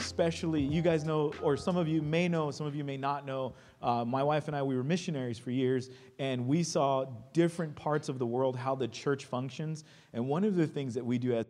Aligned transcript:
especially 0.00 0.62
you 0.62 0.82
guys 0.82 1.04
know, 1.04 1.32
or 1.42 1.56
some 1.56 1.76
of 1.76 1.88
you 1.88 2.02
may 2.02 2.28
know, 2.28 2.50
some 2.50 2.66
of 2.66 2.74
you 2.74 2.84
may 2.84 2.96
not 2.96 3.26
know. 3.26 3.54
Uh, 3.82 4.04
my 4.04 4.22
wife 4.22 4.48
and 4.48 4.56
I, 4.56 4.62
we 4.62 4.76
were 4.76 4.84
missionaries 4.84 5.38
for 5.38 5.50
years, 5.50 5.90
and 6.18 6.46
we 6.46 6.62
saw 6.62 7.06
different 7.32 7.74
parts 7.74 8.08
of 8.08 8.18
the 8.18 8.26
world 8.26 8.56
how 8.56 8.74
the 8.74 8.88
church 8.88 9.24
functions. 9.24 9.84
And 10.12 10.28
one 10.28 10.44
of 10.44 10.56
the 10.56 10.66
things 10.66 10.94
that 10.94 11.04
we 11.04 11.18
do 11.18 11.34
as 11.34 11.46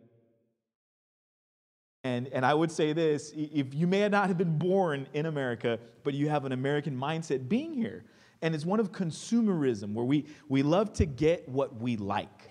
and, 2.03 2.27
and 2.29 2.45
I 2.45 2.53
would 2.53 2.71
say 2.71 2.93
this 2.93 3.33
if 3.35 3.73
you 3.73 3.85
may 3.85 4.07
not 4.07 4.27
have 4.27 4.37
been 4.37 4.57
born 4.57 5.07
in 5.13 5.25
America, 5.25 5.79
but 6.03 6.13
you 6.13 6.29
have 6.29 6.45
an 6.45 6.53
American 6.53 6.97
mindset 6.97 7.49
being 7.49 7.73
here, 7.73 8.05
and 8.41 8.55
it's 8.55 8.65
one 8.65 8.79
of 8.79 8.91
consumerism 8.91 9.93
where 9.93 10.05
we, 10.05 10.25
we 10.47 10.63
love 10.63 10.93
to 10.93 11.05
get 11.05 11.47
what 11.49 11.79
we 11.79 11.97
like. 11.97 12.48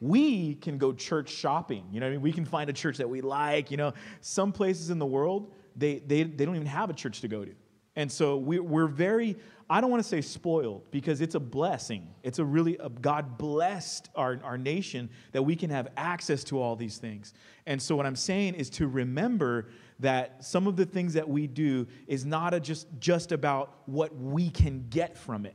We 0.00 0.54
can 0.54 0.78
go 0.78 0.92
church 0.92 1.30
shopping. 1.30 1.84
You 1.92 2.00
know 2.00 2.06
I 2.06 2.10
mean? 2.10 2.22
We 2.22 2.32
can 2.32 2.44
find 2.44 2.70
a 2.70 2.72
church 2.72 2.96
that 2.98 3.08
we 3.08 3.20
like. 3.20 3.70
You 3.70 3.76
know, 3.76 3.92
some 4.20 4.50
places 4.52 4.90
in 4.90 4.98
the 4.98 5.06
world, 5.06 5.52
they, 5.76 5.98
they, 5.98 6.22
they 6.22 6.44
don't 6.44 6.56
even 6.56 6.66
have 6.66 6.90
a 6.90 6.94
church 6.94 7.20
to 7.20 7.28
go 7.28 7.44
to. 7.44 7.52
And 7.96 8.10
so 8.10 8.36
we, 8.36 8.58
we're 8.60 8.86
very, 8.86 9.36
I 9.68 9.80
don't 9.80 9.90
want 9.90 10.02
to 10.02 10.08
say 10.08 10.20
spoiled 10.20 10.90
because 10.90 11.20
it's 11.20 11.34
a 11.34 11.40
blessing. 11.40 12.08
It's 12.22 12.38
a 12.38 12.44
really, 12.44 12.78
a 12.78 12.88
God 12.88 13.36
blessed 13.36 14.08
our, 14.14 14.40
our 14.42 14.56
nation 14.56 15.10
that 15.32 15.42
we 15.42 15.56
can 15.56 15.70
have 15.70 15.88
access 15.96 16.44
to 16.44 16.60
all 16.60 16.76
these 16.76 16.98
things. 16.98 17.34
And 17.66 17.80
so 17.82 17.96
what 17.96 18.06
I'm 18.06 18.16
saying 18.16 18.54
is 18.54 18.70
to 18.70 18.86
remember 18.86 19.68
that 19.98 20.44
some 20.44 20.66
of 20.66 20.76
the 20.76 20.86
things 20.86 21.14
that 21.14 21.28
we 21.28 21.46
do 21.46 21.86
is 22.06 22.24
not 22.24 22.54
a 22.54 22.60
just, 22.60 22.86
just 23.00 23.32
about 23.32 23.82
what 23.86 24.16
we 24.16 24.50
can 24.50 24.86
get 24.88 25.18
from 25.18 25.44
it. 25.44 25.54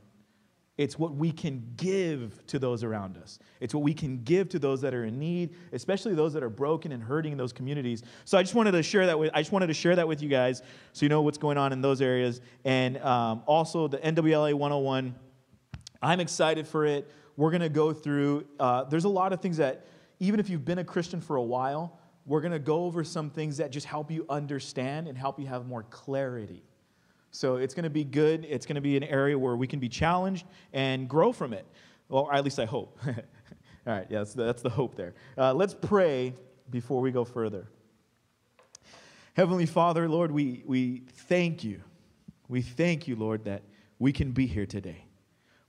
It's 0.78 0.98
what 0.98 1.14
we 1.14 1.32
can 1.32 1.72
give 1.76 2.46
to 2.48 2.58
those 2.58 2.84
around 2.84 3.16
us. 3.16 3.38
It's 3.60 3.74
what 3.74 3.82
we 3.82 3.94
can 3.94 4.22
give 4.24 4.50
to 4.50 4.58
those 4.58 4.82
that 4.82 4.92
are 4.92 5.04
in 5.04 5.18
need, 5.18 5.54
especially 5.72 6.14
those 6.14 6.34
that 6.34 6.42
are 6.42 6.50
broken 6.50 6.92
and 6.92 7.02
hurting 7.02 7.32
in 7.32 7.38
those 7.38 7.52
communities. 7.52 8.02
So 8.26 8.36
I 8.36 8.42
just 8.42 8.54
wanted 8.54 8.72
to 8.72 8.82
share 8.82 9.06
that 9.06 9.18
with 9.18 9.30
I 9.32 9.40
just 9.40 9.52
wanted 9.52 9.68
to 9.68 9.74
share 9.74 9.96
that 9.96 10.06
with 10.06 10.22
you 10.22 10.28
guys, 10.28 10.62
so 10.92 11.06
you 11.06 11.08
know 11.08 11.22
what's 11.22 11.38
going 11.38 11.56
on 11.56 11.72
in 11.72 11.80
those 11.80 12.02
areas. 12.02 12.42
And 12.64 12.98
um, 12.98 13.42
also 13.46 13.88
the 13.88 13.98
NWLA 13.98 14.52
101. 14.52 15.14
I'm 16.02 16.20
excited 16.20 16.68
for 16.68 16.84
it. 16.84 17.10
We're 17.38 17.50
going 17.50 17.62
to 17.62 17.70
go 17.70 17.94
through. 17.94 18.46
Uh, 18.60 18.84
there's 18.84 19.04
a 19.04 19.08
lot 19.10 19.32
of 19.32 19.40
things 19.40 19.56
that, 19.56 19.86
even 20.20 20.40
if 20.40 20.50
you've 20.50 20.64
been 20.64 20.78
a 20.78 20.84
Christian 20.84 21.22
for 21.22 21.36
a 21.36 21.42
while, 21.42 21.98
we're 22.26 22.40
going 22.40 22.52
to 22.52 22.58
go 22.58 22.84
over 22.84 23.02
some 23.02 23.30
things 23.30 23.58
that 23.58 23.70
just 23.70 23.86
help 23.86 24.10
you 24.10 24.26
understand 24.28 25.08
and 25.08 25.16
help 25.16 25.40
you 25.40 25.46
have 25.46 25.66
more 25.66 25.84
clarity. 25.84 26.62
So 27.36 27.56
it's 27.56 27.74
going 27.74 27.84
to 27.84 27.90
be 27.90 28.02
good. 28.02 28.46
It's 28.48 28.64
going 28.64 28.76
to 28.76 28.80
be 28.80 28.96
an 28.96 29.04
area 29.04 29.38
where 29.38 29.56
we 29.56 29.66
can 29.66 29.78
be 29.78 29.90
challenged 29.90 30.46
and 30.72 31.06
grow 31.06 31.32
from 31.32 31.52
it. 31.52 31.66
Well, 32.08 32.30
at 32.32 32.42
least 32.44 32.58
I 32.58 32.64
hope. 32.64 32.98
All 33.06 33.12
right, 33.84 34.06
yeah, 34.08 34.18
that's 34.20 34.32
the, 34.32 34.44
that's 34.44 34.62
the 34.62 34.70
hope 34.70 34.94
there. 34.94 35.12
Uh, 35.36 35.52
let's 35.52 35.74
pray 35.74 36.32
before 36.70 37.02
we 37.02 37.10
go 37.10 37.26
further. 37.26 37.68
Heavenly 39.34 39.66
Father, 39.66 40.08
Lord, 40.08 40.30
we, 40.30 40.62
we 40.64 41.02
thank 41.28 41.62
you. 41.62 41.82
We 42.48 42.62
thank 42.62 43.06
you, 43.06 43.16
Lord, 43.16 43.44
that 43.44 43.64
we 43.98 44.14
can 44.14 44.32
be 44.32 44.46
here 44.46 44.64
today. 44.64 45.04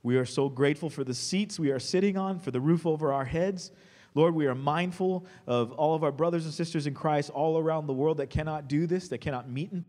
We 0.02 0.16
are 0.16 0.24
so 0.24 0.48
grateful 0.48 0.88
for 0.88 1.04
the 1.04 1.12
seats 1.12 1.58
we 1.58 1.70
are 1.70 1.78
sitting 1.78 2.16
on, 2.16 2.38
for 2.38 2.50
the 2.50 2.60
roof 2.60 2.86
over 2.86 3.12
our 3.12 3.26
heads. 3.26 3.72
Lord, 4.14 4.34
we 4.34 4.46
are 4.46 4.54
mindful 4.54 5.26
of 5.46 5.72
all 5.72 5.94
of 5.94 6.02
our 6.02 6.12
brothers 6.12 6.46
and 6.46 6.54
sisters 6.54 6.86
in 6.86 6.94
Christ 6.94 7.28
all 7.28 7.58
around 7.58 7.86
the 7.86 7.92
world 7.92 8.16
that 8.16 8.30
cannot 8.30 8.68
do 8.68 8.86
this, 8.86 9.08
that 9.08 9.18
cannot 9.18 9.50
meet 9.50 9.70
in 9.70 9.84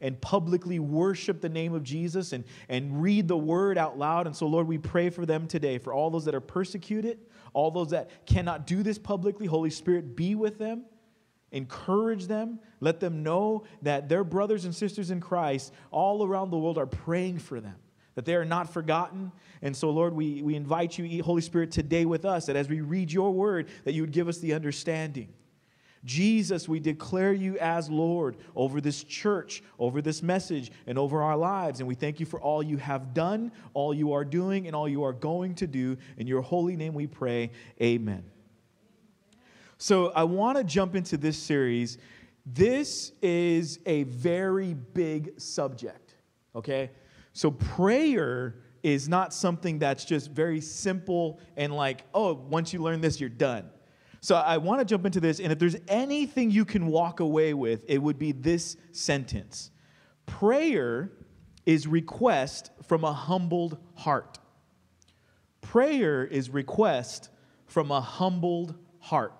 and 0.00 0.20
publicly 0.20 0.78
worship 0.78 1.40
the 1.40 1.48
name 1.48 1.74
of 1.74 1.82
Jesus 1.82 2.32
and, 2.32 2.44
and 2.68 3.02
read 3.02 3.28
the 3.28 3.36
word 3.36 3.78
out 3.78 3.98
loud. 3.98 4.26
And 4.26 4.34
so, 4.34 4.46
Lord, 4.46 4.66
we 4.66 4.78
pray 4.78 5.10
for 5.10 5.26
them 5.26 5.46
today, 5.46 5.78
for 5.78 5.92
all 5.92 6.10
those 6.10 6.24
that 6.24 6.34
are 6.34 6.40
persecuted, 6.40 7.18
all 7.52 7.70
those 7.70 7.90
that 7.90 8.26
cannot 8.26 8.66
do 8.66 8.82
this 8.82 8.98
publicly. 8.98 9.46
Holy 9.46 9.70
Spirit, 9.70 10.16
be 10.16 10.34
with 10.34 10.58
them, 10.58 10.84
encourage 11.52 12.26
them, 12.26 12.58
let 12.80 13.00
them 13.00 13.22
know 13.22 13.64
that 13.82 14.08
their 14.08 14.24
brothers 14.24 14.64
and 14.64 14.74
sisters 14.74 15.10
in 15.10 15.20
Christ 15.20 15.72
all 15.90 16.24
around 16.24 16.50
the 16.50 16.58
world 16.58 16.78
are 16.78 16.86
praying 16.86 17.38
for 17.38 17.60
them. 17.60 17.76
That 18.16 18.24
they 18.24 18.36
are 18.36 18.44
not 18.44 18.72
forgotten. 18.72 19.32
And 19.60 19.76
so, 19.76 19.90
Lord, 19.90 20.14
we, 20.14 20.40
we 20.40 20.54
invite 20.54 20.98
you, 20.98 21.22
Holy 21.22 21.42
Spirit, 21.42 21.72
today 21.72 22.04
with 22.04 22.24
us, 22.24 22.46
that 22.46 22.54
as 22.54 22.68
we 22.68 22.80
read 22.80 23.10
your 23.10 23.32
word, 23.32 23.68
that 23.84 23.92
you 23.92 24.02
would 24.02 24.12
give 24.12 24.28
us 24.28 24.38
the 24.38 24.52
understanding 24.52 25.34
Jesus, 26.04 26.68
we 26.68 26.80
declare 26.80 27.32
you 27.32 27.58
as 27.58 27.88
Lord 27.88 28.36
over 28.54 28.80
this 28.80 29.02
church, 29.04 29.62
over 29.78 30.02
this 30.02 30.22
message, 30.22 30.70
and 30.86 30.98
over 30.98 31.22
our 31.22 31.36
lives. 31.36 31.80
And 31.80 31.88
we 31.88 31.94
thank 31.94 32.20
you 32.20 32.26
for 32.26 32.40
all 32.40 32.62
you 32.62 32.76
have 32.76 33.14
done, 33.14 33.52
all 33.72 33.94
you 33.94 34.12
are 34.12 34.24
doing, 34.24 34.66
and 34.66 34.76
all 34.76 34.88
you 34.88 35.02
are 35.04 35.12
going 35.12 35.54
to 35.56 35.66
do. 35.66 35.96
In 36.18 36.26
your 36.26 36.42
holy 36.42 36.76
name 36.76 36.94
we 36.94 37.06
pray. 37.06 37.50
Amen. 37.80 38.24
So 39.78 40.10
I 40.10 40.24
want 40.24 40.58
to 40.58 40.64
jump 40.64 40.94
into 40.94 41.16
this 41.16 41.38
series. 41.38 41.98
This 42.46 43.12
is 43.22 43.78
a 43.86 44.02
very 44.04 44.74
big 44.74 45.40
subject, 45.40 46.14
okay? 46.54 46.90
So 47.32 47.50
prayer 47.50 48.56
is 48.82 49.08
not 49.08 49.32
something 49.32 49.78
that's 49.78 50.04
just 50.04 50.30
very 50.30 50.60
simple 50.60 51.40
and 51.56 51.74
like, 51.74 52.04
oh, 52.12 52.34
once 52.34 52.72
you 52.72 52.82
learn 52.82 53.00
this, 53.00 53.18
you're 53.18 53.30
done. 53.30 53.70
So 54.24 54.36
I 54.36 54.56
want 54.56 54.78
to 54.80 54.86
jump 54.86 55.04
into 55.04 55.20
this, 55.20 55.38
and 55.38 55.52
if 55.52 55.58
there's 55.58 55.76
anything 55.86 56.50
you 56.50 56.64
can 56.64 56.86
walk 56.86 57.20
away 57.20 57.52
with, 57.52 57.84
it 57.86 57.98
would 57.98 58.18
be 58.18 58.32
this 58.32 58.78
sentence 58.90 59.70
Prayer 60.24 61.12
is 61.66 61.86
request 61.86 62.70
from 62.88 63.04
a 63.04 63.12
humbled 63.12 63.76
heart. 63.94 64.38
Prayer 65.60 66.24
is 66.24 66.48
request 66.48 67.28
from 67.66 67.90
a 67.90 68.00
humbled 68.00 68.74
heart. 68.98 69.34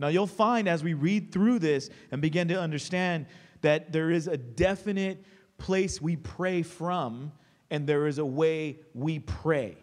Now, 0.00 0.08
you'll 0.08 0.26
find 0.26 0.68
as 0.68 0.82
we 0.82 0.94
read 0.94 1.30
through 1.30 1.60
this 1.60 1.90
and 2.10 2.20
begin 2.20 2.48
to 2.48 2.60
understand 2.60 3.26
that 3.60 3.92
there 3.92 4.10
is 4.10 4.26
a 4.26 4.36
definite 4.36 5.24
place 5.56 6.02
we 6.02 6.16
pray 6.16 6.64
from, 6.64 7.30
and 7.70 7.86
there 7.86 8.08
is 8.08 8.18
a 8.18 8.26
way 8.26 8.80
we 8.92 9.20
pray. 9.20 9.76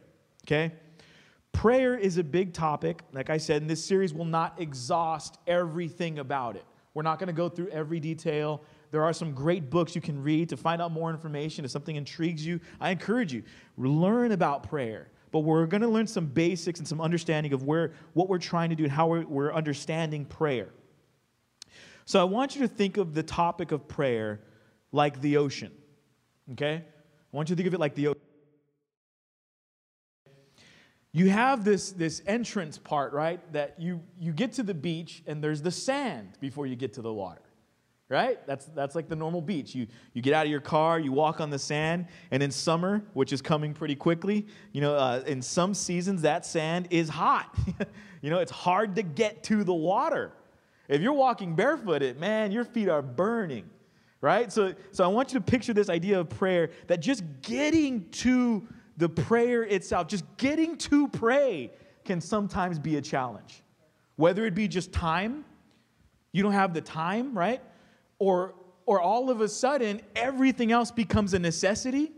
Okay? 0.45 0.73
Prayer 1.53 1.95
is 1.97 2.17
a 2.17 2.23
big 2.23 2.53
topic. 2.53 3.03
Like 3.13 3.29
I 3.29 3.37
said, 3.37 3.61
and 3.61 3.69
this 3.69 3.83
series 3.83 4.13
will 4.13 4.25
not 4.25 4.59
exhaust 4.59 5.37
everything 5.47 6.19
about 6.19 6.55
it. 6.55 6.65
We're 6.93 7.03
not 7.03 7.19
going 7.19 7.27
to 7.27 7.33
go 7.33 7.49
through 7.49 7.69
every 7.69 7.99
detail. 7.99 8.61
There 8.91 9.03
are 9.03 9.13
some 9.13 9.33
great 9.33 9.69
books 9.69 9.95
you 9.95 10.01
can 10.01 10.21
read 10.21 10.49
to 10.49 10.57
find 10.57 10.81
out 10.81 10.91
more 10.91 11.09
information. 11.09 11.63
If 11.63 11.71
something 11.71 11.95
intrigues 11.95 12.45
you, 12.45 12.59
I 12.79 12.89
encourage 12.89 13.31
you, 13.33 13.43
learn 13.77 14.31
about 14.33 14.63
prayer. 14.63 15.09
But 15.31 15.39
we're 15.39 15.65
going 15.65 15.81
to 15.81 15.87
learn 15.87 16.07
some 16.07 16.25
basics 16.25 16.79
and 16.79 16.87
some 16.87 16.99
understanding 16.99 17.53
of 17.53 17.63
where, 17.63 17.93
what 18.13 18.27
we're 18.27 18.37
trying 18.37 18.69
to 18.71 18.75
do 18.75 18.83
and 18.83 18.91
how 18.91 19.07
we're, 19.07 19.25
we're 19.25 19.53
understanding 19.53 20.25
prayer. 20.25 20.69
So 22.05 22.19
I 22.19 22.25
want 22.25 22.55
you 22.55 22.61
to 22.61 22.67
think 22.67 22.97
of 22.97 23.13
the 23.13 23.23
topic 23.23 23.71
of 23.71 23.87
prayer 23.87 24.41
like 24.91 25.21
the 25.21 25.37
ocean. 25.37 25.71
Okay? 26.51 26.83
I 26.83 27.35
want 27.35 27.49
you 27.49 27.55
to 27.55 27.57
think 27.57 27.67
of 27.67 27.73
it 27.73 27.79
like 27.79 27.95
the 27.95 28.07
ocean 28.07 28.21
you 31.13 31.29
have 31.29 31.65
this, 31.65 31.91
this 31.91 32.21
entrance 32.25 32.77
part, 32.77 33.11
right? 33.13 33.39
That 33.51 33.75
you, 33.77 34.01
you 34.17 34.31
get 34.31 34.53
to 34.53 34.63
the 34.63 34.73
beach 34.73 35.23
and 35.27 35.43
there's 35.43 35.61
the 35.61 35.71
sand 35.71 36.37
before 36.39 36.67
you 36.67 36.77
get 36.77 36.93
to 36.93 37.01
the 37.01 37.11
water, 37.11 37.41
right? 38.07 38.45
That's, 38.47 38.65
that's 38.67 38.95
like 38.95 39.09
the 39.09 39.15
normal 39.17 39.41
beach. 39.41 39.75
You, 39.75 39.87
you 40.13 40.21
get 40.21 40.33
out 40.33 40.45
of 40.45 40.51
your 40.51 40.61
car, 40.61 40.99
you 40.99 41.11
walk 41.11 41.41
on 41.41 41.49
the 41.49 41.59
sand, 41.59 42.05
and 42.31 42.41
in 42.41 42.49
summer, 42.49 43.03
which 43.13 43.33
is 43.33 43.41
coming 43.41 43.73
pretty 43.73 43.95
quickly, 43.95 44.47
you 44.71 44.79
know, 44.79 44.95
uh, 44.95 45.21
in 45.27 45.41
some 45.41 45.73
seasons, 45.73 46.21
that 46.21 46.45
sand 46.45 46.87
is 46.91 47.09
hot. 47.09 47.57
you 48.21 48.29
know, 48.29 48.39
it's 48.39 48.51
hard 48.51 48.95
to 48.95 49.03
get 49.03 49.43
to 49.43 49.65
the 49.65 49.73
water. 49.73 50.31
If 50.87 51.01
you're 51.01 51.13
walking 51.13 51.55
barefooted, 51.55 52.19
man, 52.19 52.53
your 52.53 52.63
feet 52.63 52.87
are 52.87 53.01
burning, 53.01 53.69
right? 54.21 54.49
So, 54.51 54.75
so 54.91 55.03
I 55.03 55.07
want 55.07 55.33
you 55.33 55.39
to 55.39 55.45
picture 55.45 55.73
this 55.73 55.89
idea 55.89 56.21
of 56.21 56.29
prayer 56.29 56.69
that 56.87 57.01
just 57.01 57.23
getting 57.41 58.09
to 58.11 58.65
the 59.01 59.09
prayer 59.09 59.63
itself, 59.63 60.07
just 60.07 60.23
getting 60.37 60.77
to 60.77 61.07
pray, 61.07 61.71
can 62.05 62.21
sometimes 62.21 62.77
be 62.77 62.97
a 62.97 63.01
challenge. 63.01 63.63
Whether 64.15 64.45
it 64.45 64.53
be 64.53 64.67
just 64.67 64.93
time, 64.93 65.43
you 66.31 66.43
don't 66.43 66.51
have 66.51 66.75
the 66.75 66.81
time, 66.81 67.35
right? 67.35 67.63
Or, 68.19 68.53
or 68.85 69.01
all 69.01 69.31
of 69.31 69.41
a 69.41 69.47
sudden, 69.47 70.01
everything 70.15 70.71
else 70.71 70.91
becomes 70.91 71.33
a 71.33 71.39
necessity. 71.39 72.11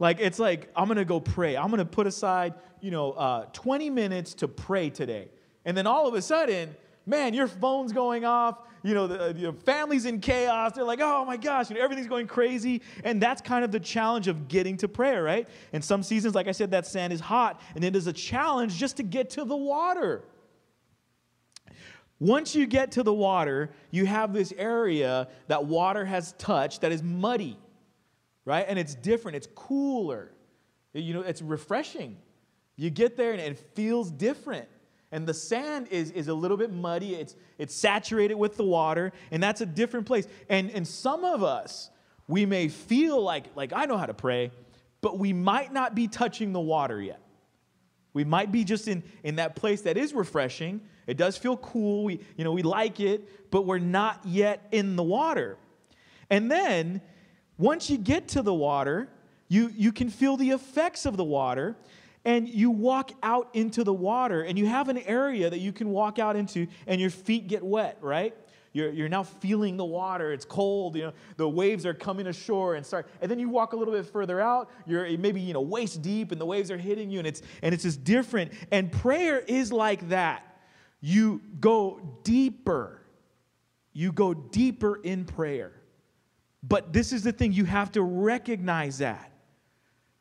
Like, 0.00 0.18
it's 0.18 0.40
like, 0.40 0.72
I'm 0.74 0.88
gonna 0.88 1.04
go 1.04 1.20
pray. 1.20 1.56
I'm 1.56 1.70
gonna 1.70 1.84
put 1.84 2.08
aside, 2.08 2.54
you 2.80 2.90
know, 2.90 3.12
uh, 3.12 3.44
20 3.52 3.88
minutes 3.88 4.34
to 4.34 4.48
pray 4.48 4.90
today. 4.90 5.28
And 5.64 5.76
then 5.76 5.86
all 5.86 6.08
of 6.08 6.14
a 6.14 6.20
sudden, 6.20 6.74
man, 7.06 7.32
your 7.32 7.46
phone's 7.46 7.92
going 7.92 8.24
off, 8.24 8.58
you 8.82 8.94
know, 8.94 9.06
the, 9.06 9.20
uh, 9.20 9.32
the 9.32 9.52
family's 9.52 10.04
in 10.04 10.20
chaos. 10.20 10.72
They're 10.72 10.84
like, 10.84 11.00
oh 11.00 11.24
my 11.24 11.36
gosh, 11.36 11.70
you 11.70 11.76
know, 11.76 11.82
everything's 11.82 12.08
going 12.08 12.26
crazy. 12.26 12.82
And 13.04 13.22
that's 13.22 13.40
kind 13.40 13.64
of 13.64 13.70
the 13.70 13.80
challenge 13.80 14.28
of 14.28 14.48
getting 14.48 14.76
to 14.78 14.88
prayer, 14.88 15.22
right? 15.22 15.48
In 15.72 15.82
some 15.82 16.02
seasons, 16.02 16.34
like 16.34 16.48
I 16.48 16.52
said, 16.52 16.72
that 16.72 16.86
sand 16.86 17.12
is 17.12 17.20
hot, 17.20 17.60
and 17.74 17.84
it 17.84 17.96
is 17.96 18.06
a 18.06 18.12
challenge 18.12 18.76
just 18.76 18.96
to 18.98 19.02
get 19.02 19.30
to 19.30 19.44
the 19.44 19.56
water. 19.56 20.22
Once 22.18 22.54
you 22.54 22.66
get 22.66 22.92
to 22.92 23.02
the 23.02 23.12
water, 23.12 23.70
you 23.90 24.06
have 24.06 24.32
this 24.32 24.52
area 24.56 25.28
that 25.48 25.64
water 25.64 26.04
has 26.04 26.32
touched 26.38 26.80
that 26.80 26.90
is 26.90 27.02
muddy, 27.02 27.58
right? 28.44 28.64
And 28.68 28.78
it's 28.78 28.94
different, 28.94 29.36
it's 29.36 29.48
cooler. 29.54 30.32
You 30.94 31.12
know, 31.12 31.20
it's 31.20 31.42
refreshing. 31.42 32.16
You 32.76 32.88
get 32.88 33.16
there 33.16 33.32
and 33.32 33.40
it 33.40 33.58
feels 33.74 34.10
different. 34.10 34.66
And 35.12 35.26
the 35.26 35.34
sand 35.34 35.88
is, 35.90 36.10
is 36.10 36.28
a 36.28 36.34
little 36.34 36.56
bit 36.56 36.72
muddy, 36.72 37.14
it's, 37.14 37.36
it's 37.58 37.74
saturated 37.74 38.34
with 38.34 38.56
the 38.56 38.64
water, 38.64 39.12
and 39.30 39.42
that's 39.42 39.60
a 39.60 39.66
different 39.66 40.06
place. 40.06 40.26
And, 40.48 40.70
and 40.70 40.86
some 40.86 41.24
of 41.24 41.44
us, 41.44 41.90
we 42.28 42.44
may 42.44 42.68
feel 42.68 43.22
like, 43.22 43.44
like 43.54 43.72
I 43.72 43.86
know 43.86 43.96
how 43.96 44.06
to 44.06 44.14
pray, 44.14 44.50
but 45.00 45.18
we 45.18 45.32
might 45.32 45.72
not 45.72 45.94
be 45.94 46.08
touching 46.08 46.52
the 46.52 46.60
water 46.60 47.00
yet. 47.00 47.20
We 48.12 48.24
might 48.24 48.50
be 48.50 48.64
just 48.64 48.88
in, 48.88 49.04
in 49.22 49.36
that 49.36 49.56
place 49.56 49.82
that 49.82 49.96
is 49.96 50.12
refreshing. 50.12 50.80
It 51.06 51.16
does 51.16 51.36
feel 51.36 51.56
cool. 51.58 52.04
We, 52.04 52.20
you 52.36 52.44
know, 52.44 52.52
we 52.52 52.62
like 52.62 52.98
it, 52.98 53.50
but 53.50 53.66
we're 53.66 53.78
not 53.78 54.20
yet 54.24 54.66
in 54.72 54.96
the 54.96 55.02
water. 55.02 55.58
And 56.30 56.50
then 56.50 57.00
once 57.58 57.88
you 57.90 57.98
get 57.98 58.28
to 58.28 58.42
the 58.42 58.54
water, 58.54 59.08
you, 59.48 59.70
you 59.76 59.92
can 59.92 60.10
feel 60.10 60.36
the 60.36 60.50
effects 60.50 61.06
of 61.06 61.16
the 61.16 61.24
water 61.24 61.76
and 62.26 62.48
you 62.48 62.70
walk 62.70 63.12
out 63.22 63.48
into 63.54 63.84
the 63.84 63.94
water 63.94 64.42
and 64.42 64.58
you 64.58 64.66
have 64.66 64.88
an 64.88 64.98
area 64.98 65.48
that 65.48 65.60
you 65.60 65.72
can 65.72 65.90
walk 65.90 66.18
out 66.18 66.34
into 66.34 66.66
and 66.88 67.00
your 67.00 67.08
feet 67.08 67.46
get 67.46 67.62
wet, 67.62 67.98
right? 68.00 68.34
You're, 68.72 68.90
you're 68.90 69.08
now 69.08 69.22
feeling 69.22 69.76
the 69.76 69.84
water. 69.84 70.32
It's 70.32 70.44
cold. 70.44 70.96
You 70.96 71.04
know, 71.04 71.12
the 71.36 71.48
waves 71.48 71.86
are 71.86 71.94
coming 71.94 72.26
ashore 72.26 72.74
and 72.74 72.84
start. 72.84 73.08
And 73.22 73.30
then 73.30 73.38
you 73.38 73.48
walk 73.48 73.74
a 73.74 73.76
little 73.76 73.94
bit 73.94 74.06
further 74.06 74.40
out. 74.40 74.68
You're 74.86 75.16
maybe 75.16 75.40
you 75.40 75.54
know 75.54 75.62
waist 75.62 76.02
deep, 76.02 76.32
and 76.32 76.40
the 76.40 76.44
waves 76.44 76.70
are 76.70 76.76
hitting 76.76 77.10
you, 77.10 77.20
and 77.20 77.26
it's 77.26 77.40
and 77.62 77.72
it's 77.72 77.84
just 77.84 78.04
different. 78.04 78.52
And 78.70 78.92
prayer 78.92 79.38
is 79.38 79.72
like 79.72 80.10
that. 80.10 80.58
You 81.00 81.40
go 81.58 82.18
deeper. 82.22 83.00
You 83.94 84.12
go 84.12 84.34
deeper 84.34 84.96
in 84.96 85.24
prayer. 85.24 85.72
But 86.62 86.92
this 86.92 87.12
is 87.12 87.22
the 87.22 87.32
thing 87.32 87.52
you 87.52 87.64
have 87.64 87.92
to 87.92 88.02
recognize 88.02 88.98
that 88.98 89.32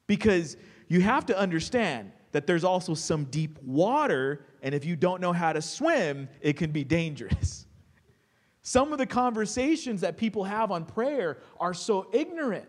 because 0.08 0.56
you 0.88 1.02
have 1.02 1.26
to 1.28 1.38
understand 1.38 2.12
that 2.32 2.48
there's 2.48 2.64
also 2.64 2.94
some 2.94 3.26
deep 3.26 3.58
water, 3.64 4.46
and 4.62 4.76
if 4.76 4.86
you 4.86 4.96
don't 4.96 5.22
know 5.22 5.34
how 5.34 5.54
to 5.54 5.62
swim, 5.62 6.28
it 6.42 6.58
can 6.58 6.72
be 6.72 6.84
dangerous. 6.84 7.66
Some 8.62 8.92
of 8.92 8.98
the 8.98 9.06
conversations 9.06 10.02
that 10.02 10.18
people 10.18 10.44
have 10.44 10.72
on 10.72 10.86
prayer 10.86 11.38
are 11.60 11.74
so 11.74 12.10
ignorant. 12.12 12.68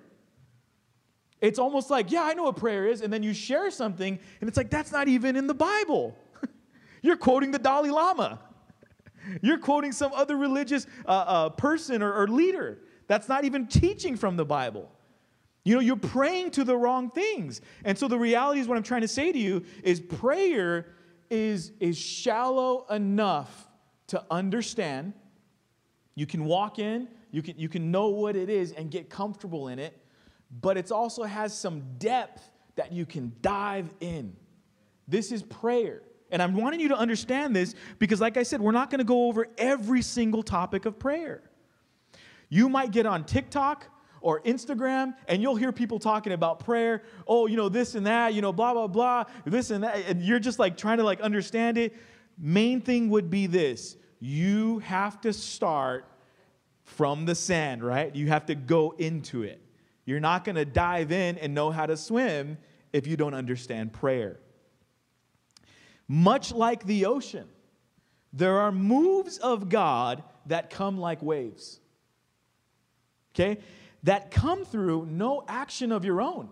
It's 1.41 1.59
almost 1.59 1.91
like, 1.91 2.13
yeah, 2.13 2.23
I 2.23 2.35
know 2.35 2.45
what 2.45 2.57
prayer 2.57 2.87
is. 2.87 3.01
And 3.01 3.13
then 3.13 3.23
you 3.23 3.33
share 3.33 3.71
something, 3.71 4.19
and 4.41 4.49
it's 4.49 4.57
like, 4.57 4.71
that's 4.71 4.93
not 4.93 5.09
even 5.09 5.37
in 5.37 5.47
the 5.47 5.55
Bible. 5.55 6.15
You're 7.03 7.17
quoting 7.17 7.51
the 7.51 7.59
Dalai 7.59 7.91
Lama. 7.91 8.41
You're 9.43 9.59
quoting 9.59 9.93
some 9.93 10.13
other 10.13 10.37
religious 10.37 10.87
uh, 11.07 11.09
uh, 11.09 11.49
person 11.51 12.03
or, 12.03 12.13
or 12.13 12.29
leader 12.29 12.79
that's 13.07 13.29
not 13.29 13.45
even 13.45 13.67
teaching 13.67 14.17
from 14.17 14.37
the 14.37 14.45
Bible. 14.45 14.91
You 15.67 15.75
know, 15.75 15.81
you're 15.81 15.97
praying 15.97 16.53
to 16.53 16.63
the 16.63 16.77
wrong 16.77 17.11
things. 17.11 17.61
And 17.85 17.99
so 17.99 18.07
the 18.07 18.17
reality 18.17 18.61
is 18.61 18.69
what 18.69 18.77
I'm 18.77 18.85
trying 18.85 19.01
to 19.01 19.09
say 19.09 19.33
to 19.33 19.39
you 19.39 19.65
is 19.83 19.99
prayer 19.99 20.87
is, 21.29 21.73
is 21.81 21.99
shallow 21.99 22.87
enough 22.89 23.67
to 24.07 24.25
understand 24.31 25.13
you 26.15 26.25
can 26.25 26.45
walk 26.45 26.79
in, 26.79 27.09
you 27.33 27.43
can, 27.43 27.59
you 27.59 27.69
can 27.69 27.91
know 27.91 28.11
what 28.11 28.37
it 28.37 28.49
is 28.49 28.71
and 28.71 28.93
get 28.93 29.11
comfortable 29.11 29.67
in 29.67 29.81
it, 29.81 30.01
but 30.61 30.77
it 30.77 30.93
also 30.93 31.25
has 31.25 31.53
some 31.53 31.83
depth 31.99 32.49
that 32.77 32.93
you 32.93 33.05
can 33.05 33.33
dive 33.43 33.93
in. 33.99 34.37
This 35.09 35.33
is 35.33 35.43
prayer. 35.43 36.03
And 36.31 36.41
I'm 36.41 36.55
wanting 36.55 36.79
you 36.79 36.91
to 36.91 36.97
understand 36.97 37.57
this 37.57 37.75
because, 37.99 38.21
like 38.21 38.37
I 38.37 38.45
said, 38.45 38.61
we're 38.61 38.71
not 38.71 38.89
going 38.89 39.01
to 39.01 39.05
go 39.05 39.27
over 39.27 39.49
every 39.59 40.03
single 40.03 40.45
topic 40.45 40.87
of 40.87 40.97
prayer. 41.01 41.43
You 42.49 42.69
might 42.69 42.93
get 42.93 43.05
on 43.05 43.25
TikTok 43.25 43.89
or 44.21 44.41
Instagram 44.43 45.15
and 45.29 45.43
you'll 45.43 45.57
hear 45.57 45.73
people 45.73 45.99
talking 45.99 46.33
about 46.33 46.61
prayer. 46.61 47.03
Oh, 47.27 47.47
you 47.47 47.57
know, 47.57 47.69
this 47.69 47.95
and 47.95 48.07
that, 48.07 48.35
you 48.35 48.43
know, 48.43 48.53
blah, 48.53 48.73
blah, 48.73 48.87
blah, 48.87 49.25
this 49.45 49.71
and 49.71 49.85
that. 49.85 49.97
And 50.07 50.23
you're 50.23 50.41
just 50.41 50.59
like 50.59 50.77
trying 50.77 50.99
to 50.99 51.05
like 51.05 51.21
understand 51.21 51.79
it. 51.79 51.95
Main 52.39 52.81
thing 52.81 53.09
would 53.11 53.31
be 53.31 53.47
this 53.47 53.97
you 54.21 54.79
have 54.81 55.21
to 55.21 55.33
start 55.33 56.07
from 56.85 57.27
the 57.27 57.35
sand, 57.35 57.85
right? 57.85 58.15
You 58.15 58.29
have 58.29 58.47
to 58.47 58.55
go 58.55 58.95
into 58.97 59.43
it. 59.43 59.61
You're 60.05 60.21
not 60.21 60.45
going 60.45 60.57
to 60.57 60.65
dive 60.65 61.13
in 61.13 61.37
and 61.39 61.55
know 61.55 61.71
how 61.71 61.87
to 61.87 61.97
swim 61.97 62.59
if 62.93 63.07
you 63.07 63.17
don't 63.17 63.35
understand 63.35 63.93
prayer. 63.93 64.39
Much 66.09 66.53
like 66.53 66.85
the 66.87 67.07
ocean, 67.07 67.49
there 68.33 68.61
are 68.61 68.71
moves 68.71 69.39
of 69.39 69.69
God 69.69 70.23
that 70.47 70.71
come 70.71 70.99
like 70.99 71.21
waves. 71.23 71.81
Okay? 73.35 73.59
That 74.07 74.31
come 74.31 74.65
through 74.65 75.07
no 75.07 75.45
action 75.47 75.93
of 75.93 76.05
your 76.05 76.21
own. 76.21 76.49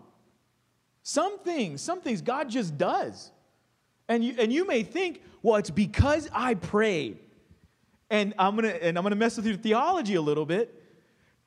Some 1.02 1.38
things, 1.40 1.82
some 1.82 2.00
things 2.00 2.22
God 2.22 2.48
just 2.48 2.78
does. 2.78 3.32
And 4.08 4.24
you, 4.24 4.34
and 4.38 4.52
you 4.52 4.66
may 4.66 4.82
think, 4.82 5.22
well, 5.42 5.56
it's 5.56 5.70
because 5.70 6.28
I 6.32 6.54
prayed 6.54 7.18
and 8.10 8.34
I'm 8.38 8.54
gonna 8.54 8.68
and 8.68 8.96
I'm 8.96 9.02
gonna 9.02 9.16
mess 9.16 9.36
with 9.36 9.46
your 9.46 9.56
theology 9.56 10.14
a 10.14 10.20
little 10.20 10.46
bit, 10.46 10.82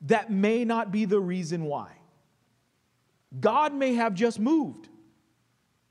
that 0.02 0.30
may 0.30 0.64
not 0.64 0.92
be 0.92 1.04
the 1.04 1.18
reason 1.18 1.64
why. 1.64 1.92
God 3.40 3.74
may 3.74 3.94
have 3.94 4.14
just 4.14 4.38
moved, 4.38 4.88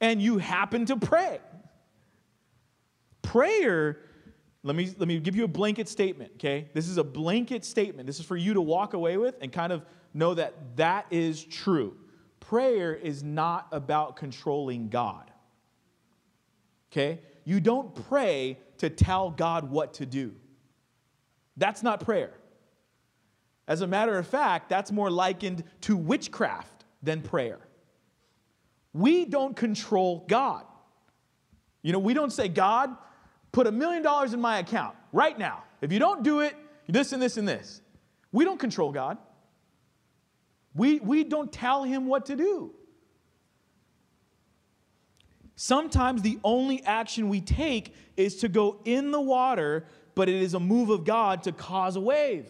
and 0.01 0.21
you 0.21 0.37
happen 0.37 0.85
to 0.85 0.97
pray. 0.97 1.39
Prayer, 3.21 3.99
let 4.63 4.75
me 4.75 4.93
let 4.97 5.07
me 5.07 5.19
give 5.19 5.35
you 5.35 5.45
a 5.45 5.47
blanket 5.47 5.87
statement, 5.89 6.31
okay? 6.35 6.69
This 6.73 6.87
is 6.87 6.97
a 6.97 7.03
blanket 7.03 7.65
statement. 7.65 8.07
This 8.07 8.19
is 8.19 8.25
for 8.25 8.37
you 8.37 8.53
to 8.53 8.61
walk 8.61 8.93
away 8.93 9.17
with 9.17 9.35
and 9.41 9.51
kind 9.51 9.71
of 9.71 9.85
know 10.17 10.33
that 10.33 10.77
that 10.77 11.05
is 11.11 11.43
true. 11.43 11.95
Prayer 12.39 12.93
is 12.93 13.23
not 13.23 13.67
about 13.71 14.15
controlling 14.15 14.89
God. 14.89 15.31
Okay? 16.91 17.21
You 17.43 17.59
don't 17.59 17.93
pray 18.09 18.57
to 18.79 18.89
tell 18.89 19.29
God 19.29 19.69
what 19.69 19.95
to 19.95 20.05
do. 20.05 20.33
That's 21.55 21.83
not 21.83 22.01
prayer. 22.01 22.33
As 23.67 23.81
a 23.81 23.87
matter 23.87 24.17
of 24.17 24.27
fact, 24.27 24.69
that's 24.69 24.91
more 24.91 25.11
likened 25.11 25.63
to 25.81 25.97
witchcraft 25.97 26.85
than 27.03 27.21
prayer. 27.21 27.59
We 28.93 29.25
don't 29.25 29.55
control 29.55 30.25
God. 30.27 30.63
You 31.81 31.93
know, 31.93 31.99
we 31.99 32.13
don't 32.13 32.31
say, 32.31 32.47
God, 32.47 32.95
put 33.51 33.67
a 33.67 33.71
million 33.71 34.03
dollars 34.03 34.33
in 34.33 34.41
my 34.41 34.59
account 34.59 34.95
right 35.11 35.37
now. 35.37 35.63
If 35.81 35.91
you 35.91 35.99
don't 35.99 36.23
do 36.23 36.39
it, 36.39 36.55
this 36.87 37.11
and 37.11 37.21
this 37.21 37.37
and 37.37 37.47
this. 37.47 37.81
We 38.31 38.45
don't 38.45 38.59
control 38.59 38.91
God. 38.91 39.17
We, 40.77 40.99
we 40.99 41.25
don't 41.25 41.51
tell 41.51 41.83
him 41.83 42.05
what 42.05 42.27
to 42.27 42.37
do. 42.37 42.73
Sometimes 45.57 46.21
the 46.21 46.39
only 46.43 46.83
action 46.85 47.27
we 47.27 47.41
take 47.41 47.93
is 48.15 48.37
to 48.37 48.47
go 48.47 48.79
in 48.85 49.11
the 49.11 49.19
water 49.19 49.87
but 50.17 50.27
it 50.27 50.41
is 50.41 50.55
a 50.55 50.59
move 50.59 50.89
of 50.89 51.05
God 51.05 51.43
to 51.43 51.51
cause 51.51 51.95
a 51.95 52.01
wave, 52.01 52.47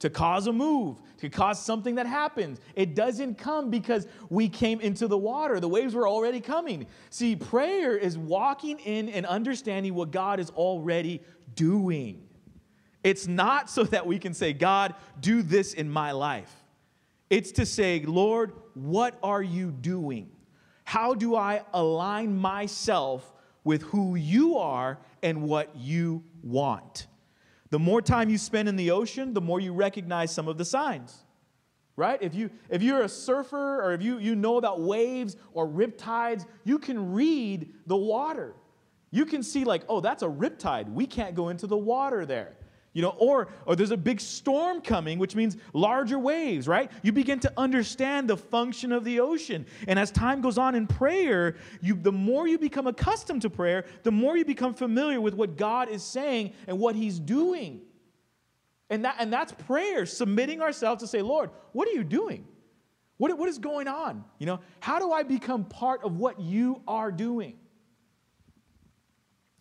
to 0.00 0.10
cause 0.10 0.46
a 0.46 0.52
move, 0.52 1.00
to 1.16 1.30
cause 1.30 1.58
something 1.58 1.94
that 1.94 2.06
happens. 2.06 2.60
It 2.74 2.94
doesn't 2.94 3.38
come 3.38 3.70
because 3.70 4.06
we 4.28 4.50
came 4.50 4.78
into 4.82 5.08
the 5.08 5.16
water, 5.16 5.58
the 5.58 5.70
waves 5.70 5.94
were 5.94 6.06
already 6.06 6.42
coming. 6.42 6.86
See, 7.08 7.34
prayer 7.34 7.96
is 7.96 8.18
walking 8.18 8.78
in 8.80 9.08
and 9.08 9.24
understanding 9.24 9.94
what 9.94 10.10
God 10.10 10.38
is 10.38 10.50
already 10.50 11.22
doing. 11.54 12.28
It's 13.02 13.26
not 13.26 13.70
so 13.70 13.84
that 13.84 14.06
we 14.06 14.18
can 14.18 14.34
say, 14.34 14.52
God, 14.52 14.94
do 15.18 15.40
this 15.40 15.72
in 15.72 15.88
my 15.88 16.12
life. 16.12 16.54
It's 17.30 17.52
to 17.52 17.66
say, 17.66 18.00
Lord, 18.00 18.52
what 18.74 19.18
are 19.22 19.42
you 19.42 19.70
doing? 19.70 20.30
How 20.84 21.14
do 21.14 21.36
I 21.36 21.62
align 21.72 22.36
myself 22.36 23.32
with 23.68 23.82
who 23.82 24.14
you 24.14 24.56
are 24.56 24.98
and 25.22 25.42
what 25.42 25.76
you 25.76 26.24
want. 26.42 27.06
The 27.68 27.78
more 27.78 28.00
time 28.00 28.30
you 28.30 28.38
spend 28.38 28.66
in 28.66 28.76
the 28.76 28.90
ocean, 28.92 29.34
the 29.34 29.42
more 29.42 29.60
you 29.60 29.74
recognize 29.74 30.32
some 30.32 30.48
of 30.48 30.56
the 30.56 30.64
signs. 30.64 31.24
Right? 31.94 32.18
If 32.22 32.34
you 32.34 32.50
if 32.70 32.82
you're 32.82 33.02
a 33.02 33.08
surfer 33.10 33.82
or 33.82 33.92
if 33.92 34.00
you, 34.00 34.18
you 34.18 34.36
know 34.36 34.56
about 34.56 34.80
waves 34.80 35.36
or 35.52 35.68
riptides, 35.68 36.46
you 36.64 36.78
can 36.78 37.12
read 37.12 37.74
the 37.86 37.96
water. 37.96 38.54
You 39.10 39.26
can 39.26 39.42
see, 39.42 39.64
like, 39.64 39.82
oh, 39.86 40.00
that's 40.00 40.22
a 40.22 40.28
riptide. 40.28 40.90
We 40.90 41.06
can't 41.06 41.34
go 41.34 41.50
into 41.50 41.66
the 41.66 41.76
water 41.76 42.24
there. 42.24 42.56
You 42.94 43.02
know, 43.02 43.14
or, 43.18 43.48
or 43.66 43.76
there's 43.76 43.90
a 43.90 43.96
big 43.96 44.20
storm 44.20 44.80
coming, 44.80 45.18
which 45.18 45.36
means 45.36 45.56
larger 45.72 46.18
waves, 46.18 46.66
right? 46.66 46.90
You 47.02 47.12
begin 47.12 47.38
to 47.40 47.52
understand 47.56 48.28
the 48.28 48.36
function 48.36 48.92
of 48.92 49.04
the 49.04 49.20
ocean. 49.20 49.66
And 49.86 49.98
as 49.98 50.10
time 50.10 50.40
goes 50.40 50.58
on 50.58 50.74
in 50.74 50.86
prayer, 50.86 51.56
you, 51.80 51.94
the 51.94 52.10
more 52.10 52.48
you 52.48 52.58
become 52.58 52.86
accustomed 52.86 53.42
to 53.42 53.50
prayer, 53.50 53.84
the 54.02 54.10
more 54.10 54.36
you 54.36 54.44
become 54.44 54.74
familiar 54.74 55.20
with 55.20 55.34
what 55.34 55.56
God 55.56 55.88
is 55.88 56.02
saying 56.02 56.54
and 56.66 56.78
what 56.78 56.96
He's 56.96 57.18
doing. 57.18 57.82
And, 58.90 59.04
that, 59.04 59.16
and 59.18 59.32
that's 59.32 59.52
prayer, 59.52 60.06
submitting 60.06 60.62
ourselves 60.62 61.02
to 61.02 61.06
say, 61.06 61.20
Lord, 61.20 61.50
what 61.72 61.86
are 61.88 61.92
you 61.92 62.04
doing? 62.04 62.46
What, 63.18 63.36
what 63.36 63.48
is 63.48 63.58
going 63.58 63.86
on? 63.86 64.24
You 64.38 64.46
know, 64.46 64.60
how 64.80 64.98
do 64.98 65.12
I 65.12 65.24
become 65.24 65.64
part 65.64 66.04
of 66.04 66.16
what 66.16 66.40
you 66.40 66.80
are 66.88 67.12
doing? 67.12 67.58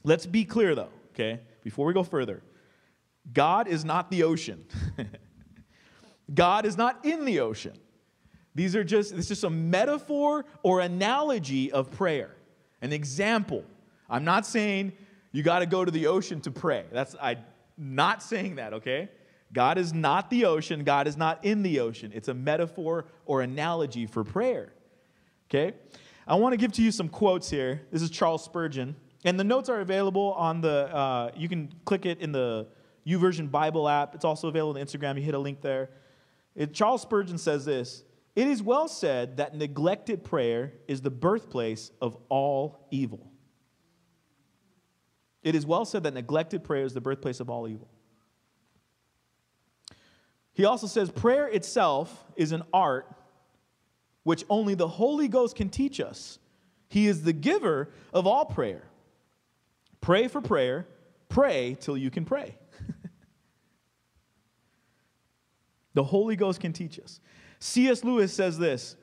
Let's 0.03 0.25
be 0.25 0.45
clear 0.45 0.75
though, 0.75 0.89
okay, 1.09 1.41
before 1.63 1.85
we 1.85 1.93
go 1.93 2.03
further. 2.03 2.41
God 3.33 3.67
is 3.67 3.83
not 3.83 4.09
the 4.09 4.23
ocean. 4.23 4.65
God 6.33 6.65
is 6.65 6.77
not 6.77 7.05
in 7.05 7.25
the 7.25 7.39
ocean. 7.39 7.77
These 8.55 8.75
are 8.75 8.83
just, 8.83 9.13
it's 9.13 9.27
just 9.27 9.43
a 9.43 9.49
metaphor 9.49 10.45
or 10.63 10.81
analogy 10.81 11.71
of 11.71 11.91
prayer, 11.91 12.35
an 12.81 12.91
example. 12.91 13.63
I'm 14.09 14.25
not 14.25 14.45
saying 14.45 14.93
you 15.31 15.43
got 15.43 15.59
to 15.59 15.65
go 15.65 15.85
to 15.85 15.91
the 15.91 16.07
ocean 16.07 16.41
to 16.41 16.51
pray. 16.51 16.85
That's, 16.91 17.15
I'm 17.21 17.43
not 17.77 18.23
saying 18.23 18.55
that, 18.55 18.73
okay? 18.73 19.09
God 19.53 19.77
is 19.77 19.93
not 19.93 20.29
the 20.29 20.45
ocean, 20.45 20.83
God 20.83 21.07
is 21.07 21.15
not 21.15 21.45
in 21.45 21.63
the 21.63 21.79
ocean. 21.79 22.11
It's 22.13 22.27
a 22.27 22.33
metaphor 22.33 23.05
or 23.25 23.41
analogy 23.41 24.05
for 24.05 24.23
prayer. 24.23 24.73
Okay? 25.49 25.75
I 26.27 26.35
want 26.35 26.53
to 26.53 26.57
give 26.57 26.73
to 26.73 26.81
you 26.81 26.91
some 26.91 27.07
quotes 27.07 27.49
here. 27.49 27.83
This 27.91 28.01
is 28.01 28.09
Charles 28.09 28.43
Spurgeon. 28.43 28.95
And 29.23 29.39
the 29.39 29.43
notes 29.43 29.69
are 29.69 29.79
available 29.79 30.33
on 30.33 30.61
the, 30.61 30.93
uh, 30.93 31.31
you 31.35 31.47
can 31.47 31.71
click 31.85 32.05
it 32.05 32.19
in 32.19 32.31
the 32.31 32.67
YouVersion 33.07 33.49
Bible 33.49 33.87
app. 33.87 34.13
It's 34.15 34.25
also 34.25 34.47
available 34.47 34.79
on 34.79 34.85
Instagram. 34.85 35.15
You 35.15 35.23
hit 35.23 35.33
a 35.33 35.39
link 35.39 35.61
there. 35.61 35.89
It, 36.55 36.73
Charles 36.73 37.01
Spurgeon 37.01 37.37
says 37.37 37.65
this 37.65 38.03
It 38.35 38.47
is 38.47 38.61
well 38.61 38.87
said 38.87 39.37
that 39.37 39.55
neglected 39.55 40.23
prayer 40.23 40.73
is 40.87 41.01
the 41.01 41.11
birthplace 41.11 41.91
of 42.01 42.17
all 42.29 42.87
evil. 42.91 43.31
It 45.43 45.55
is 45.55 45.65
well 45.65 45.85
said 45.85 46.03
that 46.03 46.13
neglected 46.13 46.63
prayer 46.63 46.83
is 46.83 46.93
the 46.93 47.01
birthplace 47.01 47.39
of 47.39 47.49
all 47.49 47.67
evil. 47.67 47.87
He 50.53 50.65
also 50.65 50.87
says 50.87 51.11
prayer 51.11 51.47
itself 51.47 52.25
is 52.35 52.51
an 52.51 52.63
art 52.73 53.07
which 54.23 54.43
only 54.49 54.73
the 54.73 54.87
Holy 54.87 55.27
Ghost 55.27 55.55
can 55.55 55.69
teach 55.69 56.01
us. 56.01 56.39
He 56.89 57.07
is 57.07 57.23
the 57.23 57.31
giver 57.31 57.89
of 58.11 58.27
all 58.27 58.43
prayer. 58.43 58.83
Pray 60.01 60.27
for 60.27 60.41
prayer, 60.41 60.87
pray 61.29 61.77
till 61.79 61.95
you 61.95 62.09
can 62.09 62.25
pray. 62.25 62.57
The 65.97 66.03
Holy 66.03 66.35
Ghost 66.35 66.59
can 66.59 66.73
teach 66.73 66.99
us. 66.99 67.19
C.S. 67.57 68.03
Lewis 68.03 68.31
says 68.31 68.59
this 68.59 68.95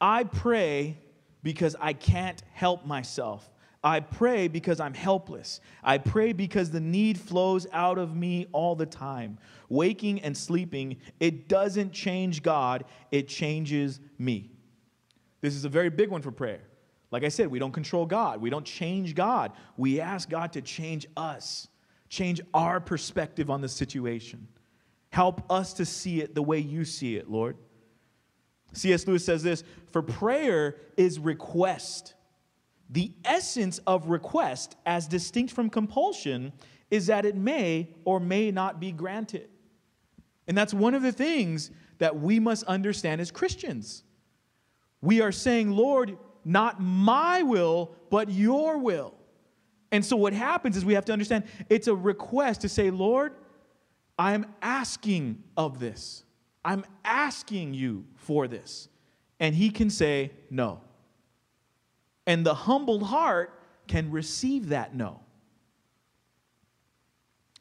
I 0.00 0.22
pray 0.22 0.96
because 1.42 1.74
I 1.80 1.94
can't 1.94 2.40
help 2.52 2.86
myself. 2.86 3.50
I 3.82 3.98
pray 3.98 4.46
because 4.46 4.78
I'm 4.78 4.94
helpless. 4.94 5.60
I 5.82 5.98
pray 5.98 6.32
because 6.32 6.70
the 6.70 6.78
need 6.78 7.18
flows 7.18 7.66
out 7.72 7.98
of 7.98 8.14
me 8.14 8.46
all 8.52 8.76
the 8.76 8.86
time. 8.86 9.38
Waking 9.68 10.20
and 10.20 10.36
sleeping, 10.36 10.98
it 11.18 11.48
doesn't 11.48 11.92
change 11.92 12.44
God, 12.44 12.84
it 13.10 13.26
changes 13.26 13.98
me. 14.16 14.52
This 15.40 15.56
is 15.56 15.64
a 15.64 15.68
very 15.68 15.90
big 15.90 16.08
one 16.08 16.22
for 16.22 16.30
prayer. 16.30 16.60
Like 17.10 17.24
I 17.24 17.30
said, 17.30 17.48
we 17.48 17.58
don't 17.58 17.72
control 17.72 18.06
God, 18.06 18.40
we 18.40 18.48
don't 18.48 18.64
change 18.64 19.16
God. 19.16 19.50
We 19.76 20.00
ask 20.00 20.30
God 20.30 20.52
to 20.52 20.62
change 20.62 21.08
us, 21.16 21.66
change 22.08 22.40
our 22.54 22.78
perspective 22.78 23.50
on 23.50 23.60
the 23.60 23.68
situation. 23.68 24.46
Help 25.10 25.50
us 25.50 25.72
to 25.74 25.84
see 25.84 26.20
it 26.20 26.34
the 26.34 26.42
way 26.42 26.58
you 26.58 26.84
see 26.84 27.16
it, 27.16 27.30
Lord. 27.30 27.56
C.S. 28.72 29.06
Lewis 29.06 29.24
says 29.24 29.42
this 29.42 29.64
For 29.90 30.02
prayer 30.02 30.76
is 30.96 31.18
request. 31.18 32.14
The 32.90 33.12
essence 33.24 33.78
of 33.86 34.08
request, 34.08 34.76
as 34.86 35.06
distinct 35.06 35.52
from 35.52 35.68
compulsion, 35.68 36.52
is 36.90 37.06
that 37.08 37.26
it 37.26 37.36
may 37.36 37.94
or 38.04 38.18
may 38.18 38.50
not 38.50 38.80
be 38.80 38.92
granted. 38.92 39.50
And 40.46 40.56
that's 40.56 40.72
one 40.72 40.94
of 40.94 41.02
the 41.02 41.12
things 41.12 41.70
that 41.98 42.18
we 42.18 42.40
must 42.40 42.64
understand 42.64 43.20
as 43.20 43.30
Christians. 43.30 44.04
We 45.02 45.20
are 45.20 45.32
saying, 45.32 45.70
Lord, 45.70 46.16
not 46.44 46.80
my 46.80 47.42
will, 47.42 47.94
but 48.10 48.30
your 48.30 48.78
will. 48.78 49.14
And 49.92 50.04
so 50.04 50.16
what 50.16 50.32
happens 50.32 50.76
is 50.76 50.84
we 50.84 50.94
have 50.94 51.04
to 51.06 51.12
understand 51.12 51.44
it's 51.68 51.88
a 51.88 51.94
request 51.94 52.62
to 52.62 52.68
say, 52.68 52.90
Lord, 52.90 53.34
I'm 54.18 54.46
asking 54.60 55.42
of 55.56 55.78
this. 55.78 56.24
I'm 56.64 56.84
asking 57.04 57.74
you 57.74 58.04
for 58.16 58.48
this. 58.48 58.88
And 59.38 59.54
he 59.54 59.70
can 59.70 59.90
say, 59.90 60.32
no. 60.50 60.80
And 62.26 62.44
the 62.44 62.54
humbled 62.54 63.04
heart 63.04 63.54
can 63.86 64.10
receive 64.10 64.70
that 64.70 64.94
no. 64.94 65.20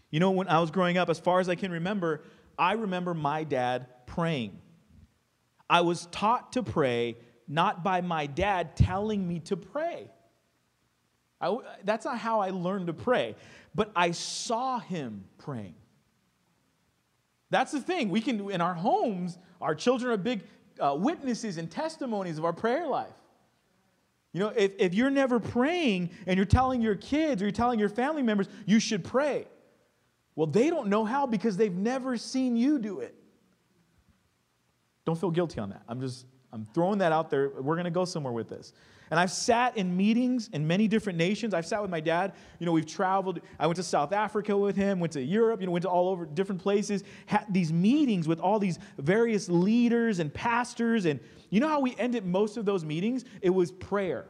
You 0.09 0.19
know, 0.19 0.31
when 0.31 0.47
I 0.47 0.59
was 0.59 0.71
growing 0.71 0.97
up, 0.97 1.09
as 1.09 1.19
far 1.19 1.39
as 1.39 1.47
I 1.47 1.55
can 1.55 1.71
remember, 1.71 2.23
I 2.57 2.73
remember 2.73 3.13
my 3.13 3.43
dad 3.43 3.87
praying. 4.07 4.59
I 5.69 5.81
was 5.81 6.07
taught 6.07 6.53
to 6.53 6.63
pray 6.63 7.17
not 7.47 7.83
by 7.83 8.01
my 8.01 8.25
dad 8.25 8.75
telling 8.75 9.27
me 9.27 9.39
to 9.41 9.57
pray. 9.57 10.09
I, 11.39 11.55
that's 11.83 12.05
not 12.05 12.17
how 12.17 12.39
I 12.39 12.49
learned 12.49 12.87
to 12.87 12.93
pray, 12.93 13.35
but 13.75 13.91
I 13.95 14.11
saw 14.11 14.79
him 14.79 15.25
praying. 15.37 15.75
That's 17.50 17.72
the 17.72 17.80
thing. 17.80 18.10
We 18.10 18.22
can, 18.22 18.51
in 18.51 18.62
our 18.62 18.74
homes, 18.74 19.38
our 19.62 19.75
children 19.75 20.12
are 20.12 20.18
big 20.18 20.42
uh, 20.80 20.96
witnesses 20.98 21.58
and 21.58 21.70
testimonies 21.70 22.38
of 22.38 22.46
our 22.46 22.54
prayer 22.54 22.88
life. 22.88 23.13
You 24.34 24.42
know, 24.42 24.50
if, 24.50 24.74
if 24.77 24.94
you're 24.94 25.10
never 25.10 25.39
praying 25.39 26.12
and 26.27 26.36
you're 26.38 26.46
telling 26.46 26.82
your 26.82 26.96
kids 26.96 27.42
or 27.42 27.46
you're 27.46 27.51
telling 27.51 27.80
your 27.80 27.89
family 27.89 28.22
members 28.22 28.48
you 28.66 28.80
should 28.80 29.04
pray, 29.04 29.48
well, 30.36 30.48
they 30.48 30.70
don't 30.70 30.89
know 30.89 31.06
how 31.06 31.25
because 31.25 31.58
they've 31.58 31.74
never 31.74 32.18
seen 32.18 32.56
you 32.56 32.77
do 32.77 33.00
it. 33.00 33.16
Don't 35.06 35.20
feel 35.20 35.32
guilty 35.32 35.60
on 35.60 35.70
that. 35.70 35.82
I'm 35.88 36.01
just 36.01 36.25
I'm 36.51 36.66
throwing 36.66 37.00
that 37.00 37.12
out 37.12 37.30
there. 37.30 37.50
We're 37.50 37.75
going 37.75 37.86
to 37.86 37.92
go 37.92 38.06
somewhere 38.06 38.34
with 38.34 38.50
this. 38.50 38.74
And 39.09 39.19
I've 39.19 39.31
sat 39.31 39.77
in 39.77 39.95
meetings 39.95 40.49
in 40.51 40.67
many 40.67 40.87
different 40.87 41.17
nations. 41.17 41.53
I've 41.53 41.65
sat 41.65 41.81
with 41.81 41.89
my 41.89 41.99
dad. 42.01 42.33
You 42.59 42.65
know, 42.65 42.73
we've 42.73 42.85
traveled. 42.85 43.39
I 43.57 43.65
went 43.65 43.77
to 43.77 43.83
South 43.83 44.11
Africa 44.11 44.57
with 44.57 44.75
him, 44.75 44.99
went 44.99 45.13
to 45.13 45.21
Europe, 45.21 45.61
you 45.61 45.65
know, 45.65 45.71
went 45.71 45.83
to 45.83 45.89
all 45.89 46.09
over 46.09 46.25
different 46.25 46.61
places. 46.61 47.03
Had 47.25 47.45
these 47.49 47.71
meetings 47.71 48.27
with 48.27 48.39
all 48.39 48.59
these 48.59 48.79
various 48.97 49.47
leaders 49.47 50.19
and 50.19 50.33
pastors. 50.33 51.05
And 51.05 51.19
you 51.49 51.59
know 51.61 51.69
how 51.69 51.79
we 51.79 51.95
ended 51.97 52.25
most 52.25 52.57
of 52.57 52.65
those 52.65 52.83
meetings? 52.83 53.23
It 53.41 53.49
was 53.49 53.71
prayer. 53.71 54.25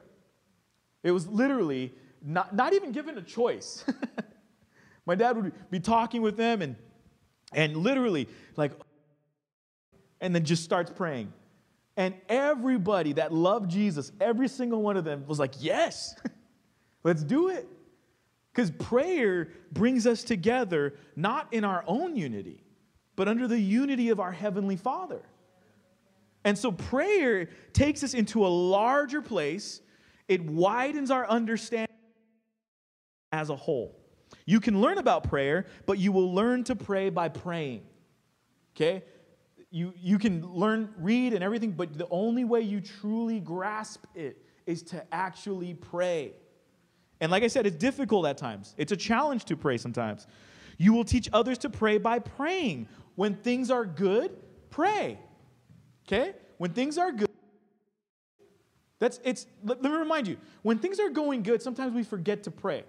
It 1.03 1.11
was 1.11 1.27
literally 1.27 1.93
not, 2.23 2.55
not 2.55 2.73
even 2.73 2.91
given 2.91 3.17
a 3.17 3.21
choice. 3.21 3.83
my 5.05 5.15
dad 5.15 5.35
would 5.37 5.53
be 5.71 5.79
talking 5.79 6.21
with 6.21 6.37
them 6.37 6.61
and, 6.61 6.75
and 7.53 7.77
literally, 7.77 8.27
like, 8.55 8.73
and 10.21 10.35
then 10.35 10.43
just 10.43 10.63
starts 10.63 10.91
praying. 10.91 11.31
And 11.97 12.13
everybody 12.29 13.13
that 13.13 13.33
loved 13.33 13.71
Jesus, 13.71 14.11
every 14.21 14.47
single 14.47 14.83
one 14.83 14.95
of 14.95 15.03
them 15.03 15.25
was 15.27 15.39
like, 15.39 15.55
Yes, 15.59 16.15
let's 17.03 17.23
do 17.23 17.49
it. 17.49 17.67
Because 18.53 18.71
prayer 18.71 19.49
brings 19.71 20.07
us 20.07 20.23
together, 20.23 20.95
not 21.15 21.51
in 21.51 21.63
our 21.63 21.83
own 21.87 22.15
unity, 22.15 22.63
but 23.15 23.27
under 23.27 23.47
the 23.47 23.59
unity 23.59 24.09
of 24.09 24.19
our 24.19 24.31
Heavenly 24.31 24.77
Father. 24.77 25.21
And 26.43 26.57
so 26.57 26.71
prayer 26.71 27.49
takes 27.73 28.03
us 28.03 28.13
into 28.13 28.45
a 28.45 28.47
larger 28.47 29.21
place, 29.21 29.81
it 30.27 30.43
widens 30.43 31.11
our 31.11 31.27
understanding 31.27 31.95
as 33.31 33.49
a 33.49 33.55
whole. 33.55 33.99
You 34.45 34.59
can 34.59 34.81
learn 34.81 34.97
about 34.97 35.23
prayer, 35.29 35.65
but 35.85 35.99
you 35.99 36.11
will 36.11 36.33
learn 36.33 36.63
to 36.65 36.75
pray 36.75 37.09
by 37.09 37.29
praying. 37.29 37.83
Okay? 38.75 39.03
You, 39.69 39.93
you 39.97 40.17
can 40.17 40.47
learn, 40.53 40.93
read, 40.97 41.33
and 41.33 41.43
everything, 41.43 41.71
but 41.71 41.97
the 41.97 42.07
only 42.09 42.45
way 42.45 42.61
you 42.61 42.79
truly 42.79 43.39
grasp 43.39 44.05
it 44.15 44.43
is 44.65 44.81
to 44.83 45.03
actually 45.13 45.73
pray. 45.73 46.33
And 47.19 47.31
like 47.31 47.43
I 47.43 47.47
said, 47.47 47.65
it's 47.65 47.75
difficult 47.75 48.25
at 48.25 48.37
times. 48.37 48.75
It's 48.77 48.91
a 48.91 48.97
challenge 48.97 49.45
to 49.45 49.57
pray 49.57 49.77
sometimes. 49.77 50.27
You 50.77 50.93
will 50.93 51.03
teach 51.03 51.29
others 51.33 51.57
to 51.59 51.69
pray 51.69 51.97
by 51.97 52.19
praying. 52.19 52.87
When 53.15 53.35
things 53.35 53.71
are 53.71 53.85
good, 53.85 54.37
pray. 54.69 55.19
Okay? 56.07 56.33
When 56.57 56.71
things 56.71 56.97
are 56.97 57.11
good, 57.11 57.27
that's 58.99 59.19
it's 59.23 59.45
let, 59.63 59.81
let 59.81 59.91
me 59.91 59.97
remind 59.97 60.27
you, 60.27 60.37
when 60.63 60.79
things 60.79 60.99
are 60.99 61.09
going 61.09 61.43
good, 61.43 61.61
sometimes 61.61 61.93
we 61.93 62.03
forget 62.03 62.43
to 62.43 62.51
pray. 62.51 62.83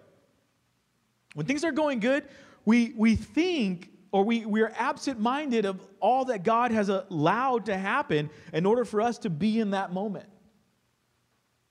When 1.35 1.45
things 1.45 1.65
are 1.65 1.73
going 1.73 2.01
good, 2.01 2.25
we 2.65 2.95
we 2.97 3.15
think 3.15 3.91
or 4.11 4.25
we, 4.25 4.47
we 4.47 4.63
are 4.63 4.73
absent 4.77 5.21
minded 5.21 5.65
of 5.65 5.81
all 6.01 6.27
that 6.27 6.43
God 6.43 6.71
has 6.71 6.89
allowed 6.89 7.67
to 7.67 7.77
happen 7.77 8.31
in 8.53 8.65
order 8.65 8.85
for 8.85 9.01
us 9.01 9.19
to 9.19 9.31
be 9.31 9.61
in 9.61 9.71
that 9.73 9.93
moment. 9.93 10.29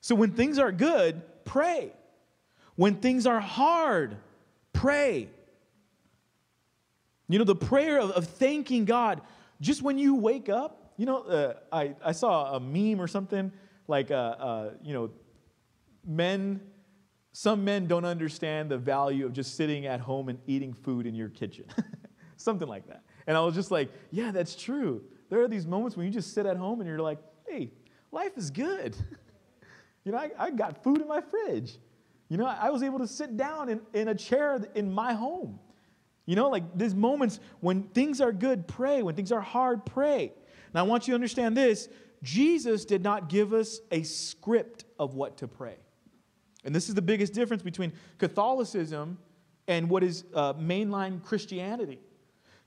So 0.02 0.16
when 0.16 0.32
things 0.32 0.60
are 0.60 0.72
good, 0.72 1.22
pray. 1.46 1.92
When 2.76 2.96
things 2.96 3.26
are 3.26 3.40
hard, 3.40 4.18
pray. 4.72 5.30
You 7.28 7.40
know, 7.40 7.46
the 7.46 7.56
prayer 7.56 8.00
of, 8.00 8.12
of 8.12 8.26
thanking 8.26 8.86
God, 8.86 9.22
just 9.60 9.82
when 9.82 9.98
you 9.98 10.16
wake 10.16 10.48
up, 10.48 10.94
you 10.98 11.06
know, 11.06 11.24
uh, 11.24 11.54
I, 11.72 11.96
I 12.04 12.12
saw 12.12 12.56
a 12.56 12.60
meme 12.60 13.02
or 13.02 13.08
something 13.08 13.52
like, 13.88 14.12
uh, 14.12 14.14
uh, 14.14 14.70
you 14.84 14.94
know, 14.94 15.10
men, 16.06 16.62
some 17.34 17.66
men 17.66 17.88
don't 17.88 18.06
understand 18.06 18.70
the 18.70 18.78
value 18.78 19.26
of 19.26 19.34
just 19.34 19.56
sitting 19.56 19.86
at 19.86 20.00
home 20.00 20.30
and 20.30 20.40
eating 20.48 20.74
food 20.74 21.06
in 21.06 21.16
your 21.16 21.30
kitchen. 21.30 21.66
something 22.38 22.68
like 22.68 22.88
that. 22.88 23.04
And 23.28 23.36
I 23.36 23.42
was 23.42 23.56
just 23.56 23.72
like, 23.72 23.90
yeah, 24.12 24.32
that's 24.32 24.56
true. 24.56 25.04
There 25.30 25.42
are 25.42 25.48
these 25.48 25.68
moments 25.68 25.98
when 25.98 26.06
you 26.06 26.12
just 26.12 26.34
sit 26.34 26.46
at 26.46 26.58
home 26.58 26.80
and 26.80 26.88
you're 26.88 27.00
like, 27.00 27.20
hey, 27.48 27.72
life 28.12 28.38
is 28.38 28.50
good. 28.50 28.96
you 30.04 30.12
know, 30.12 30.18
I, 30.18 30.32
I, 30.40 30.52
got 30.52 30.84
food 30.84 31.02
in 31.02 31.08
my 31.08 31.22
fridge. 31.22 31.78
You 32.30 32.38
know, 32.38 32.46
I 32.46 32.70
was 32.70 32.84
able 32.84 33.00
to 33.00 33.08
sit 33.08 33.36
down 33.36 33.70
in, 33.70 33.82
in 33.94 34.08
a 34.08 34.16
chair 34.16 34.64
in 34.76 34.92
my 34.94 35.14
home. 35.14 35.60
You 36.26 36.36
know, 36.36 36.50
like 36.50 36.78
these 36.78 36.96
moments 36.96 37.40
when 37.62 37.84
things 37.84 38.22
are 38.22 38.32
good, 38.32 38.68
pray. 38.68 39.02
When 39.02 39.16
things 39.16 39.32
are 39.32 39.42
hard, 39.42 39.86
pray. 39.86 40.34
Now, 40.74 40.82
I 40.82 40.84
want 40.88 41.08
you 41.08 41.14
to 41.14 41.16
understand 41.16 41.56
this 41.56 41.90
Jesus 42.24 42.86
did 42.86 43.04
not 43.04 43.30
give 43.30 43.54
us 43.54 43.80
a 43.92 44.04
script 44.04 44.86
of 45.00 45.16
what 45.16 45.38
to 45.38 45.48
pray. 45.48 45.78
And 46.66 46.76
this 46.76 46.90
is 46.90 46.96
the 46.96 47.02
biggest 47.02 47.34
difference 47.34 47.64
between 47.64 47.94
Catholicism 48.18 49.18
and 49.68 49.90
what 49.90 50.04
is 50.04 50.26
uh, 50.34 50.54
mainline 50.56 51.24
Christianity. 51.24 52.00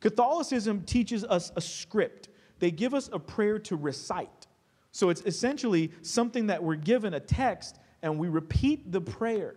Catholicism 0.01 0.83
teaches 0.83 1.25
us 1.25 1.53
a 1.57 1.61
script, 1.61 2.29
they 2.59 2.71
give 2.71 2.95
us 2.95 3.09
a 3.13 3.19
prayer 3.19 3.59
to 3.61 3.77
recite. 3.77 4.47
So 4.93 5.09
it's 5.11 5.23
essentially 5.23 5.93
something 6.03 6.49
that 6.49 6.63
we're 6.63 6.75
given 6.75 7.15
a 7.15 7.21
text 7.21 7.79
and 8.03 8.19
we 8.19 8.29
repeat 8.29 8.91
the 8.91 9.01
prayer. 9.01 9.55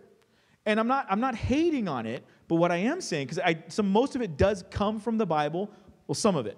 And 0.66 0.78
I'm 0.78 0.86
not, 0.86 1.06
I'm 1.10 1.20
not 1.20 1.34
hating 1.34 1.88
on 1.88 2.06
it, 2.06 2.24
but 2.48 2.56
what 2.56 2.70
I 2.70 2.76
am 2.76 3.00
saying, 3.00 3.28
because 3.28 3.54
some 3.68 3.90
most 3.90 4.14
of 4.14 4.22
it 4.22 4.36
does 4.36 4.64
come 4.70 5.00
from 5.00 5.18
the 5.18 5.26
Bible, 5.26 5.70
well, 6.06 6.14
some 6.14 6.36
of 6.36 6.46
it. 6.46 6.56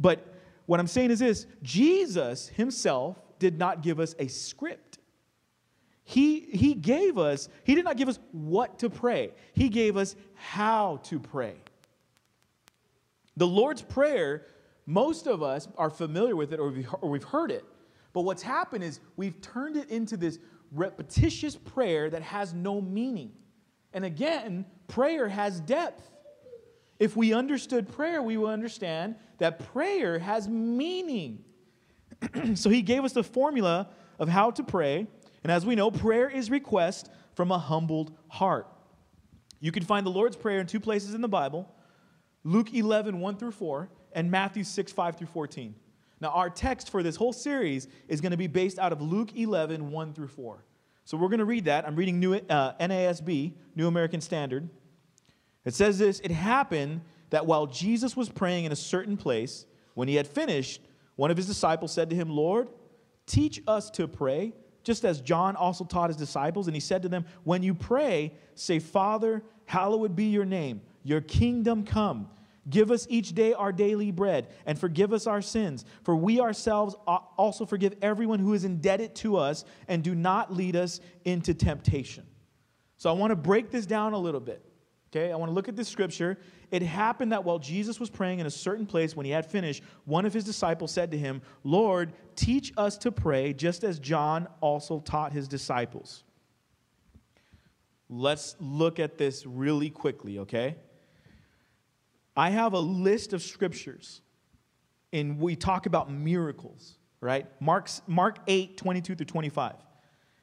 But 0.00 0.26
what 0.66 0.80
I'm 0.80 0.86
saying 0.86 1.10
is 1.10 1.20
this 1.20 1.46
Jesus 1.62 2.48
himself 2.48 3.18
did 3.38 3.58
not 3.58 3.82
give 3.82 4.00
us 4.00 4.14
a 4.18 4.28
script. 4.28 4.98
He, 6.04 6.40
he 6.40 6.74
gave 6.74 7.18
us, 7.18 7.48
he 7.64 7.74
did 7.74 7.84
not 7.84 7.96
give 7.96 8.08
us 8.08 8.18
what 8.32 8.78
to 8.80 8.90
pray, 8.90 9.32
he 9.52 9.68
gave 9.68 9.96
us 9.96 10.16
how 10.34 11.00
to 11.04 11.18
pray. 11.18 11.56
The 13.36 13.46
Lord's 13.46 13.82
Prayer, 13.82 14.46
most 14.86 15.26
of 15.26 15.42
us 15.42 15.68
are 15.76 15.90
familiar 15.90 16.36
with 16.36 16.52
it 16.52 16.60
or 16.60 16.70
we've, 17.02 17.24
heard 17.24 17.50
it. 17.50 17.64
But 18.12 18.22
what's 18.22 18.42
happened 18.42 18.82
is 18.82 19.00
we've 19.16 19.40
turned 19.40 19.76
it 19.76 19.90
into 19.90 20.16
this 20.16 20.38
repetitious 20.72 21.56
prayer 21.56 22.08
that 22.10 22.22
has 22.22 22.54
no 22.54 22.80
meaning. 22.80 23.32
And 23.92 24.04
again, 24.04 24.64
prayer 24.88 25.28
has 25.28 25.60
depth. 25.60 26.10
If 26.98 27.14
we 27.14 27.34
understood 27.34 27.88
prayer, 27.88 28.22
we 28.22 28.36
would 28.36 28.50
understand 28.50 29.16
that 29.38 29.72
prayer 29.72 30.18
has 30.18 30.48
meaning. 30.48 31.44
so 32.54 32.70
he 32.70 32.80
gave 32.80 33.04
us 33.04 33.12
the 33.12 33.22
formula 33.22 33.90
of 34.18 34.28
how 34.28 34.50
to 34.52 34.62
pray. 34.62 35.06
And 35.42 35.52
as 35.52 35.66
we 35.66 35.74
know, 35.74 35.90
prayer 35.90 36.28
is 36.28 36.50
request 36.50 37.10
from 37.34 37.52
a 37.52 37.58
humbled 37.58 38.16
heart. 38.28 38.66
You 39.60 39.72
can 39.72 39.82
find 39.82 40.06
the 40.06 40.10
Lord's 40.10 40.36
Prayer 40.36 40.60
in 40.60 40.66
two 40.66 40.80
places 40.80 41.14
in 41.14 41.20
the 41.20 41.28
Bible 41.28 41.70
Luke 42.46 42.72
11, 42.72 43.18
1 43.18 43.36
through 43.38 43.50
4, 43.50 43.88
and 44.12 44.30
Matthew 44.30 44.62
6, 44.62 44.92
5 44.92 45.16
through 45.16 45.26
14. 45.26 45.74
Now, 46.20 46.28
our 46.28 46.48
text 46.48 46.90
for 46.90 47.02
this 47.02 47.16
whole 47.16 47.32
series 47.32 47.88
is 48.06 48.20
going 48.20 48.30
to 48.30 48.36
be 48.36 48.46
based 48.46 48.78
out 48.78 48.92
of 48.92 49.02
Luke 49.02 49.36
11, 49.36 49.90
1 49.90 50.14
through 50.14 50.28
4. 50.28 50.64
So 51.04 51.16
we're 51.16 51.28
going 51.28 51.40
to 51.40 51.44
read 51.44 51.64
that. 51.64 51.84
I'm 51.84 51.96
reading 51.96 52.20
New, 52.20 52.34
uh, 52.34 52.74
NASB, 52.80 53.52
New 53.74 53.88
American 53.88 54.20
Standard. 54.20 54.68
It 55.64 55.74
says 55.74 55.98
this 55.98 56.20
It 56.20 56.30
happened 56.30 57.00
that 57.30 57.46
while 57.46 57.66
Jesus 57.66 58.16
was 58.16 58.28
praying 58.28 58.64
in 58.64 58.70
a 58.70 58.76
certain 58.76 59.16
place, 59.16 59.66
when 59.94 60.06
he 60.06 60.14
had 60.14 60.28
finished, 60.28 60.80
one 61.16 61.32
of 61.32 61.36
his 61.36 61.48
disciples 61.48 61.92
said 61.92 62.10
to 62.10 62.16
him, 62.16 62.30
Lord, 62.30 62.68
teach 63.26 63.60
us 63.66 63.90
to 63.90 64.06
pray, 64.06 64.52
just 64.84 65.04
as 65.04 65.20
John 65.20 65.56
also 65.56 65.84
taught 65.84 66.10
his 66.10 66.16
disciples. 66.16 66.68
And 66.68 66.76
he 66.76 66.80
said 66.80 67.02
to 67.02 67.08
them, 67.08 67.26
When 67.42 67.64
you 67.64 67.74
pray, 67.74 68.34
say, 68.54 68.78
Father, 68.78 69.42
hallowed 69.64 70.14
be 70.14 70.26
your 70.26 70.44
name, 70.44 70.80
your 71.02 71.20
kingdom 71.20 71.84
come. 71.84 72.28
Give 72.68 72.90
us 72.90 73.06
each 73.08 73.34
day 73.34 73.52
our 73.52 73.70
daily 73.70 74.10
bread, 74.10 74.48
and 74.66 74.78
forgive 74.78 75.12
us 75.12 75.26
our 75.26 75.40
sins, 75.40 75.84
for 76.02 76.16
we 76.16 76.40
ourselves 76.40 76.96
also 77.06 77.64
forgive 77.64 77.94
everyone 78.02 78.40
who 78.40 78.54
is 78.54 78.64
indebted 78.64 79.14
to 79.16 79.36
us, 79.36 79.64
and 79.86 80.02
do 80.02 80.14
not 80.14 80.52
lead 80.52 80.74
us 80.74 81.00
into 81.24 81.54
temptation. 81.54 82.26
So 82.96 83.08
I 83.08 83.12
want 83.12 83.30
to 83.30 83.36
break 83.36 83.70
this 83.70 83.86
down 83.86 84.14
a 84.14 84.18
little 84.18 84.40
bit. 84.40 84.62
Okay, 85.14 85.30
I 85.30 85.36
want 85.36 85.50
to 85.50 85.54
look 85.54 85.68
at 85.68 85.76
this 85.76 85.88
scripture. 85.88 86.36
It 86.72 86.82
happened 86.82 87.30
that 87.30 87.44
while 87.44 87.60
Jesus 87.60 88.00
was 88.00 88.10
praying 88.10 88.40
in 88.40 88.46
a 88.46 88.50
certain 88.50 88.84
place, 88.84 89.14
when 89.14 89.24
he 89.24 89.30
had 89.30 89.46
finished, 89.46 89.84
one 90.04 90.26
of 90.26 90.34
his 90.34 90.42
disciples 90.42 90.90
said 90.90 91.12
to 91.12 91.18
him, 91.18 91.42
Lord, 91.62 92.12
teach 92.34 92.72
us 92.76 92.98
to 92.98 93.12
pray, 93.12 93.52
just 93.52 93.84
as 93.84 94.00
John 94.00 94.48
also 94.60 94.98
taught 94.98 95.32
his 95.32 95.46
disciples. 95.46 96.24
Let's 98.08 98.56
look 98.58 98.98
at 98.98 99.16
this 99.16 99.46
really 99.46 99.90
quickly, 99.90 100.40
okay? 100.40 100.76
I 102.36 102.50
have 102.50 102.74
a 102.74 102.80
list 102.80 103.32
of 103.32 103.42
scriptures, 103.42 104.20
and 105.12 105.40
we 105.40 105.56
talk 105.56 105.86
about 105.86 106.10
miracles, 106.10 106.96
right? 107.20 107.46
Mark's, 107.60 108.02
Mark 108.06 108.38
8, 108.46 108.76
22 108.76 109.14
through 109.14 109.26
25. 109.26 109.74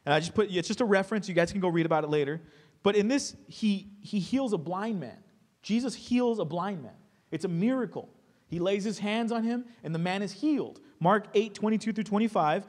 And 0.05 0.13
I 0.13 0.19
just 0.19 0.33
put, 0.33 0.49
it's 0.51 0.67
just 0.67 0.81
a 0.81 0.85
reference. 0.85 1.29
You 1.29 1.35
guys 1.35 1.51
can 1.51 1.61
go 1.61 1.69
read 1.69 1.85
about 1.85 2.03
it 2.03 2.09
later. 2.09 2.41
But 2.81 2.95
in 2.95 3.07
this, 3.07 3.35
he, 3.47 3.87
he 4.01 4.19
heals 4.19 4.53
a 4.53 4.57
blind 4.57 4.99
man. 4.99 5.17
Jesus 5.61 5.95
heals 5.95 6.39
a 6.39 6.45
blind 6.45 6.83
man. 6.83 6.95
It's 7.31 7.45
a 7.45 7.49
miracle. 7.49 8.09
He 8.47 8.59
lays 8.59 8.83
his 8.83 8.99
hands 8.99 9.31
on 9.31 9.43
him, 9.43 9.65
and 9.83 9.95
the 9.95 9.99
man 9.99 10.21
is 10.21 10.31
healed. 10.31 10.81
Mark 10.99 11.27
8, 11.33 11.53
22 11.53 11.93
through 11.93 12.03
25. 12.03 12.67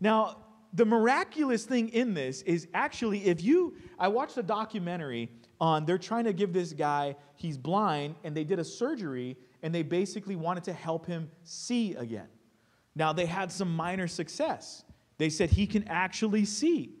Now, 0.00 0.38
the 0.72 0.84
miraculous 0.84 1.64
thing 1.64 1.88
in 1.90 2.14
this 2.14 2.42
is 2.42 2.68
actually, 2.72 3.26
if 3.26 3.42
you, 3.42 3.76
I 3.98 4.08
watched 4.08 4.36
a 4.38 4.42
documentary 4.42 5.30
on 5.60 5.84
they're 5.84 5.98
trying 5.98 6.24
to 6.24 6.32
give 6.32 6.52
this 6.52 6.72
guy, 6.72 7.16
he's 7.36 7.58
blind, 7.58 8.14
and 8.24 8.36
they 8.36 8.44
did 8.44 8.58
a 8.58 8.64
surgery 8.64 9.36
and 9.62 9.74
they 9.74 9.82
basically 9.82 10.36
wanted 10.36 10.64
to 10.64 10.72
help 10.72 11.06
him 11.06 11.30
see 11.44 11.94
again. 11.94 12.28
Now 12.94 13.12
they 13.12 13.26
had 13.26 13.52
some 13.52 13.74
minor 13.74 14.08
success. 14.08 14.84
They 15.18 15.28
said 15.28 15.50
he 15.50 15.66
can 15.66 15.86
actually 15.88 16.44
see. 16.44 16.94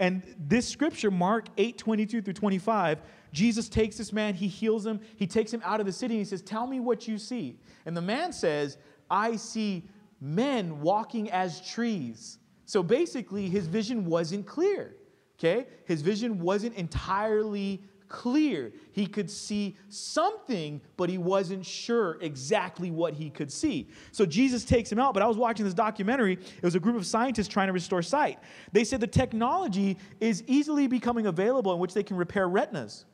And 0.00 0.22
this 0.38 0.66
scripture, 0.66 1.10
Mark 1.10 1.46
8 1.56 1.78
22 1.78 2.22
through 2.22 2.32
25, 2.32 3.00
Jesus 3.32 3.68
takes 3.68 3.96
this 3.96 4.12
man, 4.12 4.34
he 4.34 4.48
heals 4.48 4.84
him, 4.84 5.00
he 5.16 5.26
takes 5.26 5.52
him 5.52 5.62
out 5.64 5.78
of 5.78 5.86
the 5.86 5.92
city, 5.92 6.14
and 6.14 6.20
he 6.20 6.24
says, 6.24 6.42
Tell 6.42 6.66
me 6.66 6.80
what 6.80 7.06
you 7.06 7.18
see. 7.18 7.58
And 7.86 7.96
the 7.96 8.00
man 8.00 8.32
says, 8.32 8.78
I 9.10 9.36
see 9.36 9.84
men 10.20 10.80
walking 10.80 11.30
as 11.30 11.60
trees. 11.60 12.38
So 12.64 12.82
basically, 12.82 13.48
his 13.48 13.66
vision 13.66 14.04
wasn't 14.04 14.46
clear. 14.46 14.96
Okay? 15.38 15.66
His 15.86 16.02
vision 16.02 16.38
wasn't 16.38 16.74
entirely 16.76 17.82
clear. 18.10 18.72
He 18.92 19.06
could 19.06 19.30
see 19.30 19.78
something, 19.88 20.82
but 20.98 21.08
he 21.08 21.16
wasn't 21.16 21.64
sure 21.64 22.18
exactly 22.20 22.90
what 22.90 23.14
he 23.14 23.30
could 23.30 23.50
see. 23.50 23.88
So 24.12 24.26
Jesus 24.26 24.64
takes 24.64 24.92
him 24.92 24.98
out. 24.98 25.14
But 25.14 25.22
I 25.22 25.26
was 25.26 25.38
watching 25.38 25.64
this 25.64 25.72
documentary. 25.72 26.34
It 26.34 26.62
was 26.62 26.74
a 26.74 26.80
group 26.80 26.96
of 26.96 27.06
scientists 27.06 27.48
trying 27.48 27.68
to 27.68 27.72
restore 27.72 28.02
sight. 28.02 28.38
They 28.72 28.84
said 28.84 29.00
the 29.00 29.06
technology 29.06 29.96
is 30.20 30.44
easily 30.46 30.86
becoming 30.88 31.26
available 31.26 31.72
in 31.72 31.78
which 31.78 31.94
they 31.94 32.02
can 32.02 32.18
repair 32.18 32.46
retinas. 32.46 33.06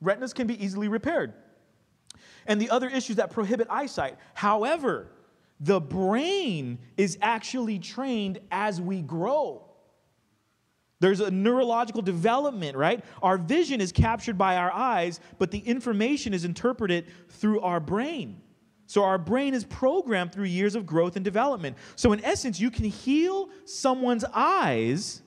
Retinas 0.00 0.32
can 0.32 0.46
be 0.46 0.62
easily 0.62 0.86
repaired. 0.86 1.32
And 2.46 2.60
the 2.60 2.70
other 2.70 2.88
issues 2.88 3.16
that 3.16 3.30
prohibit 3.30 3.66
eyesight. 3.70 4.18
However, 4.34 5.08
the 5.60 5.80
brain 5.80 6.78
is 6.96 7.16
actually 7.22 7.78
trained 7.78 8.38
as 8.50 8.80
we 8.80 9.00
grow. 9.00 9.63
There's 11.04 11.20
a 11.20 11.30
neurological 11.30 12.00
development, 12.00 12.78
right? 12.78 13.04
Our 13.22 13.36
vision 13.36 13.82
is 13.82 13.92
captured 13.92 14.38
by 14.38 14.56
our 14.56 14.72
eyes, 14.72 15.20
but 15.38 15.50
the 15.50 15.58
information 15.58 16.32
is 16.32 16.46
interpreted 16.46 17.08
through 17.28 17.60
our 17.60 17.78
brain. 17.78 18.40
So 18.86 19.04
our 19.04 19.18
brain 19.18 19.52
is 19.52 19.64
programmed 19.64 20.32
through 20.32 20.46
years 20.46 20.74
of 20.74 20.86
growth 20.86 21.16
and 21.16 21.22
development. 21.22 21.76
So, 21.94 22.14
in 22.14 22.24
essence, 22.24 22.58
you 22.58 22.70
can 22.70 22.86
heal 22.86 23.50
someone's 23.66 24.24
eyes, 24.32 25.20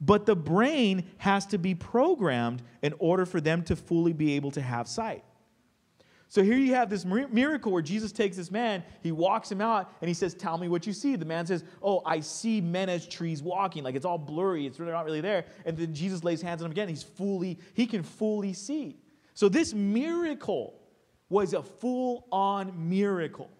but 0.00 0.26
the 0.26 0.34
brain 0.34 1.04
has 1.18 1.46
to 1.46 1.58
be 1.58 1.76
programmed 1.76 2.64
in 2.82 2.92
order 2.98 3.24
for 3.24 3.40
them 3.40 3.62
to 3.66 3.76
fully 3.76 4.12
be 4.12 4.32
able 4.32 4.50
to 4.50 4.60
have 4.60 4.88
sight. 4.88 5.22
So 6.32 6.42
here 6.42 6.56
you 6.56 6.74
have 6.74 6.88
this 6.88 7.04
miracle 7.04 7.72
where 7.72 7.82
Jesus 7.82 8.10
takes 8.10 8.38
this 8.38 8.50
man, 8.50 8.82
he 9.02 9.12
walks 9.12 9.52
him 9.52 9.60
out, 9.60 9.92
and 10.00 10.08
he 10.08 10.14
says, 10.14 10.32
Tell 10.32 10.56
me 10.56 10.66
what 10.66 10.86
you 10.86 10.94
see. 10.94 11.14
The 11.14 11.26
man 11.26 11.44
says, 11.44 11.62
Oh, 11.82 12.00
I 12.06 12.20
see 12.20 12.58
men 12.58 12.88
as 12.88 13.06
trees 13.06 13.42
walking. 13.42 13.84
Like 13.84 13.96
it's 13.96 14.06
all 14.06 14.16
blurry, 14.16 14.66
it's 14.66 14.80
really 14.80 14.92
not 14.92 15.04
really 15.04 15.20
there. 15.20 15.44
And 15.66 15.76
then 15.76 15.92
Jesus 15.92 16.24
lays 16.24 16.40
hands 16.40 16.62
on 16.62 16.66
him 16.68 16.72
again. 16.72 16.88
He's 16.88 17.02
fully, 17.02 17.58
he 17.74 17.84
can 17.84 18.02
fully 18.02 18.54
see. 18.54 18.96
So 19.34 19.50
this 19.50 19.74
miracle 19.74 20.80
was 21.28 21.52
a 21.52 21.62
full 21.62 22.26
on 22.32 22.88
miracle 22.88 23.50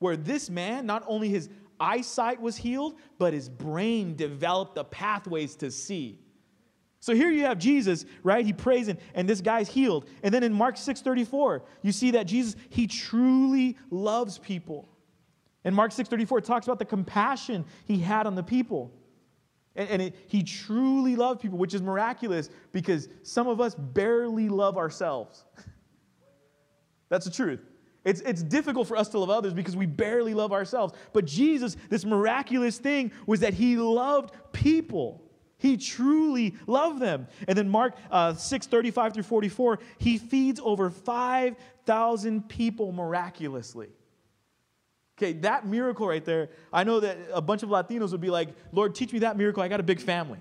where 0.00 0.16
this 0.16 0.50
man, 0.50 0.86
not 0.86 1.04
only 1.06 1.28
his 1.28 1.48
eyesight 1.78 2.40
was 2.40 2.56
healed, 2.56 2.96
but 3.18 3.32
his 3.32 3.48
brain 3.48 4.16
developed 4.16 4.74
the 4.74 4.82
pathways 4.82 5.54
to 5.54 5.70
see. 5.70 6.18
So 7.00 7.14
here 7.14 7.30
you 7.30 7.44
have 7.44 7.58
Jesus, 7.58 8.04
right? 8.22 8.44
He 8.44 8.52
prays 8.52 8.88
and, 8.88 8.98
and 9.14 9.26
this 9.26 9.40
guy's 9.40 9.68
healed. 9.68 10.06
And 10.22 10.32
then 10.32 10.42
in 10.42 10.52
Mark 10.52 10.76
6:34, 10.76 11.62
you 11.82 11.92
see 11.92 12.10
that 12.12 12.24
Jesus, 12.24 12.56
he 12.68 12.86
truly 12.86 13.78
loves 13.90 14.38
people. 14.38 14.88
And 15.64 15.74
Mark 15.74 15.92
6:34, 15.92 16.38
it 16.38 16.44
talks 16.44 16.66
about 16.66 16.78
the 16.78 16.84
compassion 16.84 17.64
he 17.86 17.98
had 17.98 18.26
on 18.26 18.34
the 18.34 18.42
people. 18.42 18.92
And, 19.74 19.88
and 19.88 20.02
it, 20.02 20.16
he 20.28 20.42
truly 20.42 21.16
loved 21.16 21.40
people, 21.40 21.58
which 21.58 21.72
is 21.72 21.80
miraculous 21.80 22.50
because 22.70 23.08
some 23.22 23.48
of 23.48 23.62
us 23.62 23.74
barely 23.74 24.50
love 24.50 24.76
ourselves. 24.76 25.44
That's 27.08 27.24
the 27.24 27.32
truth. 27.32 27.60
It's, 28.04 28.20
it's 28.22 28.42
difficult 28.42 28.88
for 28.88 28.96
us 28.96 29.08
to 29.10 29.18
love 29.18 29.30
others 29.30 29.54
because 29.54 29.76
we 29.76 29.86
barely 29.86 30.34
love 30.34 30.52
ourselves. 30.52 30.94
But 31.12 31.24
Jesus, 31.24 31.76
this 31.88 32.04
miraculous 32.04 32.78
thing 32.78 33.12
was 33.26 33.40
that 33.40 33.54
he 33.54 33.76
loved 33.76 34.34
people. 34.52 35.29
He 35.60 35.76
truly 35.76 36.56
loved 36.66 37.00
them. 37.00 37.28
And 37.46 37.56
then 37.56 37.68
Mark 37.68 37.94
uh, 38.10 38.34
6 38.34 38.66
35 38.66 39.12
through 39.14 39.22
44, 39.22 39.78
he 39.98 40.16
feeds 40.16 40.58
over 40.64 40.88
5,000 40.88 42.48
people 42.48 42.92
miraculously. 42.92 43.90
Okay, 45.18 45.34
that 45.34 45.66
miracle 45.66 46.08
right 46.08 46.24
there, 46.24 46.48
I 46.72 46.82
know 46.82 47.00
that 47.00 47.18
a 47.30 47.42
bunch 47.42 47.62
of 47.62 47.68
Latinos 47.68 48.10
would 48.12 48.22
be 48.22 48.30
like, 48.30 48.48
Lord, 48.72 48.94
teach 48.94 49.12
me 49.12 49.18
that 49.18 49.36
miracle. 49.36 49.62
I 49.62 49.68
got 49.68 49.80
a 49.80 49.82
big 49.82 50.00
family. 50.00 50.38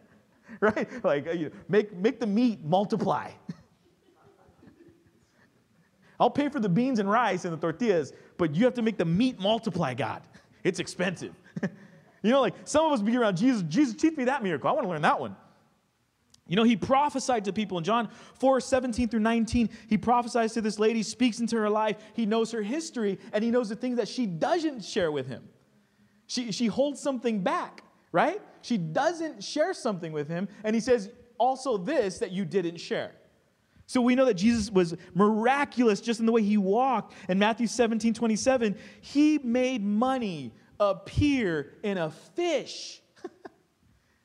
right? 0.60 1.04
Like, 1.04 1.26
you 1.26 1.44
know, 1.44 1.50
make, 1.68 1.94
make 1.94 2.18
the 2.18 2.26
meat 2.26 2.64
multiply. 2.64 3.32
I'll 6.18 6.30
pay 6.30 6.48
for 6.48 6.58
the 6.58 6.70
beans 6.70 7.00
and 7.00 7.10
rice 7.10 7.44
and 7.44 7.52
the 7.52 7.58
tortillas, 7.58 8.14
but 8.38 8.54
you 8.54 8.64
have 8.64 8.72
to 8.74 8.82
make 8.82 8.96
the 8.96 9.04
meat 9.04 9.38
multiply, 9.38 9.92
God. 9.92 10.22
It's 10.62 10.78
expensive. 10.78 11.34
you 12.24 12.32
know, 12.32 12.40
like 12.40 12.54
some 12.64 12.86
of 12.86 12.92
us 12.92 13.02
be 13.02 13.16
around 13.16 13.36
Jesus, 13.36 13.62
Jesus, 13.68 13.94
teach 13.94 14.16
me 14.16 14.24
that 14.24 14.42
miracle. 14.42 14.68
I 14.68 14.72
want 14.72 14.84
to 14.84 14.88
learn 14.88 15.02
that 15.02 15.20
one. 15.20 15.36
You 16.46 16.56
know, 16.56 16.62
he 16.62 16.76
prophesied 16.76 17.44
to 17.46 17.52
people 17.52 17.78
in 17.78 17.84
John 17.84 18.08
4 18.38 18.60
17 18.60 19.08
through 19.08 19.20
19. 19.20 19.70
He 19.88 19.96
prophesies 19.96 20.52
to 20.54 20.60
this 20.60 20.78
lady, 20.78 21.02
speaks 21.02 21.40
into 21.40 21.56
her 21.56 21.70
life. 21.70 21.96
He 22.14 22.26
knows 22.26 22.50
her 22.52 22.62
history, 22.62 23.18
and 23.32 23.42
he 23.42 23.50
knows 23.50 23.68
the 23.68 23.76
things 23.76 23.96
that 23.96 24.08
she 24.08 24.26
doesn't 24.26 24.84
share 24.84 25.12
with 25.12 25.26
him. 25.26 25.48
She, 26.26 26.52
she 26.52 26.66
holds 26.66 27.00
something 27.00 27.42
back, 27.42 27.82
right? 28.12 28.40
She 28.62 28.78
doesn't 28.78 29.44
share 29.44 29.74
something 29.74 30.12
with 30.12 30.28
him, 30.28 30.48
and 30.64 30.74
he 30.74 30.80
says, 30.80 31.10
also 31.38 31.76
this 31.76 32.18
that 32.18 32.30
you 32.30 32.44
didn't 32.44 32.78
share. 32.78 33.12
So 33.86 34.00
we 34.00 34.14
know 34.14 34.24
that 34.24 34.34
Jesus 34.34 34.70
was 34.70 34.96
miraculous 35.14 36.00
just 36.00 36.20
in 36.20 36.26
the 36.26 36.32
way 36.32 36.42
he 36.42 36.56
walked. 36.56 37.14
In 37.28 37.38
Matthew 37.38 37.66
17 37.66 38.14
27, 38.14 38.76
he 39.00 39.38
made 39.38 39.84
money 39.84 40.54
appear 40.80 41.72
in 41.82 41.98
a 41.98 42.10
fish. 42.10 43.00
I 43.24 43.28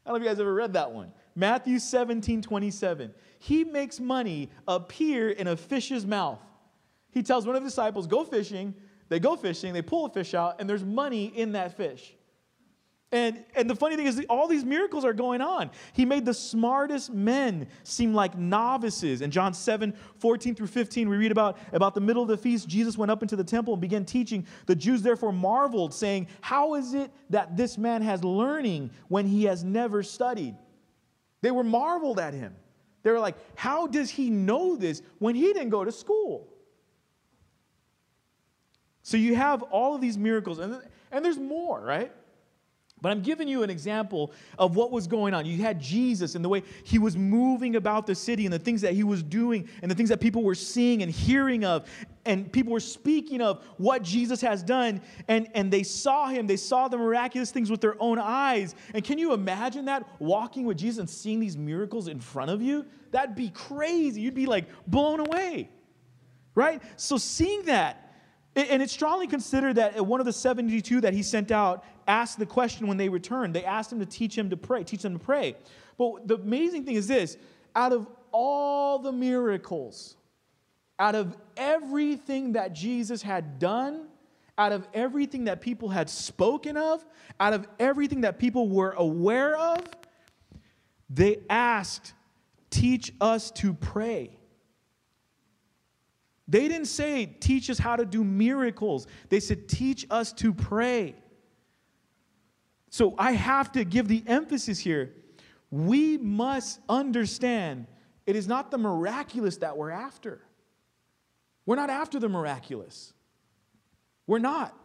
don't 0.05 0.13
know 0.13 0.15
if 0.15 0.21
you 0.23 0.29
guys 0.29 0.39
ever 0.39 0.53
read 0.53 0.73
that 0.73 0.91
one. 0.91 1.11
Matthew 1.35 1.79
17, 1.79 2.41
27. 2.41 3.13
He 3.39 3.63
makes 3.63 3.99
money 3.99 4.49
appear 4.67 5.29
in 5.29 5.47
a 5.47 5.55
fish's 5.55 6.05
mouth. 6.05 6.39
He 7.11 7.23
tells 7.23 7.45
one 7.45 7.55
of 7.55 7.63
the 7.63 7.69
disciples, 7.69 8.07
Go 8.07 8.23
fishing. 8.23 8.75
They 9.09 9.19
go 9.19 9.35
fishing, 9.35 9.73
they 9.73 9.81
pull 9.81 10.05
a 10.05 10.09
fish 10.09 10.35
out, 10.35 10.57
and 10.59 10.69
there's 10.69 10.83
money 10.83 11.25
in 11.25 11.53
that 11.53 11.75
fish. 11.75 12.13
And, 13.11 13.43
and 13.55 13.67
the 13.67 13.75
funny 13.75 13.95
thing 13.95 14.05
is, 14.05 14.23
all 14.29 14.47
these 14.47 14.63
miracles 14.63 15.03
are 15.03 15.13
going 15.13 15.41
on. 15.41 15.71
He 15.93 16.05
made 16.05 16.25
the 16.25 16.33
smartest 16.33 17.11
men 17.11 17.67
seem 17.83 18.13
like 18.13 18.37
novices. 18.37 19.21
In 19.21 19.31
John 19.31 19.53
7 19.53 19.95
14 20.19 20.53
through 20.53 20.67
15, 20.67 21.09
we 21.09 21.17
read 21.17 21.31
about, 21.31 21.57
about 21.73 21.95
the 21.95 22.01
middle 22.01 22.21
of 22.21 22.27
the 22.27 22.37
feast. 22.37 22.67
Jesus 22.67 22.99
went 22.99 23.09
up 23.09 23.23
into 23.23 23.35
the 23.35 23.43
temple 23.43 23.73
and 23.73 23.81
began 23.81 24.05
teaching. 24.05 24.45
The 24.67 24.75
Jews 24.75 25.01
therefore 25.01 25.33
marveled, 25.33 25.91
saying, 25.91 26.27
How 26.41 26.75
is 26.75 26.93
it 26.93 27.11
that 27.31 27.57
this 27.57 27.79
man 27.79 28.03
has 28.03 28.23
learning 28.23 28.91
when 29.07 29.25
he 29.25 29.45
has 29.45 29.63
never 29.63 30.03
studied? 30.03 30.55
They 31.41 31.51
were 31.51 31.63
marveled 31.63 32.19
at 32.19 32.35
him. 32.35 32.55
They 33.01 33.09
were 33.09 33.19
like, 33.19 33.37
How 33.55 33.87
does 33.87 34.11
he 34.11 34.29
know 34.29 34.75
this 34.75 35.01
when 35.17 35.33
he 35.33 35.51
didn't 35.53 35.69
go 35.69 35.83
to 35.83 35.91
school? 35.91 36.47
So 39.01 39.17
you 39.17 39.33
have 39.33 39.63
all 39.63 39.95
of 39.95 40.01
these 40.01 40.19
miracles, 40.19 40.59
and, 40.59 40.79
and 41.11 41.25
there's 41.25 41.39
more, 41.39 41.81
right? 41.81 42.11
But 43.01 43.11
I'm 43.11 43.21
giving 43.21 43.47
you 43.47 43.63
an 43.63 43.69
example 43.69 44.33
of 44.57 44.75
what 44.75 44.91
was 44.91 45.07
going 45.07 45.33
on. 45.33 45.45
You 45.45 45.61
had 45.61 45.79
Jesus 45.79 46.35
and 46.35 46.43
the 46.43 46.49
way 46.49 46.63
he 46.83 46.99
was 46.99 47.15
moving 47.15 47.75
about 47.75 48.05
the 48.05 48.15
city 48.15 48.45
and 48.45 48.53
the 48.53 48.59
things 48.59 48.81
that 48.81 48.93
he 48.93 49.03
was 49.03 49.23
doing 49.23 49.69
and 49.81 49.89
the 49.89 49.95
things 49.95 50.09
that 50.09 50.19
people 50.19 50.43
were 50.43 50.55
seeing 50.55 51.01
and 51.01 51.11
hearing 51.11 51.63
of. 51.63 51.87
And 52.25 52.51
people 52.51 52.73
were 52.73 52.81
speaking 52.81 53.41
of 53.41 53.63
what 53.77 54.03
Jesus 54.03 54.41
has 54.41 54.61
done. 54.63 55.01
And, 55.27 55.47
and 55.53 55.71
they 55.71 55.83
saw 55.83 56.27
him, 56.27 56.45
they 56.45 56.57
saw 56.57 56.87
the 56.89 56.97
miraculous 56.97 57.51
things 57.51 57.71
with 57.71 57.79
their 57.79 57.95
own 58.01 58.19
eyes. 58.19 58.75
And 58.93 59.03
can 59.03 59.17
you 59.17 59.33
imagine 59.33 59.85
that? 59.85 60.07
Walking 60.19 60.65
with 60.65 60.77
Jesus 60.77 60.99
and 60.99 61.09
seeing 61.09 61.39
these 61.39 61.57
miracles 61.57 62.07
in 62.09 62.19
front 62.19 62.51
of 62.51 62.61
you? 62.61 62.85
That'd 63.11 63.35
be 63.35 63.49
crazy. 63.49 64.21
You'd 64.21 64.35
be 64.35 64.45
like 64.45 64.65
blown 64.87 65.19
away, 65.19 65.69
right? 66.53 66.81
So 66.97 67.17
seeing 67.17 67.63
that, 67.65 68.09
and 68.55 68.81
it's 68.81 68.93
strongly 68.93 69.27
considered 69.27 69.75
that 69.75 70.05
one 70.05 70.19
of 70.19 70.25
the 70.25 70.33
72 70.33 71.01
that 71.01 71.13
he 71.13 71.23
sent 71.23 71.51
out 71.51 71.83
asked 72.09 72.39
the 72.39 72.45
question 72.45 72.87
when 72.87 72.97
they 72.97 73.07
returned. 73.07 73.53
They 73.53 73.63
asked 73.63 73.91
him 73.91 73.99
to 73.99 74.05
teach 74.05 74.37
him 74.37 74.49
to 74.49 74.57
pray, 74.57 74.83
teach 74.83 75.03
them 75.03 75.13
to 75.13 75.23
pray. 75.23 75.55
But 75.97 76.27
the 76.27 76.35
amazing 76.35 76.83
thing 76.83 76.95
is 76.95 77.07
this 77.07 77.37
out 77.75 77.93
of 77.93 78.07
all 78.31 78.99
the 78.99 79.11
miracles, 79.11 80.17
out 80.97 81.15
of 81.15 81.37
everything 81.55 82.53
that 82.53 82.73
Jesus 82.73 83.21
had 83.21 83.59
done, 83.59 84.07
out 84.57 84.71
of 84.71 84.87
everything 84.93 85.45
that 85.45 85.61
people 85.61 85.89
had 85.89 86.09
spoken 86.09 86.75
of, 86.75 87.05
out 87.39 87.53
of 87.53 87.67
everything 87.79 88.21
that 88.21 88.39
people 88.39 88.67
were 88.67 88.91
aware 88.91 89.55
of, 89.55 89.79
they 91.09 91.39
asked, 91.49 92.13
Teach 92.69 93.13
us 93.19 93.49
to 93.51 93.73
pray. 93.73 94.29
They 96.47 96.67
didn't 96.67 96.87
say, 96.87 97.25
Teach 97.25 97.69
us 97.69 97.77
how 97.77 97.95
to 97.95 98.05
do 98.05 98.23
miracles. 98.23 99.07
They 99.29 99.39
said, 99.39 99.67
Teach 99.67 100.05
us 100.09 100.33
to 100.33 100.53
pray. 100.53 101.15
So 102.89 103.15
I 103.17 103.33
have 103.33 103.71
to 103.73 103.83
give 103.83 104.07
the 104.07 104.23
emphasis 104.27 104.79
here. 104.79 105.13
We 105.71 106.17
must 106.17 106.79
understand 106.89 107.87
it 108.25 108.35
is 108.35 108.47
not 108.47 108.71
the 108.71 108.77
miraculous 108.77 109.57
that 109.57 109.77
we're 109.77 109.91
after. 109.91 110.41
We're 111.65 111.75
not 111.75 111.89
after 111.89 112.19
the 112.19 112.29
miraculous. 112.29 113.13
We're 114.27 114.39
not. 114.39 114.75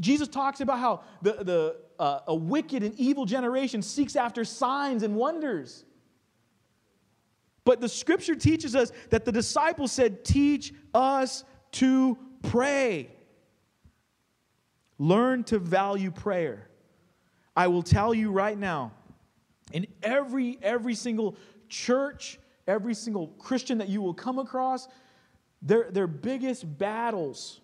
Jesus 0.00 0.28
talks 0.28 0.60
about 0.60 0.78
how 0.78 1.02
the, 1.20 1.32
the, 1.44 1.76
uh, 1.98 2.20
a 2.28 2.34
wicked 2.34 2.82
and 2.82 2.94
evil 2.98 3.26
generation 3.26 3.82
seeks 3.82 4.16
after 4.16 4.44
signs 4.44 5.02
and 5.02 5.14
wonders. 5.14 5.84
But 7.64 7.80
the 7.80 7.88
scripture 7.88 8.34
teaches 8.34 8.74
us 8.76 8.92
that 9.10 9.24
the 9.24 9.32
disciples 9.32 9.92
said, 9.92 10.24
Teach 10.24 10.72
us 10.92 11.44
to 11.72 12.18
pray. 12.42 13.10
Learn 14.98 15.44
to 15.44 15.58
value 15.58 16.10
prayer. 16.10 16.68
I 17.56 17.68
will 17.68 17.82
tell 17.82 18.14
you 18.14 18.30
right 18.30 18.58
now, 18.58 18.92
in 19.72 19.86
every 20.02 20.58
every 20.62 20.94
single 20.94 21.36
church, 21.68 22.38
every 22.66 22.94
single 22.94 23.28
Christian 23.38 23.78
that 23.78 23.88
you 23.88 24.02
will 24.02 24.14
come 24.14 24.38
across, 24.38 24.88
their, 25.62 25.90
their 25.90 26.06
biggest 26.06 26.78
battles 26.78 27.60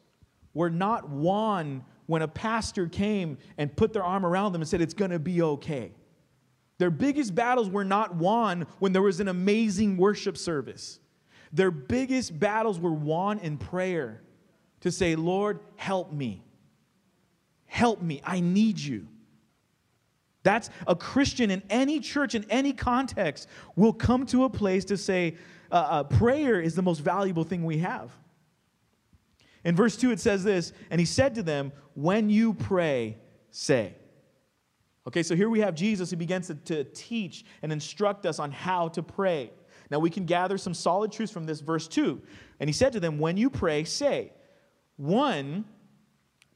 were 0.55 0.71
not 0.71 1.09
won 1.09 1.85
when 2.07 2.23
a 2.23 2.29
pastor 2.29 2.89
came 2.89 3.39
and 3.57 3.75
put 3.77 3.93
their 3.93 4.03
arm 4.03 4.27
around 4.27 4.53
them 4.53 4.63
and 4.63 4.69
said, 4.69 4.81
It's 4.81 4.95
gonna 4.95 5.19
be 5.19 5.43
okay. 5.43 5.93
Their 6.79 6.91
biggest 6.91 7.35
battles 7.35 7.69
were 7.69 7.85
not 7.85 8.15
won 8.17 8.67
when 8.79 8.93
there 8.93 9.03
was 9.03 9.21
an 9.21 9.29
amazing 9.29 9.99
worship 9.99 10.39
service. 10.39 10.99
Their 11.53 11.71
biggest 11.71 12.39
battles 12.39 12.81
were 12.81 12.93
won 12.93 13.39
in 13.41 13.59
prayer 13.59 14.23
to 14.81 14.91
say, 14.91 15.15
Lord, 15.15 15.61
help 15.77 16.11
me. 16.11 16.43
Help 17.67 18.01
me. 18.01 18.23
I 18.25 18.41
need 18.41 18.79
you. 18.79 19.09
That's 20.43 20.71
a 20.87 20.97
Christian 20.97 21.51
in 21.51 21.63
any 21.69 22.01
church, 22.01 22.35
in 22.35 22.45
any 22.49 22.73
context, 22.73 23.49
will 23.77 23.93
come 23.93 24.27
to 24.27 24.45
a 24.45 24.51
place 24.51 24.85
to 24.87 24.97
say, 24.97 25.37
uh, 25.71 25.75
uh, 25.75 26.03
prayer 26.05 26.61
is 26.61 26.75
the 26.75 26.83
most 26.83 27.01
valuable 27.01 27.45
thing 27.45 27.65
we 27.65 27.79
have. 27.79 28.11
In 29.65 29.77
verse 29.77 29.97
2, 29.97 30.11
it 30.11 30.21
says 30.21 30.43
this, 30.43 30.73
and 30.91 30.99
he 30.99 31.05
said 31.05 31.35
to 31.35 31.43
them, 31.43 31.73
When 31.95 32.31
you 32.31 32.55
pray, 32.55 33.19
say. 33.51 33.95
Okay, 35.07 35.23
so 35.23 35.35
here 35.35 35.51
we 35.51 35.61
have 35.61 35.75
Jesus 35.75 36.11
who 36.11 36.17
begins 36.17 36.47
to, 36.49 36.55
to 36.55 36.85
teach 36.85 37.45
and 37.63 37.73
instruct 37.73 38.27
us 38.27 38.39
on 38.39 38.51
how 38.53 38.89
to 38.89 39.03
pray. 39.03 39.51
Now 39.91 39.99
we 39.99 40.11
can 40.11 40.25
gather 40.25 40.57
some 40.57 40.73
solid 40.73 41.11
truths 41.13 41.33
from 41.33 41.47
this 41.47 41.61
verse 41.61 41.89
2. 41.89 42.21
And 42.61 42.69
he 42.69 42.73
said 42.73 42.93
to 42.93 43.01
them, 43.01 43.19
When 43.19 43.37
you 43.37 43.51
pray, 43.51 43.85
say. 43.85 44.33
One, 44.97 45.65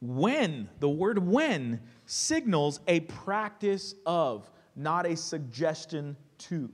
when, 0.05 0.69
the 0.81 0.89
word 0.89 1.19
when 1.19 1.81
signals 2.07 2.81
a 2.87 3.01
practice 3.01 3.95
of, 4.05 4.51
not 4.77 5.07
a 5.07 5.17
suggestion 5.17 6.17
to. 6.39 6.71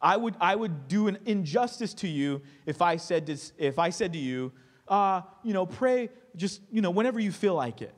I 0.00 0.16
would, 0.16 0.36
I 0.40 0.54
would 0.54 0.88
do 0.88 1.08
an 1.08 1.18
injustice 1.24 1.94
to 1.94 2.08
you 2.08 2.42
if 2.66 2.82
I 2.82 2.96
said 2.96 3.26
to, 3.26 3.38
if 3.56 3.78
I 3.78 3.90
said 3.90 4.12
to 4.12 4.18
you, 4.18 4.52
uh, 4.86 5.22
you 5.42 5.54
know, 5.54 5.64
pray 5.64 6.10
just, 6.36 6.60
you 6.70 6.82
know, 6.82 6.90
whenever 6.90 7.18
you 7.18 7.32
feel 7.32 7.54
like 7.54 7.80
it. 7.80 7.94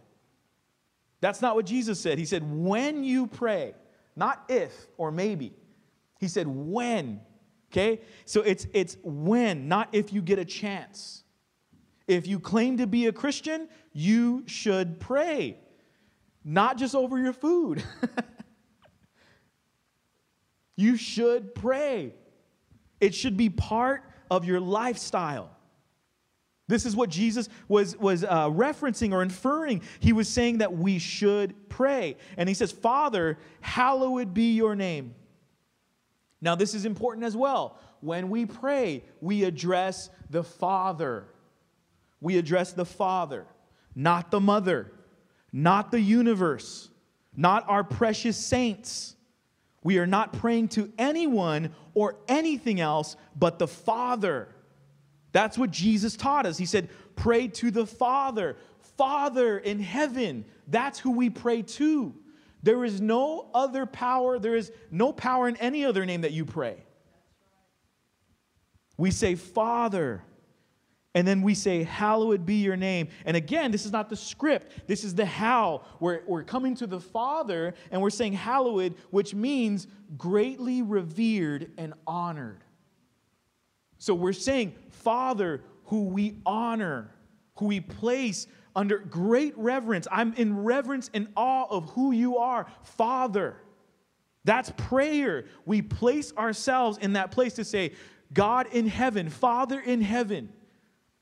That's 1.21 1.42
not 1.42 1.57
what 1.57 1.66
Jesus 1.66 1.99
said. 1.99 2.19
He 2.19 2.27
said, 2.27 2.42
when 2.45 3.03
you 3.03 3.27
pray, 3.27 3.75
not 4.14 4.45
if 4.49 4.73
or 4.97 5.11
maybe. 5.11 5.55
He 6.21 6.29
said, 6.29 6.47
when. 6.47 7.21
Okay? 7.73 8.03
So 8.25 8.42
it's, 8.42 8.66
it's 8.73 8.97
when, 9.03 9.66
not 9.66 9.88
if 9.92 10.12
you 10.12 10.23
get 10.23 10.38
a 10.38 10.45
chance. 10.45 11.25
If 12.07 12.27
you 12.27 12.38
claim 12.38 12.79
to 12.79 12.87
be 12.87 13.07
a 13.07 13.12
Christian, 13.12 13.69
you 13.92 14.45
should 14.47 15.01
pray 15.01 15.59
not 16.47 16.79
just 16.79 16.95
over 16.95 17.19
your 17.19 17.33
food. 17.33 17.83
you 20.77 20.97
should 20.97 21.55
pray. 21.55 22.14
It 23.01 23.14
should 23.14 23.37
be 23.37 23.51
part 23.51 24.05
of 24.31 24.45
your 24.45 24.61
lifestyle. 24.61 25.51
This 26.69 26.87
is 26.87 26.97
what 26.97 27.11
Jesus 27.11 27.49
was, 27.69 27.97
was 27.97 28.25
uh, 28.25 28.49
referencing 28.49 29.12
or 29.12 29.23
inferring. 29.23 29.83
He 29.99 30.12
was 30.12 30.29
saying 30.29 30.59
that 30.59 30.73
we 30.73 30.99
should 30.99 31.69
pray. 31.69 32.16
And 32.37 32.49
he 32.49 32.55
says, 32.55 32.73
Father, 32.73 33.38
hallowed 33.61 34.33
be 34.33 34.55
your 34.55 34.77
name. 34.77 35.14
Now, 36.40 36.55
this 36.55 36.75
is 36.75 36.85
important 36.85 37.25
as 37.25 37.37
well. 37.37 37.79
When 38.01 38.31
we 38.31 38.47
pray, 38.47 39.05
we 39.21 39.45
address 39.45 40.11
the 40.31 40.45
Father. 40.45 41.27
We 42.20 42.38
address 42.38 42.72
the 42.72 42.85
Father, 42.85 43.46
not 43.94 44.31
the 44.31 44.40
mother 44.40 44.92
not 45.57 45.90
the 45.90 46.00
universe, 46.00 46.90
not 47.35 47.64
our 47.66 47.83
precious 47.83 48.37
saints. 48.37 49.16
We 49.83 49.96
are 49.96 50.07
not 50.07 50.35
praying 50.35 50.68
to 50.68 50.92
anyone 50.98 51.74
or 51.94 52.16
anything 52.29 52.79
else 52.79 53.16
but 53.35 53.59
the 53.59 53.66
Father. 53.66 54.48
That's 55.33 55.57
what 55.57 55.70
Jesus 55.70 56.14
taught 56.14 56.44
us. 56.44 56.59
He 56.59 56.66
said, 56.66 56.90
Pray 57.14 57.48
to 57.48 57.70
the 57.70 57.87
Father. 57.87 58.59
Father 58.98 59.59
in 59.59 59.81
heaven. 59.81 60.44
That's 60.68 60.98
who 60.98 61.12
we 61.12 61.31
pray 61.31 61.62
to. 61.62 62.14
There 62.62 62.85
is 62.85 63.00
no 63.00 63.48
other 63.55 63.87
power, 63.87 64.38
there 64.38 64.57
is 64.57 64.70
no 64.90 65.11
power 65.11 65.48
in 65.48 65.57
any 65.57 65.87
other 65.87 66.05
name 66.05 66.20
that 66.20 66.33
you 66.33 66.44
pray. 66.44 66.85
We 68.98 69.11
say, 69.11 69.37
Father. 69.37 70.22
And 71.16 71.26
then 71.26 71.40
we 71.40 71.55
say, 71.55 71.83
Hallowed 71.83 72.44
be 72.44 72.57
your 72.57 72.76
name. 72.76 73.09
And 73.24 73.38
again, 73.38 73.72
this 73.72 73.87
is 73.87 73.90
not 73.90 74.11
the 74.11 74.16
script, 74.16 74.87
this 74.87 75.02
is 75.02 75.14
the 75.14 75.24
how. 75.24 75.81
We're, 75.98 76.20
we're 76.26 76.44
coming 76.44 76.74
to 76.76 76.87
the 76.87 77.00
Father 77.00 77.72
and 77.90 78.02
we're 78.02 78.11
saying, 78.11 78.35
Hallowed, 78.35 78.94
which 79.11 79.35
means 79.35 79.87
greatly 80.18 80.83
revered 80.83 81.72
and 81.79 81.94
honored. 82.07 82.62
So 83.96 84.14
we're 84.14 84.35
saying, 84.35 84.74
Father, 84.90 85.62
who 85.85 86.02
we 86.05 86.37
honor, 86.44 87.14
who 87.57 87.68
we 87.68 87.81
place 87.81 88.46
under 88.74 88.98
great 88.98 89.57
reverence. 89.57 90.07
I'm 90.12 90.35
in 90.35 90.64
reverence 90.64 91.09
and 91.14 91.29
awe 91.35 91.64
of 91.70 91.88
who 91.92 92.12
you 92.12 92.37
are, 92.37 92.66
Father. 92.83 93.57
That's 94.44 94.70
prayer. 94.76 95.46
We 95.64 95.81
place 95.81 96.35
ourselves 96.37 96.98
in 96.98 97.14
that 97.14 97.31
place 97.31 97.55
to 97.55 97.64
say, 97.64 97.92
God 98.35 98.66
in 98.70 98.87
heaven, 98.87 99.31
Father 99.31 99.81
in 99.81 100.02
heaven. 100.02 100.52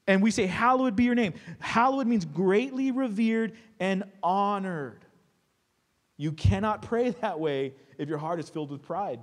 And 0.06 0.22
we 0.22 0.30
say, 0.30 0.46
Hallowed 0.46 0.96
be 0.96 1.04
your 1.04 1.14
name. 1.14 1.34
Hallowed 1.58 2.06
means 2.06 2.24
greatly 2.24 2.90
revered 2.90 3.56
and 3.80 4.04
honored. 4.22 5.04
You 6.16 6.32
cannot 6.32 6.82
pray 6.82 7.10
that 7.10 7.40
way 7.40 7.74
if 7.98 8.08
your 8.08 8.18
heart 8.18 8.38
is 8.38 8.48
filled 8.48 8.70
with 8.70 8.82
pride. 8.82 9.20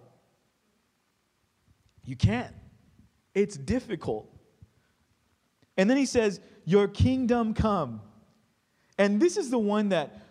You 2.04 2.16
can't. 2.16 2.54
It's 3.34 3.56
difficult. 3.56 4.28
And 5.78 5.90
then 5.90 5.98
he 5.98 6.06
says, 6.06 6.40
Your 6.66 6.88
kingdom 6.88 7.54
come. 7.54 8.02
And 8.98 9.20
this 9.20 9.38
is 9.38 9.50
the 9.50 9.60
one 9.60 9.90
that 9.90 10.22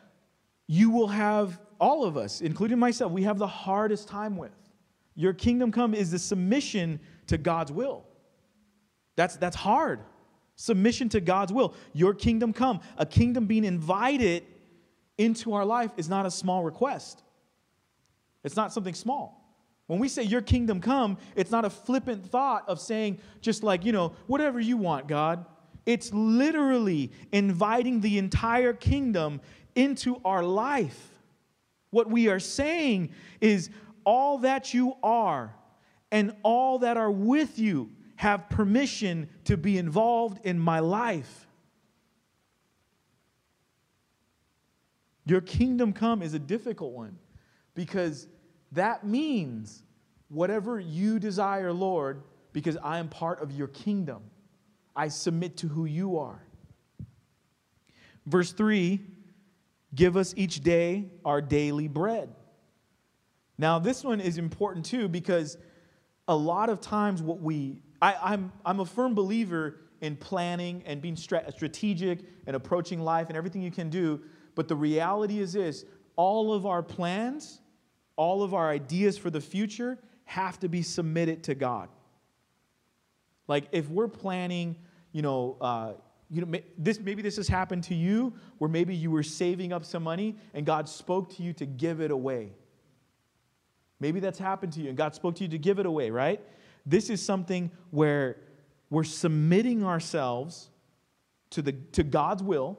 you 0.67 0.91
will 0.91 1.09
have, 1.09 1.59
all 1.81 2.05
of 2.05 2.17
us, 2.17 2.41
including 2.41 2.79
myself, 2.79 3.11
we 3.11 3.23
have 3.25 3.39
the 3.39 3.47
hardest 3.47 4.07
time 4.07 4.37
with. 4.37 4.53
Your 5.17 5.33
kingdom 5.33 5.73
come 5.73 5.95
is 5.95 6.11
the 6.11 6.19
submission 6.19 7.01
to 7.27 7.37
God's 7.39 7.73
will. 7.73 8.05
That's, 9.17 9.37
that's 9.37 9.57
hard. 9.57 10.01
Submission 10.61 11.09
to 11.09 11.23
God's 11.23 11.55
will. 11.55 11.73
Your 11.95 12.13
kingdom 12.13 12.53
come. 12.53 12.81
A 12.99 13.07
kingdom 13.07 13.47
being 13.47 13.65
invited 13.65 14.45
into 15.17 15.55
our 15.55 15.65
life 15.65 15.91
is 15.97 16.07
not 16.07 16.27
a 16.27 16.31
small 16.31 16.63
request, 16.63 17.23
it's 18.45 18.57
not 18.57 18.71
something 18.71 18.93
small. 18.93 19.39
When 19.87 19.99
we 19.99 20.07
say 20.07 20.23
your 20.23 20.43
kingdom 20.43 20.83
come, 20.83 21.17
it's 21.35 21.51
not 21.51 21.65
a 21.65 21.71
flippant 21.71 22.27
thought 22.27 22.69
of 22.69 22.79
saying, 22.79 23.21
just 23.41 23.63
like, 23.63 23.87
you 23.87 23.93
know, 23.93 24.13
whatever 24.27 24.61
you 24.61 24.77
want, 24.77 25.09
God. 25.09 25.47
It's 25.87 26.13
literally 26.13 27.11
inviting 27.33 28.03
the 28.03 28.19
entire 28.19 28.75
kingdom 28.75 29.41
into 29.75 30.21
our 30.27 30.45
life. 30.45 31.09
What 31.89 32.11
we 32.11 32.29
are 32.29 32.39
saying 32.39 33.13
is, 33.41 33.71
all 34.05 34.39
that 34.39 34.75
you 34.75 34.95
are 35.03 35.55
and 36.13 36.37
all 36.43 36.81
that 36.81 36.99
are 36.99 37.11
with 37.11 37.59
you 37.59 37.91
have 38.21 38.51
permission 38.51 39.27
to 39.45 39.57
be 39.57 39.79
involved 39.79 40.45
in 40.45 40.59
my 40.59 40.79
life. 40.79 41.47
Your 45.25 45.41
kingdom 45.41 45.95
come 45.95 46.21
is 46.21 46.35
a 46.35 46.39
difficult 46.39 46.93
one 46.93 47.17
because 47.75 48.29
that 48.73 49.07
means 49.07 49.83
whatever 50.29 50.79
you 50.79 51.19
desire, 51.19 51.73
Lord, 51.73 52.23
because 52.53 52.77
I 52.85 52.99
am 52.99 53.09
part 53.09 53.41
of 53.41 53.53
your 53.53 53.69
kingdom. 53.69 54.23
I 54.95 55.09
submit 55.09 55.57
to 55.57 55.69
who 55.69 55.87
you 55.87 56.19
are. 56.19 56.43
Verse 58.27 58.53
3 58.53 59.01
Give 59.95 60.19
us 60.19 60.35
each 60.37 60.61
day 60.61 61.07
our 61.25 61.41
daily 61.41 61.89
bread. 61.89 62.29
Now, 63.57 63.79
this 63.79 64.05
one 64.05 64.21
is 64.21 64.37
important 64.37 64.85
too 64.85 65.09
because 65.09 65.57
a 66.29 66.37
lot 66.37 66.69
of 66.69 66.83
times 66.83 67.23
what 67.23 67.41
we, 67.41 67.83
I, 68.03 68.13
am 68.13 68.19
I'm, 68.23 68.53
I'm 68.65 68.81
a 68.81 68.87
firm 68.87 69.15
believer 69.15 69.81
in 70.01 70.17
planning 70.17 70.83
and 70.87 71.03
being 71.03 71.17
strategic 71.17 72.21
and 72.47 72.57
approaching 72.57 73.01
life 73.01 73.29
and 73.29 73.37
everything 73.37 73.63
you 73.63 73.71
can 73.71 73.91
do. 73.91 74.21
But 74.55 74.69
the 74.69 74.77
reality 74.77 75.41
is 75.41 75.53
this 75.53 75.85
all 76.17 76.53
of 76.53 76.67
our 76.67 76.83
plans 76.83 77.61
all 78.21 78.43
of 78.43 78.53
our 78.53 78.69
ideas 78.69 79.17
for 79.17 79.31
the 79.31 79.41
future 79.41 79.97
have 80.27 80.61
to 80.61 80.69
be 80.69 80.83
submitted 80.83 81.43
to 81.45 81.55
God. 81.55 81.89
Like 83.49 83.65
if 83.73 83.89
we're 83.89 84.09
planning, 84.09 84.77
you 85.13 85.23
know, 85.23 85.57
uh, 85.59 85.93
you 86.29 86.45
know, 86.45 86.59
this 86.77 87.01
maybe 87.01 87.23
this 87.23 87.37
has 87.37 87.49
happened 87.49 87.85
to 87.85 87.95
you, 87.95 88.35
where 88.59 88.69
maybe 88.69 88.95
you 88.95 89.11
were 89.11 89.23
saving 89.23 89.73
up 89.73 89.87
some 89.87 90.03
money 90.03 90.37
and 90.53 90.67
God 90.67 90.87
spoke 90.87 91.35
to 91.37 91.43
you 91.43 91.55
to 91.55 91.65
give 91.65 92.03
it 92.03 92.11
away. 92.11 92.53
Maybe 94.01 94.21
that's 94.21 94.39
happened 94.39 94.75
to 94.75 94.83
you 94.83 94.91
and 94.91 94.99
God 94.99 95.15
spoke 95.15 95.37
to 95.37 95.45
you 95.45 95.49
to 95.49 95.59
give 95.59 95.79
it 95.79 95.87
away, 95.87 96.11
right? 96.11 96.43
This 96.87 97.11
is 97.11 97.25
something 97.25 97.71
where 97.91 98.37
we're 98.89 99.05
submitting 99.05 99.85
ourselves 99.85 100.71
to, 101.51 101.63
the, 101.63 101.73
to 101.73 102.03
God's 102.03 102.43
will, 102.43 102.79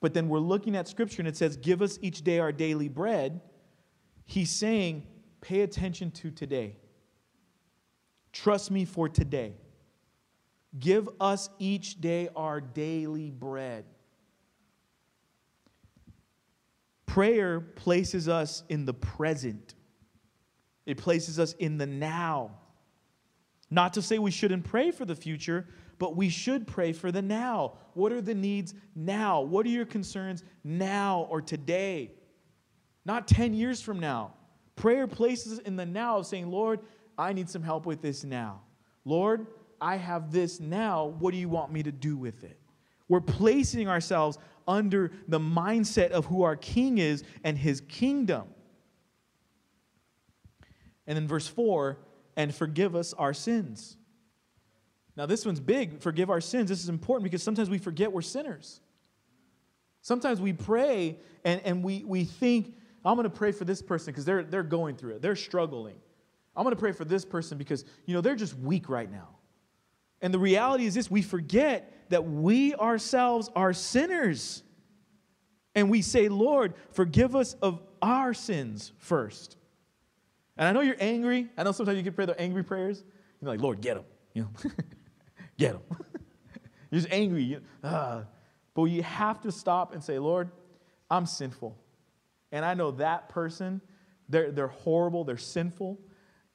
but 0.00 0.14
then 0.14 0.28
we're 0.28 0.38
looking 0.38 0.76
at 0.76 0.88
Scripture 0.88 1.20
and 1.20 1.28
it 1.28 1.36
says, 1.36 1.56
Give 1.56 1.82
us 1.82 1.98
each 2.02 2.22
day 2.22 2.38
our 2.38 2.52
daily 2.52 2.88
bread. 2.88 3.40
He's 4.26 4.50
saying, 4.50 5.06
pay 5.40 5.62
attention 5.62 6.12
to 6.12 6.30
today. 6.30 6.76
Trust 8.32 8.70
me 8.70 8.84
for 8.84 9.08
today. 9.08 9.54
Give 10.78 11.08
us 11.20 11.50
each 11.58 12.00
day 12.00 12.28
our 12.36 12.60
daily 12.60 13.30
bread. 13.30 13.84
Prayer 17.06 17.60
places 17.60 18.28
us 18.28 18.62
in 18.68 18.84
the 18.84 18.94
present, 18.94 19.74
it 20.86 20.96
places 20.96 21.40
us 21.40 21.54
in 21.54 21.76
the 21.76 21.86
now. 21.86 22.52
Not 23.70 23.92
to 23.94 24.02
say 24.02 24.18
we 24.18 24.30
shouldn't 24.30 24.64
pray 24.64 24.90
for 24.90 25.04
the 25.04 25.14
future, 25.14 25.66
but 25.98 26.16
we 26.16 26.28
should 26.28 26.66
pray 26.66 26.92
for 26.92 27.12
the 27.12 27.22
now. 27.22 27.74
What 27.94 28.12
are 28.12 28.20
the 28.20 28.34
needs 28.34 28.74
now? 28.94 29.42
What 29.42 29.66
are 29.66 29.70
your 29.70 29.84
concerns 29.84 30.42
now 30.64 31.26
or 31.30 31.40
today? 31.40 32.12
not 33.04 33.26
10 33.26 33.54
years 33.54 33.80
from 33.80 33.98
now. 33.98 34.34
Prayer 34.76 35.06
places 35.06 35.58
in 35.60 35.76
the 35.76 35.86
now 35.86 36.18
of 36.18 36.26
saying, 36.26 36.50
Lord, 36.50 36.80
I 37.18 37.32
need 37.32 37.50
some 37.50 37.62
help 37.62 37.86
with 37.86 38.00
this 38.00 38.24
now. 38.24 38.62
Lord, 39.04 39.46
I 39.80 39.96
have 39.96 40.32
this 40.32 40.60
now. 40.60 41.06
What 41.18 41.32
do 41.32 41.38
you 41.38 41.48
want 41.48 41.72
me 41.72 41.82
to 41.82 41.92
do 41.92 42.16
with 42.16 42.44
it? 42.44 42.58
We're 43.08 43.20
placing 43.20 43.88
ourselves 43.88 44.38
under 44.68 45.10
the 45.26 45.40
mindset 45.40 46.10
of 46.10 46.26
who 46.26 46.42
our 46.42 46.56
king 46.56 46.98
is 46.98 47.24
and 47.42 47.58
his 47.58 47.80
kingdom. 47.82 48.44
And 51.06 51.16
then 51.16 51.26
verse 51.26 51.48
4 51.48 51.98
and 52.36 52.54
forgive 52.54 52.94
us 52.94 53.12
our 53.14 53.34
sins. 53.34 53.96
Now, 55.16 55.26
this 55.26 55.44
one's 55.44 55.60
big. 55.60 56.00
Forgive 56.00 56.30
our 56.30 56.40
sins. 56.40 56.68
This 56.68 56.82
is 56.82 56.88
important 56.88 57.24
because 57.24 57.42
sometimes 57.42 57.68
we 57.68 57.78
forget 57.78 58.12
we're 58.12 58.22
sinners. 58.22 58.80
Sometimes 60.02 60.40
we 60.40 60.52
pray 60.52 61.18
and, 61.44 61.60
and 61.64 61.84
we, 61.84 62.04
we 62.04 62.24
think, 62.24 62.74
I'm 63.04 63.16
going 63.16 63.24
to 63.24 63.30
pray 63.30 63.52
for 63.52 63.64
this 63.64 63.82
person 63.82 64.12
because 64.12 64.24
they're, 64.24 64.44
they're 64.44 64.62
going 64.62 64.96
through 64.96 65.16
it. 65.16 65.22
They're 65.22 65.36
struggling. 65.36 65.96
I'm 66.56 66.64
going 66.64 66.74
to 66.74 66.80
pray 66.80 66.92
for 66.92 67.04
this 67.04 67.24
person 67.24 67.58
because, 67.58 67.84
you 68.06 68.14
know, 68.14 68.20
they're 68.20 68.34
just 68.34 68.56
weak 68.58 68.88
right 68.88 69.10
now. 69.10 69.28
And 70.22 70.34
the 70.34 70.38
reality 70.38 70.86
is 70.86 70.94
this 70.94 71.10
we 71.10 71.22
forget 71.22 71.92
that 72.10 72.24
we 72.24 72.74
ourselves 72.74 73.50
are 73.54 73.72
sinners. 73.72 74.62
And 75.74 75.88
we 75.88 76.02
say, 76.02 76.28
Lord, 76.28 76.74
forgive 76.92 77.36
us 77.36 77.54
of 77.62 77.80
our 78.02 78.34
sins 78.34 78.92
first. 78.98 79.56
And 80.60 80.68
I 80.68 80.72
know 80.72 80.82
you're 80.82 80.96
angry. 81.00 81.48
I 81.56 81.62
know 81.62 81.72
sometimes 81.72 81.96
you 81.96 82.04
can 82.04 82.12
pray 82.12 82.26
the 82.26 82.38
angry 82.38 82.62
prayers. 82.62 83.02
You're 83.40 83.50
like, 83.50 83.62
Lord, 83.62 83.80
get 83.80 83.94
them. 83.94 84.04
You 84.34 84.42
know, 84.42 84.50
get 85.58 85.72
them. 85.72 85.82
you're 86.90 87.00
just 87.00 87.10
angry. 87.10 87.42
You, 87.42 87.62
uh, 87.82 88.24
but 88.74 88.84
you 88.84 89.02
have 89.02 89.40
to 89.40 89.52
stop 89.52 89.94
and 89.94 90.04
say, 90.04 90.18
Lord, 90.18 90.50
I'm 91.10 91.24
sinful. 91.24 91.78
And 92.52 92.62
I 92.62 92.74
know 92.74 92.90
that 92.92 93.30
person, 93.30 93.80
they're, 94.28 94.52
they're 94.52 94.68
horrible, 94.68 95.24
they're 95.24 95.38
sinful. 95.38 95.98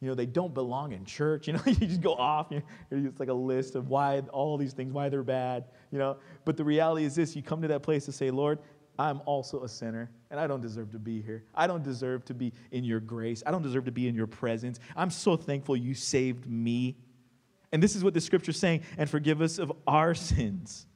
You 0.02 0.10
know, 0.10 0.14
they 0.14 0.28
don't 0.28 0.54
belong 0.54 0.92
in 0.92 1.04
church. 1.04 1.48
You 1.48 1.54
know, 1.54 1.62
you 1.66 1.74
just 1.74 2.02
go 2.02 2.14
off. 2.14 2.48
You 2.52 2.62
it's 2.92 3.20
like 3.20 3.30
a 3.30 3.34
list 3.34 3.74
of 3.74 3.88
why 3.90 4.20
all 4.32 4.56
these 4.56 4.74
things, 4.74 4.94
why 4.94 5.10
they're 5.10 5.24
bad. 5.24 5.66
You 5.92 5.98
know, 5.98 6.18
but 6.44 6.58
the 6.58 6.64
reality 6.64 7.06
is 7.06 7.16
this: 7.16 7.36
you 7.36 7.42
come 7.42 7.62
to 7.64 7.68
that 7.70 7.82
place 7.82 8.06
to 8.06 8.12
say, 8.12 8.30
"Lord, 8.30 8.60
I'm 8.98 9.22
also 9.26 9.64
a 9.64 9.70
sinner, 9.70 10.10
and 10.32 10.40
I 10.40 10.48
don't 10.48 10.62
deserve 10.62 10.92
to 10.92 11.00
be 11.00 11.22
here. 11.22 11.44
I 11.54 11.68
don't 11.68 11.84
deserve 11.84 12.26
to 12.26 12.34
be 12.34 12.54
in 12.72 12.84
Your 12.84 13.00
grace. 13.00 13.44
I 13.46 13.52
don't 13.52 13.62
deserve 13.62 13.86
to 13.86 13.92
be 13.92 14.08
in 14.08 14.16
Your 14.16 14.28
presence. 14.28 14.80
I'm 14.96 15.10
so 15.10 15.36
thankful 15.36 15.76
You 15.76 15.94
saved 15.94 16.48
me." 16.48 16.98
And 17.72 17.84
this 17.84 17.96
is 17.96 18.04
what 18.04 18.14
the 18.14 18.22
Scripture's 18.22 18.60
saying: 18.60 18.84
"And 18.98 19.10
forgive 19.10 19.42
us 19.42 19.60
of 19.60 19.72
our 19.88 20.14
sins." 20.16 20.88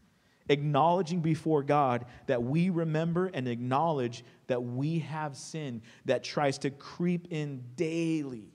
acknowledging 0.50 1.22
before 1.22 1.64
God 1.64 2.06
that 2.26 2.44
we 2.44 2.70
remember 2.72 3.28
and 3.28 3.48
acknowledge 3.48 4.26
that 4.48 4.62
we 4.62 5.00
have 5.00 5.38
sin 5.38 5.82
that 6.06 6.24
tries 6.24 6.58
to 6.60 6.72
creep 6.72 7.28
in 7.30 7.64
daily. 7.76 8.52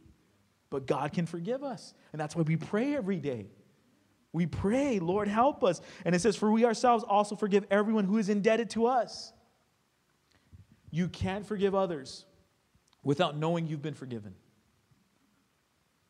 But 0.70 0.86
God 0.86 1.12
can 1.12 1.24
forgive 1.24 1.62
us. 1.62 1.94
And 2.12 2.20
that's 2.20 2.34
why 2.34 2.42
we 2.42 2.56
pray 2.56 2.96
every 2.96 3.20
day. 3.20 3.46
We 4.32 4.46
pray, 4.46 4.98
Lord, 4.98 5.28
help 5.28 5.62
us. 5.62 5.80
And 6.04 6.12
it 6.14 6.20
says, 6.20 6.34
For 6.34 6.50
we 6.50 6.64
ourselves 6.64 7.04
also 7.08 7.36
forgive 7.36 7.64
everyone 7.70 8.04
who 8.04 8.18
is 8.18 8.28
indebted 8.28 8.70
to 8.70 8.86
us. 8.86 9.32
You 10.94 11.08
can't 11.08 11.44
forgive 11.44 11.74
others 11.74 12.24
without 13.02 13.36
knowing 13.36 13.66
you've 13.66 13.82
been 13.82 13.94
forgiven. 13.94 14.32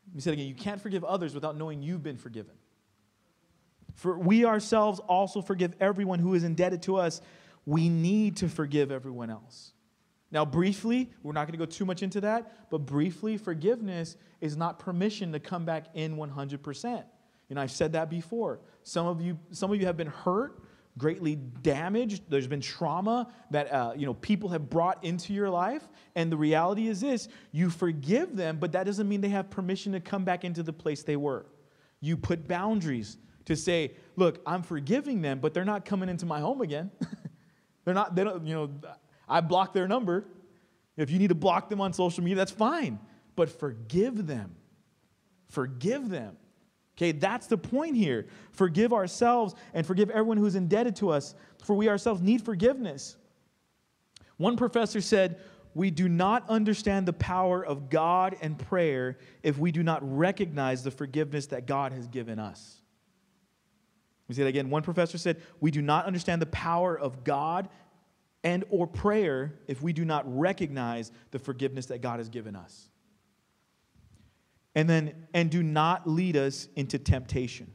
Let 0.08 0.14
me 0.14 0.20
say 0.20 0.32
it 0.32 0.34
again. 0.34 0.46
You 0.46 0.54
can't 0.54 0.78
forgive 0.78 1.02
others 1.04 1.34
without 1.34 1.56
knowing 1.56 1.82
you've 1.82 2.02
been 2.02 2.18
forgiven. 2.18 2.52
For 3.94 4.18
we 4.18 4.44
ourselves 4.44 5.00
also 5.00 5.40
forgive 5.40 5.74
everyone 5.80 6.18
who 6.18 6.34
is 6.34 6.44
indebted 6.44 6.82
to 6.82 6.96
us. 6.96 7.22
We 7.64 7.88
need 7.88 8.36
to 8.36 8.48
forgive 8.50 8.92
everyone 8.92 9.30
else. 9.30 9.72
Now, 10.30 10.44
briefly, 10.44 11.10
we're 11.22 11.32
not 11.32 11.46
going 11.46 11.58
to 11.58 11.64
go 11.64 11.70
too 11.70 11.86
much 11.86 12.02
into 12.02 12.20
that, 12.20 12.68
but 12.68 12.80
briefly, 12.80 13.38
forgiveness 13.38 14.18
is 14.42 14.54
not 14.54 14.78
permission 14.78 15.32
to 15.32 15.40
come 15.40 15.64
back 15.64 15.86
in 15.94 16.18
100%. 16.18 17.04
You 17.48 17.56
know, 17.56 17.62
I've 17.62 17.70
said 17.70 17.92
that 17.92 18.10
before. 18.10 18.60
Some 18.82 19.06
of 19.06 19.22
you, 19.22 19.38
some 19.50 19.72
of 19.72 19.80
you 19.80 19.86
have 19.86 19.96
been 19.96 20.08
hurt, 20.08 20.62
greatly 20.96 21.36
damaged. 21.36 22.24
There's 22.28 22.46
been 22.46 22.60
trauma 22.60 23.32
that 23.50 23.72
uh, 23.72 23.92
you 23.96 24.06
know 24.06 24.14
people 24.14 24.50
have 24.50 24.70
brought 24.70 25.04
into 25.04 25.32
your 25.32 25.50
life, 25.50 25.86
and 26.14 26.30
the 26.30 26.36
reality 26.36 26.88
is 26.88 27.00
this: 27.00 27.28
you 27.52 27.70
forgive 27.70 28.36
them, 28.36 28.58
but 28.58 28.72
that 28.72 28.84
doesn't 28.84 29.08
mean 29.08 29.20
they 29.20 29.28
have 29.28 29.50
permission 29.50 29.92
to 29.92 30.00
come 30.00 30.24
back 30.24 30.44
into 30.44 30.62
the 30.62 30.72
place 30.72 31.02
they 31.02 31.16
were. 31.16 31.46
You 32.00 32.16
put 32.16 32.46
boundaries 32.46 33.16
to 33.46 33.56
say, 33.56 33.92
look, 34.16 34.40
I'm 34.46 34.62
forgiving 34.62 35.22
them, 35.22 35.38
but 35.40 35.54
they're 35.54 35.64
not 35.64 35.84
coming 35.84 36.08
into 36.08 36.26
my 36.26 36.40
home 36.40 36.60
again. 36.60 36.90
they're 37.84 37.94
not, 37.94 38.14
they 38.14 38.24
don't, 38.24 38.46
you 38.46 38.54
know, 38.54 38.70
I 39.28 39.40
block 39.40 39.72
their 39.72 39.88
number. 39.88 40.26
If 40.96 41.10
you 41.10 41.18
need 41.18 41.28
to 41.28 41.34
block 41.34 41.68
them 41.68 41.80
on 41.80 41.92
social 41.92 42.22
media, 42.22 42.36
that's 42.36 42.52
fine. 42.52 42.98
But 43.36 43.50
forgive 43.50 44.26
them. 44.26 44.54
Forgive 45.50 46.08
them. 46.08 46.36
Okay, 46.96 47.12
that's 47.12 47.46
the 47.46 47.58
point 47.58 47.96
here. 47.96 48.26
Forgive 48.52 48.92
ourselves 48.92 49.54
and 49.72 49.86
forgive 49.86 50.10
everyone 50.10 50.36
who's 50.36 50.54
indebted 50.54 50.94
to 50.96 51.10
us, 51.10 51.34
for 51.64 51.74
we 51.74 51.88
ourselves 51.88 52.22
need 52.22 52.44
forgiveness. 52.44 53.16
One 54.36 54.56
professor 54.56 55.00
said, 55.00 55.40
We 55.74 55.90
do 55.90 56.08
not 56.08 56.48
understand 56.48 57.06
the 57.06 57.12
power 57.12 57.64
of 57.64 57.90
God 57.90 58.36
and 58.40 58.56
prayer 58.56 59.18
if 59.42 59.58
we 59.58 59.72
do 59.72 59.82
not 59.82 60.00
recognize 60.02 60.84
the 60.84 60.90
forgiveness 60.92 61.46
that 61.46 61.66
God 61.66 61.92
has 61.92 62.06
given 62.06 62.38
us. 62.38 62.80
We 64.28 64.34
say 64.36 64.42
that 64.42 64.48
again. 64.48 64.70
One 64.70 64.82
professor 64.82 65.18
said, 65.18 65.42
We 65.60 65.72
do 65.72 65.82
not 65.82 66.06
understand 66.06 66.40
the 66.40 66.46
power 66.46 66.98
of 66.98 67.24
God 67.24 67.68
and 68.44 68.64
or 68.70 68.86
prayer 68.86 69.54
if 69.66 69.82
we 69.82 69.92
do 69.92 70.04
not 70.04 70.24
recognize 70.26 71.10
the 71.32 71.38
forgiveness 71.40 71.86
that 71.86 72.02
God 72.02 72.20
has 72.20 72.28
given 72.28 72.54
us. 72.54 72.88
And 74.74 74.88
then, 74.88 75.26
and 75.34 75.50
do 75.50 75.62
not 75.62 76.08
lead 76.08 76.36
us 76.36 76.68
into 76.76 76.98
temptation. 76.98 77.70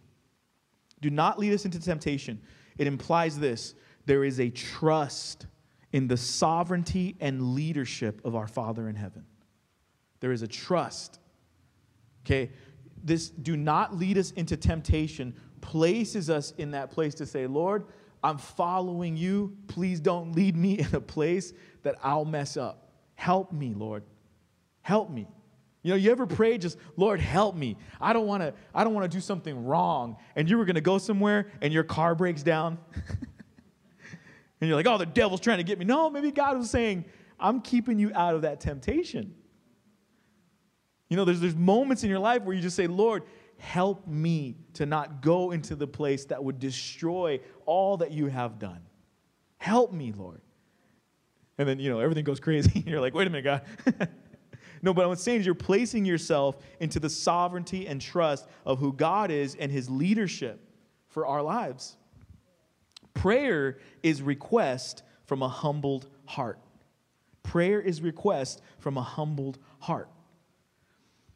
Do 1.02 1.10
not 1.10 1.40
lead 1.40 1.54
us 1.54 1.66
into 1.66 1.80
temptation. 1.80 2.42
It 2.78 2.88
implies 2.88 3.40
this 3.40 3.76
there 4.06 4.24
is 4.24 4.40
a 4.40 4.50
trust 4.50 5.46
in 5.92 6.08
the 6.08 6.18
sovereignty 6.18 7.16
and 7.20 7.54
leadership 7.54 8.22
of 8.26 8.36
our 8.36 8.48
Father 8.48 8.90
in 8.90 8.96
heaven. 8.96 9.26
There 10.20 10.32
is 10.32 10.42
a 10.42 10.48
trust. 10.48 11.20
Okay? 12.26 12.52
This 13.04 13.30
do 13.30 13.56
not 13.56 13.96
lead 13.96 14.18
us 14.18 14.32
into 14.32 14.58
temptation 14.58 15.34
places 15.62 16.30
us 16.30 16.54
in 16.58 16.72
that 16.72 16.92
place 16.92 17.14
to 17.16 17.26
say, 17.26 17.48
Lord, 17.48 17.86
I'm 18.24 18.38
following 18.38 19.16
you. 19.16 19.56
Please 19.68 20.00
don't 20.00 20.34
lead 20.34 20.56
me 20.56 20.80
in 20.80 20.94
a 20.94 21.02
place 21.02 21.54
that 21.84 21.96
I'll 22.04 22.26
mess 22.26 22.58
up. 22.58 22.92
Help 23.16 23.52
me, 23.52 23.74
Lord. 23.74 24.04
Help 24.82 25.10
me. 25.10 25.28
You 25.82 25.92
know, 25.92 25.96
you 25.96 26.12
ever 26.12 26.26
pray 26.26 26.58
just, 26.58 26.78
Lord, 26.98 27.20
help 27.20 27.56
me. 27.56 27.78
I 28.02 28.12
don't 28.12 28.28
want 28.28 28.44
to 28.44 28.54
I 28.74 28.84
don't 28.84 28.94
want 28.94 29.10
to 29.10 29.18
do 29.18 29.22
something 29.22 29.66
wrong. 29.66 30.18
And 30.36 30.50
you 30.50 30.58
were 30.58 30.66
going 30.66 30.76
to 30.76 30.82
go 30.82 30.98
somewhere 30.98 31.52
and 31.62 31.74
your 31.74 31.84
car 31.84 32.16
breaks 32.16 32.44
down. 32.44 32.78
and 34.62 34.68
you're 34.68 34.76
like, 34.76 34.88
"Oh, 34.88 34.98
the 34.98 35.06
devil's 35.06 35.40
trying 35.40 35.60
to 35.60 35.64
get 35.64 35.80
me." 35.80 35.86
No, 35.86 36.10
maybe 36.10 36.32
God 36.32 36.58
was 36.58 36.70
saying, 36.70 37.06
"I'm 37.40 37.62
keeping 37.62 37.98
you 37.98 38.12
out 38.14 38.36
of 38.36 38.42
that 38.42 38.60
temptation." 38.60 39.34
You 41.08 41.18
know, 41.18 41.26
there's 41.26 41.40
there's 41.40 41.56
moments 41.56 42.04
in 42.04 42.10
your 42.10 42.20
life 42.20 42.44
where 42.44 42.56
you 42.56 42.62
just 42.62 42.76
say, 42.76 42.88
"Lord, 42.88 43.24
help 43.60 44.08
me 44.08 44.56
to 44.74 44.86
not 44.86 45.22
go 45.22 45.52
into 45.52 45.76
the 45.76 45.88
place 45.88 46.26
that 46.26 46.44
would 46.44 46.60
destroy 46.60 47.40
all 47.66 47.98
that 47.98 48.12
you 48.12 48.28
have 48.28 48.58
done. 48.58 48.82
Help 49.58 49.92
me, 49.92 50.14
Lord. 50.14 50.42
And 51.58 51.68
then, 51.68 51.80
you 51.80 51.90
know, 51.90 52.00
everything 52.00 52.24
goes 52.24 52.40
crazy. 52.40 52.84
you're 52.88 53.02
like, 53.02 53.14
wait 53.14 53.28
a 53.28 53.30
minute, 53.30 53.44
God. 53.44 54.10
no, 54.82 54.94
but 54.94 55.06
I'm 55.06 55.16
saying 55.16 55.42
is 55.42 55.46
you're 55.46 55.56
placing 55.56 56.06
yourself 56.06 56.58
into 56.80 57.00
the 57.00 57.10
sovereignty 57.10 57.88
and 57.88 58.02
trust 58.02 58.48
of 58.66 58.80
who 58.80 58.94
God 58.94 59.32
is 59.32 59.56
and 59.56 59.72
his 59.72 59.90
leadership 59.90 60.60
for 61.08 61.26
our 61.26 61.42
lives. 61.42 61.98
Prayer 63.14 63.78
is 64.04 64.22
request 64.22 65.04
from 65.26 65.42
a 65.42 65.50
humbled 65.50 66.08
heart. 66.26 66.60
Prayer 67.44 67.82
is 67.82 68.02
request 68.02 68.62
from 68.78 68.98
a 68.98 69.02
humbled 69.02 69.58
heart. 69.80 70.10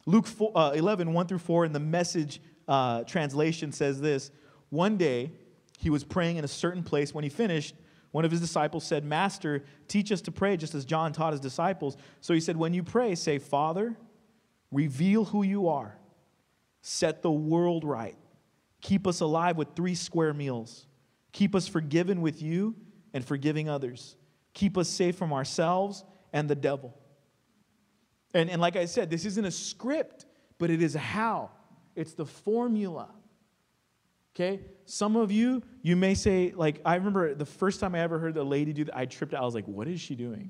Luke 0.05 0.27
4, 0.27 0.51
uh, 0.55 0.71
11, 0.71 1.13
1 1.13 1.27
through 1.27 1.37
4 1.39 1.65
in 1.65 1.73
the 1.73 1.79
message 1.79 2.41
uh, 2.67 3.03
translation 3.03 3.71
says 3.71 3.99
this 3.99 4.31
One 4.69 4.97
day 4.97 5.31
he 5.79 5.89
was 5.89 6.03
praying 6.03 6.37
in 6.37 6.45
a 6.45 6.47
certain 6.47 6.83
place. 6.83 7.13
When 7.13 7.23
he 7.23 7.29
finished, 7.29 7.75
one 8.13 8.25
of 8.25 8.31
his 8.31 8.39
disciples 8.39 8.83
said, 8.83 9.03
Master, 9.03 9.63
teach 9.87 10.11
us 10.11 10.21
to 10.21 10.31
pray 10.31 10.55
just 10.55 10.75
as 10.75 10.85
John 10.85 11.13
taught 11.13 11.33
his 11.33 11.39
disciples. 11.39 11.97
So 12.21 12.35
he 12.35 12.39
said, 12.39 12.55
When 12.55 12.71
you 12.71 12.83
pray, 12.83 13.15
say, 13.15 13.39
Father, 13.39 13.97
reveal 14.71 15.25
who 15.25 15.41
you 15.41 15.67
are, 15.67 15.97
set 16.83 17.23
the 17.23 17.31
world 17.31 17.83
right, 17.83 18.15
keep 18.81 19.07
us 19.07 19.19
alive 19.19 19.57
with 19.57 19.69
three 19.75 19.95
square 19.95 20.31
meals, 20.31 20.85
keep 21.31 21.55
us 21.55 21.67
forgiven 21.67 22.21
with 22.21 22.39
you 22.39 22.75
and 23.15 23.25
forgiving 23.25 23.67
others, 23.67 24.15
keep 24.53 24.77
us 24.77 24.89
safe 24.89 25.15
from 25.15 25.33
ourselves 25.33 26.03
and 26.31 26.47
the 26.47 26.55
devil. 26.55 26.95
And, 28.35 28.47
and 28.47 28.61
like 28.61 28.75
I 28.75 28.85
said, 28.85 29.09
this 29.09 29.25
isn't 29.25 29.45
a 29.45 29.51
script, 29.51 30.27
but 30.59 30.69
it 30.69 30.83
is 30.83 30.93
a 30.93 30.99
how. 30.99 31.49
It's 31.95 32.13
the 32.13 32.27
formula. 32.27 33.09
Okay? 34.35 34.61
Some 34.85 35.15
of 35.15 35.31
you, 35.31 35.61
you 35.81 35.95
may 35.95 36.15
say, 36.15 36.53
like, 36.55 36.81
I 36.85 36.95
remember 36.95 37.33
the 37.33 37.45
first 37.45 37.79
time 37.79 37.95
I 37.95 37.99
ever 37.99 38.19
heard 38.19 38.35
a 38.37 38.43
lady 38.43 38.73
do 38.73 38.85
that, 38.85 38.97
I 38.97 39.05
tripped 39.05 39.33
out. 39.33 39.41
I 39.41 39.45
was 39.45 39.55
like, 39.55 39.67
what 39.67 39.87
is 39.87 40.01
she 40.01 40.15
doing? 40.15 40.49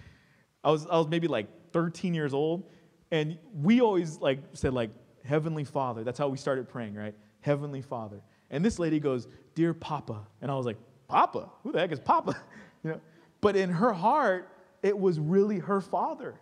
I 0.64 0.70
was, 0.70 0.86
I 0.86 0.98
was 0.98 1.08
maybe 1.08 1.26
like 1.26 1.46
13 1.72 2.14
years 2.14 2.34
old, 2.34 2.70
and 3.10 3.38
we 3.54 3.80
always 3.80 4.18
like 4.18 4.40
said, 4.52 4.74
like, 4.74 4.90
Heavenly 5.24 5.64
Father. 5.64 6.04
That's 6.04 6.18
how 6.18 6.28
we 6.28 6.36
started 6.36 6.68
praying, 6.68 6.94
right? 6.94 7.14
Heavenly 7.40 7.82
Father. 7.82 8.20
And 8.50 8.64
this 8.64 8.78
lady 8.78 9.00
goes, 9.00 9.26
Dear 9.54 9.72
Papa. 9.72 10.26
And 10.42 10.50
I 10.50 10.54
was 10.54 10.66
like, 10.66 10.76
Papa? 11.08 11.50
Who 11.62 11.72
the 11.72 11.80
heck 11.80 11.92
is 11.92 12.00
Papa? 12.00 12.36
you 12.84 12.90
know? 12.90 13.00
But 13.40 13.56
in 13.56 13.70
her 13.70 13.92
heart, 13.92 14.50
it 14.82 14.98
was 14.98 15.18
really 15.18 15.58
her 15.58 15.80
father. 15.80 16.34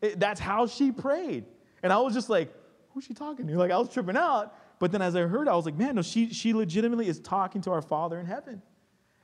It, 0.00 0.20
that's 0.20 0.40
how 0.40 0.66
she 0.66 0.92
prayed. 0.92 1.44
And 1.82 1.92
I 1.92 1.98
was 1.98 2.14
just 2.14 2.28
like, 2.28 2.52
who's 2.92 3.04
she 3.04 3.14
talking 3.14 3.46
to? 3.46 3.56
Like, 3.56 3.70
I 3.70 3.78
was 3.78 3.88
tripping 3.88 4.16
out. 4.16 4.54
But 4.84 4.92
then 4.92 5.00
as 5.00 5.16
I 5.16 5.22
heard, 5.22 5.48
I 5.48 5.56
was 5.56 5.64
like, 5.64 5.78
man, 5.78 5.94
no, 5.94 6.02
she, 6.02 6.28
she 6.28 6.52
legitimately 6.52 7.08
is 7.08 7.18
talking 7.18 7.62
to 7.62 7.70
our 7.70 7.80
Father 7.80 8.20
in 8.20 8.26
heaven. 8.26 8.60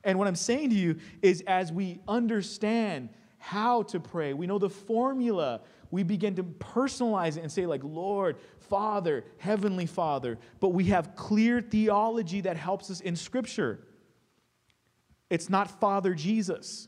And 0.03 0.17
what 0.17 0.27
I'm 0.27 0.33
saying 0.33 0.71
to 0.71 0.75
you 0.75 0.95
is 1.21 1.43
as 1.45 1.71
we 1.71 1.99
understand 2.07 3.09
how 3.37 3.83
to 3.83 3.99
pray, 3.99 4.33
we 4.33 4.47
know 4.47 4.57
the 4.57 4.71
formula, 4.71 5.61
we 5.91 6.01
begin 6.01 6.33
to 6.37 6.43
personalize 6.43 7.37
it 7.37 7.41
and 7.41 7.51
say, 7.51 7.67
like, 7.67 7.83
Lord, 7.83 8.37
Father, 8.57 9.23
Heavenly 9.37 9.85
Father. 9.85 10.39
But 10.59 10.69
we 10.69 10.85
have 10.85 11.15
clear 11.15 11.61
theology 11.61 12.41
that 12.41 12.57
helps 12.57 12.89
us 12.89 12.99
in 12.99 13.15
Scripture. 13.15 13.85
It's 15.29 15.47
not 15.47 15.79
Father 15.79 16.15
Jesus, 16.15 16.87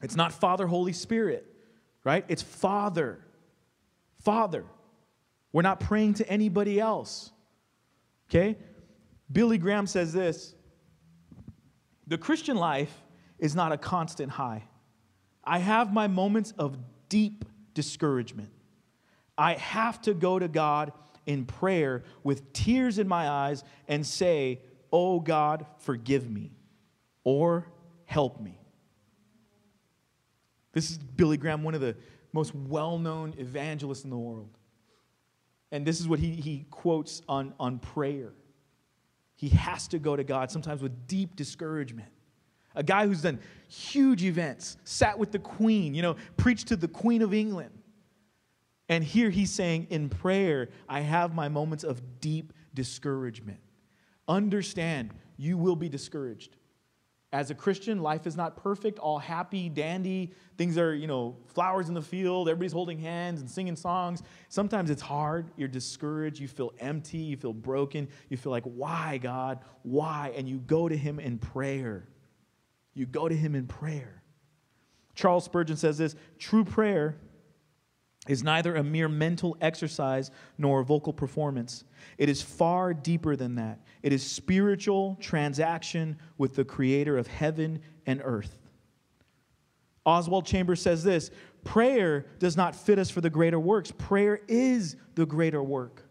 it's 0.00 0.14
not 0.14 0.32
Father 0.32 0.68
Holy 0.68 0.92
Spirit 0.92 1.52
right? 2.06 2.24
It's 2.28 2.42
Father. 2.42 3.18
Father. 4.20 4.64
We're 5.52 5.62
not 5.62 5.80
praying 5.80 6.14
to 6.14 6.28
anybody 6.30 6.78
else. 6.78 7.32
Okay? 8.28 8.56
Billy 9.30 9.58
Graham 9.58 9.86
says 9.86 10.12
this 10.12 10.54
The 12.06 12.18
Christian 12.18 12.56
life 12.56 13.02
is 13.38 13.54
not 13.54 13.72
a 13.72 13.76
constant 13.76 14.32
high. 14.32 14.64
I 15.44 15.58
have 15.58 15.92
my 15.92 16.06
moments 16.06 16.52
of 16.58 16.76
deep 17.08 17.44
discouragement. 17.74 18.50
I 19.38 19.54
have 19.54 20.00
to 20.02 20.14
go 20.14 20.38
to 20.38 20.48
God 20.48 20.92
in 21.26 21.44
prayer 21.44 22.04
with 22.24 22.52
tears 22.52 22.98
in 22.98 23.06
my 23.06 23.28
eyes 23.28 23.62
and 23.86 24.06
say, 24.06 24.60
Oh 24.92 25.20
God, 25.20 25.66
forgive 25.78 26.30
me 26.30 26.52
or 27.24 27.66
help 28.06 28.40
me. 28.40 28.58
This 30.72 30.90
is 30.90 30.98
Billy 30.98 31.36
Graham, 31.36 31.62
one 31.62 31.74
of 31.74 31.80
the 31.80 31.96
most 32.32 32.54
well 32.54 32.98
known 32.98 33.34
evangelists 33.38 34.04
in 34.04 34.10
the 34.10 34.18
world. 34.18 34.55
And 35.72 35.86
this 35.86 36.00
is 36.00 36.08
what 36.08 36.18
he, 36.18 36.30
he 36.30 36.66
quotes 36.70 37.22
on, 37.28 37.54
on 37.58 37.78
prayer. 37.78 38.32
he 39.36 39.50
has 39.50 39.88
to 39.88 39.98
go 39.98 40.16
to 40.16 40.24
God, 40.24 40.50
sometimes 40.50 40.82
with 40.82 41.06
deep 41.06 41.36
discouragement. 41.36 42.08
A 42.74 42.82
guy 42.82 43.06
who's 43.06 43.22
done 43.22 43.38
huge 43.68 44.24
events, 44.24 44.76
sat 44.84 45.18
with 45.18 45.32
the 45.32 45.38
queen, 45.38 45.94
you 45.94 46.02
know, 46.02 46.16
preached 46.36 46.68
to 46.68 46.76
the 46.76 46.88
queen 46.88 47.22
of 47.22 47.32
England. 47.32 47.70
And 48.88 49.02
here 49.02 49.30
he's 49.30 49.50
saying, 49.50 49.88
in 49.90 50.08
prayer, 50.08 50.68
I 50.88 51.00
have 51.00 51.34
my 51.34 51.48
moments 51.48 51.84
of 51.84 52.20
deep 52.20 52.52
discouragement. 52.74 53.58
Understand, 54.28 55.12
you 55.36 55.58
will 55.58 55.76
be 55.76 55.88
discouraged. 55.88 56.56
As 57.32 57.50
a 57.50 57.54
Christian, 57.54 58.00
life 58.00 58.26
is 58.26 58.36
not 58.36 58.56
perfect, 58.56 58.98
all 58.98 59.18
happy, 59.18 59.68
dandy. 59.68 60.32
Things 60.56 60.78
are, 60.78 60.94
you 60.94 61.08
know, 61.08 61.36
flowers 61.46 61.88
in 61.88 61.94
the 61.94 62.02
field, 62.02 62.48
everybody's 62.48 62.72
holding 62.72 62.98
hands 62.98 63.40
and 63.40 63.50
singing 63.50 63.74
songs. 63.74 64.22
Sometimes 64.48 64.90
it's 64.90 65.02
hard, 65.02 65.50
you're 65.56 65.68
discouraged, 65.68 66.40
you 66.40 66.46
feel 66.46 66.72
empty, 66.78 67.18
you 67.18 67.36
feel 67.36 67.52
broken, 67.52 68.08
you 68.28 68.36
feel 68.36 68.52
like, 68.52 68.64
why, 68.64 69.18
God? 69.18 69.58
Why? 69.82 70.32
And 70.36 70.48
you 70.48 70.58
go 70.58 70.88
to 70.88 70.96
Him 70.96 71.18
in 71.18 71.38
prayer. 71.38 72.08
You 72.94 73.06
go 73.06 73.28
to 73.28 73.36
Him 73.36 73.54
in 73.54 73.66
prayer. 73.66 74.22
Charles 75.16 75.44
Spurgeon 75.44 75.76
says 75.76 75.98
this 75.98 76.14
true 76.38 76.64
prayer 76.64 77.16
is 78.28 78.42
neither 78.42 78.76
a 78.76 78.82
mere 78.82 79.08
mental 79.08 79.56
exercise 79.60 80.30
nor 80.58 80.80
a 80.80 80.84
vocal 80.84 81.12
performance. 81.12 81.84
It 82.18 82.28
is 82.28 82.42
far 82.42 82.94
deeper 82.94 83.36
than 83.36 83.54
that. 83.56 83.80
It 84.02 84.12
is 84.12 84.24
spiritual 84.24 85.16
transaction 85.20 86.18
with 86.38 86.54
the 86.54 86.64
creator 86.64 87.18
of 87.18 87.26
heaven 87.26 87.80
and 88.06 88.20
earth. 88.24 88.58
Oswald 90.04 90.46
Chambers 90.46 90.80
says 90.80 91.02
this 91.02 91.30
prayer 91.64 92.26
does 92.38 92.56
not 92.56 92.76
fit 92.76 92.98
us 92.98 93.10
for 93.10 93.20
the 93.20 93.30
greater 93.30 93.58
works, 93.58 93.90
prayer 93.90 94.40
is 94.48 94.96
the 95.16 95.26
greater 95.26 95.62
work. 95.62 96.05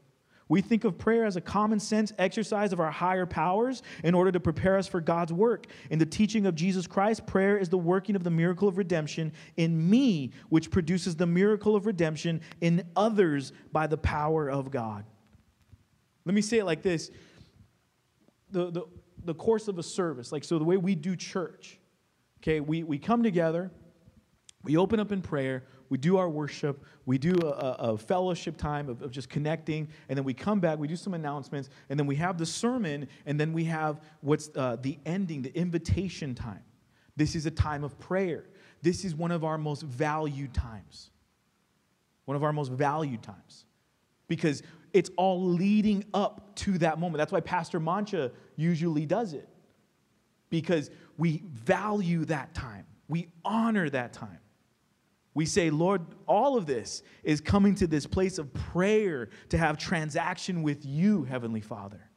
We 0.48 0.62
think 0.62 0.84
of 0.84 0.98
prayer 0.98 1.26
as 1.26 1.36
a 1.36 1.41
common 1.41 1.80
sense 1.80 2.14
exercise 2.20 2.72
of 2.72 2.80
our 2.80 2.91
higher 2.91 3.26
powers 3.26 3.82
in 4.04 4.14
order 4.14 4.32
to 4.32 4.39
prepare 4.39 4.78
us 4.78 4.88
for 4.88 5.02
God's 5.02 5.34
work. 5.34 5.66
In 5.89 5.98
the 5.98 6.06
teaching 6.06 6.46
of 6.46 6.54
Jesus 6.54 6.86
Christ, 6.86 7.26
prayer 7.26 7.58
is 7.58 7.70
the 7.70 7.80
working 7.80 8.16
of 8.16 8.24
the 8.24 8.30
miracle 8.30 8.68
of 8.68 8.78
redemption 8.78 9.34
in 9.58 9.89
me, 9.89 10.32
which 10.50 10.70
produces 10.70 11.16
the 11.16 11.26
miracle 11.26 11.76
of 11.76 11.88
redemption 11.88 12.41
in 12.62 12.84
others 12.96 13.54
by 13.72 13.88
the 13.88 13.98
power 13.98 14.50
of 14.50 14.70
God. 14.70 15.06
Let 16.26 16.36
me 16.36 16.41
say 16.41 16.60
it 16.60 16.66
like 16.66 16.84
this 16.84 17.10
the, 18.52 18.70
the, 18.70 18.84
the 19.24 19.34
course 19.34 19.68
of 19.68 19.80
a 19.80 19.84
service, 19.84 20.32
like 20.32 20.43
so, 20.43 20.60
the 20.60 20.64
way 20.66 20.78
we 20.78 20.93
do 20.93 21.16
church, 21.16 21.80
okay, 22.41 22.60
we, 22.60 22.84
we 22.84 23.00
come 23.00 23.24
together, 23.24 23.72
we 24.64 24.78
open 24.78 25.00
up 25.00 25.12
in 25.12 25.22
prayer, 25.22 25.64
we 25.89 25.97
do 25.97 26.17
our 26.17 26.29
worship, 26.29 26.83
we 27.05 27.17
do 27.17 27.36
a, 27.43 27.91
a 27.91 27.97
fellowship 27.97 28.57
time 28.57 28.89
of, 28.89 29.01
of, 29.01 29.11
just 29.11 29.29
connecting, 29.29 29.88
and 30.09 30.17
then 30.17 30.23
we 30.23 30.33
come 30.33 30.59
back, 30.59 30.79
we 30.79 30.88
do 30.88 30.95
some 30.95 31.13
announcements, 31.13 31.69
and 31.89 31.99
then 31.99 32.07
we 32.07 32.15
have 32.15 32.38
the 32.38 32.45
sermon, 32.45 33.07
and 33.25 33.39
then 33.39 33.53
we 33.53 33.65
have 33.65 34.01
what's 34.21 34.49
uh, 34.55 34.77
the 34.81 34.97
ending, 35.05 35.41
the 35.41 35.55
invitation 35.55 36.33
time. 36.33 36.63
This 37.15 37.36
is 37.36 37.45
a 37.45 37.51
time 37.51 37.83
of 37.83 37.97
prayer. 37.99 38.45
This 38.81 39.05
is 39.05 39.15
one 39.15 39.31
of 39.31 39.43
our 39.43 39.57
most 39.57 39.83
valued 39.83 40.53
times. 40.53 41.11
One 42.25 42.36
of 42.36 42.43
our 42.43 42.53
most 42.53 42.71
valued 42.71 43.23
times. 43.23 43.65
Because 44.27 44.63
it's 44.93 45.09
all 45.17 45.43
leading 45.43 46.05
up 46.13 46.55
to 46.55 46.77
that 46.79 46.99
moment. 46.99 47.17
That's 47.17 47.31
why 47.31 47.41
Pastor 47.41 47.79
Menchaca 47.79 48.31
usually 48.55 49.05
does 49.05 49.33
it. 49.33 49.47
Because 50.49 50.89
we 51.17 51.43
value 51.51 52.25
that 52.25 52.53
time, 52.53 52.86
we 53.07 53.27
honor 53.43 53.89
that 53.89 54.13
time. 54.13 54.39
We 55.36 55.45
say, 55.45 55.69
Lord, 55.69 56.01
all 56.27 56.57
of 56.57 56.65
this 56.65 57.03
is 57.21 57.41
coming 57.41 57.75
to 57.75 57.88
this 57.88 58.07
place 58.07 58.39
of 58.39 58.51
prayer 58.53 59.29
to 59.49 59.57
have 59.57 59.77
transaction 59.77 60.63
with 60.63 60.86
you, 60.86 61.25
Heavenly 61.25 61.59
Father. 61.61 62.09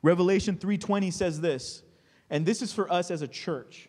Revelation 0.00 0.56
3:20 0.56 1.12
says 1.12 1.40
this, 1.40 1.82
and 2.30 2.46
this 2.46 2.62
is 2.62 2.72
for 2.72 2.90
us 2.90 3.10
as 3.10 3.20
a 3.20 3.28
church. 3.28 3.88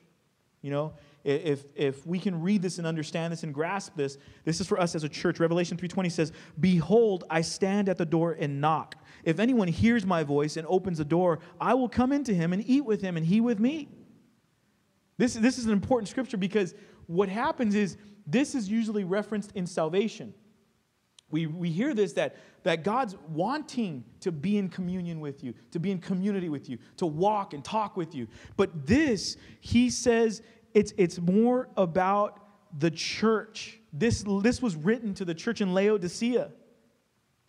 You 0.63 0.71
know, 0.71 0.93
if, 1.23 1.65
if 1.75 2.05
we 2.05 2.17
can 2.17 2.41
read 2.41 2.63
this 2.63 2.79
and 2.79 2.87
understand 2.87 3.31
this 3.31 3.43
and 3.43 3.53
grasp 3.53 3.95
this, 3.95 4.17
this 4.43 4.59
is 4.59 4.67
for 4.67 4.79
us 4.79 4.95
as 4.95 5.03
a 5.03 5.09
church. 5.09 5.39
Revelation 5.39 5.77
3:20 5.77 6.11
says, 6.11 6.31
"Behold, 6.59 7.25
I 7.29 7.41
stand 7.41 7.89
at 7.89 7.97
the 7.97 8.07
door 8.07 8.35
and 8.39 8.59
knock. 8.59 8.95
If 9.23 9.37
anyone 9.37 9.67
hears 9.67 10.03
my 10.03 10.23
voice 10.23 10.57
and 10.57 10.65
opens 10.67 10.97
the 10.97 11.05
door, 11.05 11.39
I 11.61 11.75
will 11.75 11.89
come 11.89 12.11
into 12.11 12.33
him 12.33 12.53
and 12.53 12.67
eat 12.67 12.85
with 12.85 13.01
him 13.01 13.17
and 13.17 13.25
he 13.27 13.39
with 13.39 13.59
me." 13.59 13.87
This, 15.19 15.33
this 15.35 15.59
is 15.59 15.65
an 15.65 15.73
important 15.73 16.07
scripture 16.07 16.37
because 16.37 16.73
what 17.09 17.27
happens 17.27 17.73
is 17.73 17.97
this 18.27 18.53
is 18.53 18.69
usually 18.69 19.03
referenced 19.03 19.51
in 19.55 19.65
salvation. 19.65 20.31
We, 21.31 21.47
we 21.47 21.71
hear 21.71 21.95
this 21.95 22.13
that, 22.13 22.35
that 22.61 22.83
God's 22.83 23.15
wanting 23.29 24.03
to 24.19 24.31
be 24.31 24.59
in 24.59 24.69
communion 24.69 25.19
with 25.19 25.43
you, 25.43 25.55
to 25.71 25.79
be 25.79 25.89
in 25.89 25.97
community 25.97 26.49
with 26.49 26.69
you, 26.69 26.77
to 26.97 27.07
walk 27.07 27.55
and 27.55 27.65
talk 27.65 27.97
with 27.97 28.13
you. 28.13 28.27
But 28.57 28.85
this, 28.85 29.37
he 29.59 29.89
says, 29.89 30.43
it's, 30.75 30.93
it's 30.97 31.19
more 31.19 31.69
about 31.77 32.45
the 32.77 32.91
church. 32.91 33.79
This, 33.91 34.23
this 34.43 34.61
was 34.61 34.75
written 34.75 35.15
to 35.15 35.25
the 35.25 35.33
church 35.33 35.61
in 35.61 35.73
Laodicea. 35.73 36.51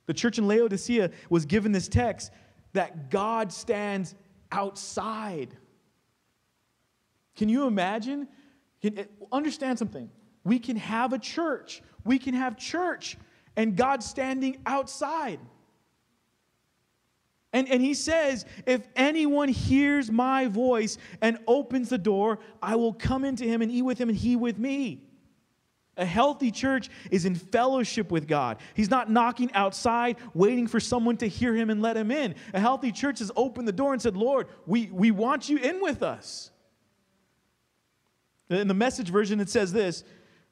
The 0.06 0.14
church 0.14 0.38
in 0.38 0.48
Laodicea 0.48 1.10
was 1.28 1.44
given 1.44 1.72
this 1.72 1.86
text 1.86 2.32
that 2.72 3.10
God 3.10 3.52
stands 3.52 4.14
outside. 4.50 5.54
Can 7.36 7.50
you 7.50 7.66
imagine 7.66 8.26
Eh, 8.82 9.04
understand 9.32 9.78
something. 9.78 10.10
We 10.44 10.58
can 10.58 10.76
have 10.76 11.12
a 11.12 11.18
church. 11.18 11.82
We 12.04 12.18
can 12.18 12.34
have 12.34 12.56
church 12.56 13.16
and 13.56 13.76
God 13.76 14.02
standing 14.02 14.58
outside. 14.64 15.38
And, 17.52 17.68
and 17.68 17.82
he 17.82 17.94
says, 17.94 18.46
If 18.64 18.86
anyone 18.94 19.48
hears 19.48 20.10
my 20.10 20.46
voice 20.46 20.98
and 21.20 21.38
opens 21.46 21.88
the 21.88 21.98
door, 21.98 22.38
I 22.62 22.76
will 22.76 22.92
come 22.92 23.24
into 23.24 23.44
him 23.44 23.60
and 23.60 23.70
eat 23.70 23.82
with 23.82 23.98
him 23.98 24.08
and 24.08 24.16
he 24.16 24.36
with 24.36 24.58
me. 24.58 25.02
A 25.96 26.04
healthy 26.04 26.50
church 26.50 26.88
is 27.10 27.26
in 27.26 27.34
fellowship 27.34 28.10
with 28.10 28.26
God. 28.26 28.58
He's 28.74 28.88
not 28.88 29.10
knocking 29.10 29.52
outside, 29.52 30.16
waiting 30.32 30.66
for 30.66 30.80
someone 30.80 31.16
to 31.18 31.26
hear 31.26 31.54
him 31.54 31.68
and 31.68 31.82
let 31.82 31.96
him 31.96 32.10
in. 32.10 32.36
A 32.54 32.60
healthy 32.60 32.92
church 32.92 33.18
has 33.18 33.30
opened 33.36 33.68
the 33.68 33.72
door 33.72 33.92
and 33.92 34.00
said, 34.00 34.16
Lord, 34.16 34.46
we, 34.66 34.86
we 34.86 35.10
want 35.10 35.48
you 35.48 35.58
in 35.58 35.82
with 35.82 36.02
us. 36.02 36.52
In 38.50 38.66
the 38.66 38.74
message 38.74 39.08
version, 39.08 39.40
it 39.40 39.48
says 39.48 39.72
this 39.72 40.04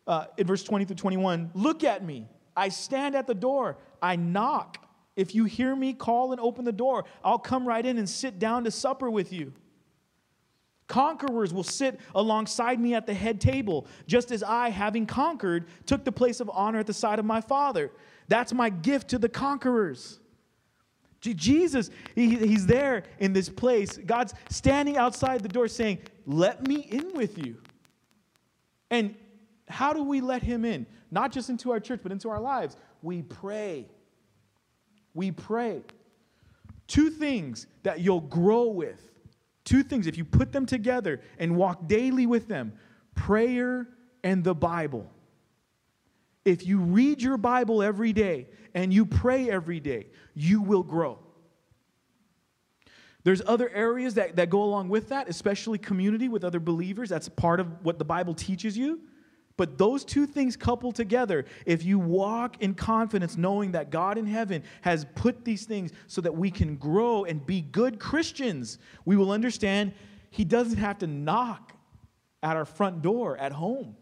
uh, 0.06 0.26
in 0.36 0.46
verse 0.46 0.62
20 0.62 0.84
through 0.84 0.96
21 0.96 1.50
Look 1.54 1.84
at 1.84 2.04
me. 2.04 2.28
I 2.56 2.70
stand 2.70 3.14
at 3.14 3.26
the 3.26 3.34
door. 3.34 3.76
I 4.00 4.16
knock. 4.16 4.84
If 5.16 5.34
you 5.34 5.44
hear 5.44 5.74
me 5.74 5.92
call 5.94 6.30
and 6.32 6.40
open 6.40 6.64
the 6.64 6.72
door, 6.72 7.04
I'll 7.24 7.38
come 7.38 7.66
right 7.66 7.84
in 7.84 7.98
and 7.98 8.08
sit 8.08 8.38
down 8.38 8.64
to 8.64 8.70
supper 8.70 9.10
with 9.10 9.32
you. 9.32 9.52
Conquerors 10.86 11.52
will 11.52 11.64
sit 11.64 12.00
alongside 12.14 12.80
me 12.80 12.94
at 12.94 13.06
the 13.06 13.12
head 13.12 13.40
table, 13.40 13.86
just 14.06 14.30
as 14.30 14.42
I, 14.42 14.70
having 14.70 15.06
conquered, 15.06 15.66
took 15.86 16.04
the 16.04 16.12
place 16.12 16.40
of 16.40 16.48
honor 16.52 16.78
at 16.78 16.86
the 16.86 16.94
side 16.94 17.18
of 17.18 17.24
my 17.24 17.40
Father. 17.40 17.90
That's 18.28 18.54
my 18.54 18.70
gift 18.70 19.08
to 19.08 19.18
the 19.18 19.28
conquerors. 19.28 20.20
Jesus, 21.20 21.90
he, 22.14 22.36
he's 22.36 22.64
there 22.64 23.02
in 23.18 23.32
this 23.32 23.48
place. 23.48 23.98
God's 23.98 24.34
standing 24.50 24.96
outside 24.96 25.42
the 25.42 25.48
door 25.48 25.68
saying, 25.68 25.98
Let 26.26 26.66
me 26.66 26.76
in 26.76 27.12
with 27.12 27.38
you. 27.38 27.56
And 28.90 29.14
how 29.68 29.92
do 29.92 30.02
we 30.02 30.20
let 30.20 30.42
him 30.42 30.64
in? 30.64 30.86
Not 31.10 31.32
just 31.32 31.50
into 31.50 31.70
our 31.70 31.80
church, 31.80 32.00
but 32.02 32.12
into 32.12 32.28
our 32.30 32.40
lives. 32.40 32.76
We 33.02 33.22
pray. 33.22 33.86
We 35.14 35.30
pray. 35.30 35.82
Two 36.86 37.10
things 37.10 37.66
that 37.82 38.00
you'll 38.00 38.20
grow 38.20 38.68
with. 38.68 39.10
Two 39.64 39.82
things, 39.82 40.06
if 40.06 40.16
you 40.16 40.24
put 40.24 40.52
them 40.52 40.64
together 40.64 41.20
and 41.38 41.56
walk 41.56 41.86
daily 41.86 42.26
with 42.26 42.48
them 42.48 42.72
prayer 43.14 43.88
and 44.22 44.42
the 44.44 44.54
Bible. 44.54 45.10
If 46.44 46.66
you 46.66 46.78
read 46.78 47.20
your 47.20 47.36
Bible 47.36 47.82
every 47.82 48.12
day 48.12 48.46
and 48.74 48.94
you 48.94 49.04
pray 49.04 49.50
every 49.50 49.80
day, 49.80 50.06
you 50.34 50.62
will 50.62 50.82
grow. 50.82 51.18
There's 53.28 53.42
other 53.44 53.68
areas 53.74 54.14
that, 54.14 54.36
that 54.36 54.48
go 54.48 54.62
along 54.62 54.88
with 54.88 55.10
that, 55.10 55.28
especially 55.28 55.76
community 55.76 56.30
with 56.30 56.44
other 56.44 56.60
believers. 56.60 57.10
That's 57.10 57.28
part 57.28 57.60
of 57.60 57.84
what 57.84 57.98
the 57.98 58.04
Bible 58.06 58.32
teaches 58.32 58.74
you. 58.74 59.02
But 59.58 59.76
those 59.76 60.02
two 60.02 60.24
things 60.24 60.56
coupled 60.56 60.94
together, 60.94 61.44
if 61.66 61.84
you 61.84 61.98
walk 61.98 62.62
in 62.62 62.72
confidence, 62.72 63.36
knowing 63.36 63.72
that 63.72 63.90
God 63.90 64.16
in 64.16 64.24
heaven 64.24 64.62
has 64.80 65.04
put 65.14 65.44
these 65.44 65.66
things 65.66 65.92
so 66.06 66.22
that 66.22 66.34
we 66.34 66.50
can 66.50 66.76
grow 66.76 67.26
and 67.26 67.44
be 67.44 67.60
good 67.60 68.00
Christians, 68.00 68.78
we 69.04 69.14
will 69.14 69.30
understand 69.30 69.92
He 70.30 70.46
doesn't 70.46 70.78
have 70.78 70.96
to 71.00 71.06
knock 71.06 71.74
at 72.42 72.56
our 72.56 72.64
front 72.64 73.02
door 73.02 73.36
at 73.36 73.52
home. 73.52 73.94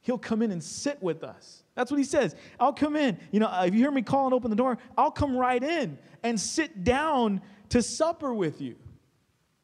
He'll 0.00 0.16
come 0.16 0.40
in 0.40 0.52
and 0.52 0.64
sit 0.64 1.02
with 1.02 1.22
us. 1.22 1.64
That's 1.76 1.90
what 1.90 1.98
he 1.98 2.04
says. 2.04 2.34
I'll 2.58 2.72
come 2.72 2.96
in. 2.96 3.18
You 3.30 3.38
know, 3.38 3.62
if 3.62 3.72
you 3.72 3.80
hear 3.80 3.92
me 3.92 4.02
call 4.02 4.24
and 4.24 4.34
open 4.34 4.50
the 4.50 4.56
door, 4.56 4.78
I'll 4.98 5.12
come 5.12 5.36
right 5.36 5.62
in 5.62 5.98
and 6.24 6.40
sit 6.40 6.82
down 6.82 7.42
to 7.68 7.82
supper 7.82 8.34
with 8.34 8.60
you. 8.60 8.76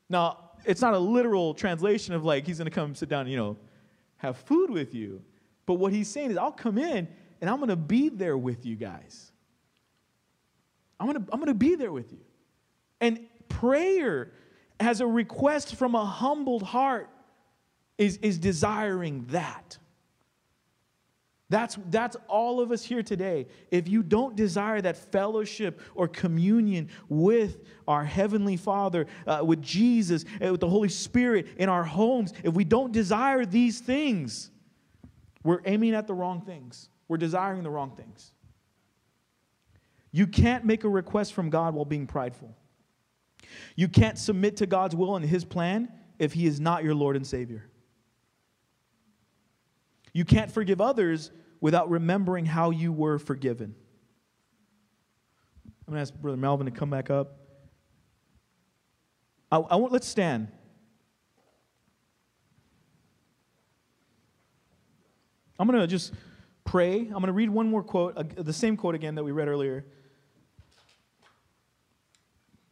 Now, 0.09 0.51
it's 0.65 0.83
not 0.83 0.95
a 0.95 0.99
literal 0.99 1.55
translation 1.55 2.15
of 2.15 2.25
like 2.25 2.47
he's 2.47 2.59
going 2.59 2.71
to 2.71 2.75
come 2.75 2.95
sit 2.95 3.09
down, 3.09 3.27
you 3.27 3.37
know, 3.37 3.57
have 4.19 4.37
food 4.37 4.71
with 4.71 4.95
you. 4.95 5.23
But 5.67 5.75
what 5.75 5.93
he's 5.93 6.09
saying 6.09 6.31
is, 6.31 6.37
I'll 6.37 6.53
come 6.53 6.79
in 6.79 7.09
and 7.41 7.51
I'm 7.51 7.57
going 7.57 7.71
to 7.71 7.77
be 7.77 8.11
there 8.11 8.37
with 8.37 8.67
you 8.67 8.77
guys. 8.77 9.33
I'm 11.01 11.11
going 11.11 11.25
to, 11.25 11.33
I'm 11.33 11.41
going 11.41 11.49
to 11.49 11.55
be 11.55 11.75
there 11.75 11.93
with 11.93 12.13
you. 12.13 12.21
And 13.01 13.27
prayer 13.49 14.33
as 14.79 15.01
a 15.01 15.07
request 15.07 15.77
from 15.77 15.95
a 15.95 16.05
humbled 16.05 16.63
heart 16.63 17.09
is, 17.97 18.19
is 18.19 18.39
desiring 18.39 19.25
that. 19.31 19.79
That's, 21.53 21.76
that's 21.90 22.16
all 22.28 22.62
of 22.62 22.72
us 22.72 22.82
here 22.82 23.03
today. 23.03 23.46
If 23.70 23.86
you 23.86 24.03
don't 24.03 24.34
desire 24.34 24.80
that 24.80 24.96
fellowship 24.96 25.82
or 25.94 26.09
communion 26.09 26.88
with 27.11 27.59
our 27.86 28.07
Heavenly 28.07 28.57
Father, 28.57 29.07
uh, 29.26 29.42
with 29.44 29.61
Jesus, 29.61 30.24
and 30.40 30.53
with 30.53 30.62
the 30.62 30.68
Holy 30.70 30.88
Spirit 30.88 31.46
in 31.59 31.68
our 31.68 31.84
homes, 31.84 32.32
if 32.42 32.55
we 32.55 32.64
don't 32.64 32.90
desire 32.90 33.44
these 33.44 33.80
things, 33.80 34.50
we're 35.42 35.61
aiming 35.66 35.94
at 35.94 36.07
the 36.07 36.14
wrong 36.14 36.40
things. 36.40 36.88
We're 37.07 37.18
desiring 37.18 37.64
the 37.64 37.70
wrong 37.70 37.90
things. 37.90 38.32
You 40.11 40.26
can't 40.26 40.64
make 40.64 40.84
a 40.84 40.88
request 40.88 41.34
from 41.34 41.50
God 41.50 41.74
while 41.74 41.84
being 41.84 42.07
prideful. 42.07 42.57
You 43.76 43.88
can't 43.88 44.16
submit 44.16 44.57
to 44.57 44.66
God's 44.66 44.96
will 44.96 45.16
and 45.16 45.24
His 45.26 45.44
plan 45.44 45.92
if 46.18 46.32
He 46.32 46.46
is 46.46 46.61
not 46.61 46.82
your 46.82 46.94
Lord 46.94 47.14
and 47.14 47.26
Savior. 47.26 47.68
You 50.14 50.24
can't 50.24 50.50
forgive 50.50 50.80
others 50.80 51.30
without 51.63 51.89
remembering 51.89 52.45
how 52.45 52.71
you 52.71 52.93
were 52.93 53.19
forgiven. 53.19 53.75
I'm 55.87 55.95
going 55.95 55.97
to 55.97 56.01
ask 56.03 56.13
Brother 56.13 56.37
Melvin 56.37 56.67
to 56.67 56.73
come 56.73 56.91
back 56.91 57.09
up. 57.09 57.39
I, 59.51 59.59
I 59.59 59.77
want, 59.77 59.93
let's 59.93 60.09
stand. 60.09 60.49
I'm 65.59 65.69
going 65.69 65.79
to 65.79 65.87
just 65.87 66.13
pray. 66.65 66.99
I'm 66.99 67.13
going 67.13 67.27
to 67.27 67.33
read 67.33 67.49
one 67.49 67.69
more 67.69 67.85
quote, 67.85 68.17
uh, 68.17 68.25
the 68.37 68.53
same 68.53 68.77
quote 68.77 68.97
again 68.97 69.15
that 69.15 69.23
we 69.23 69.31
read 69.31 69.47
earlier. 69.47 69.85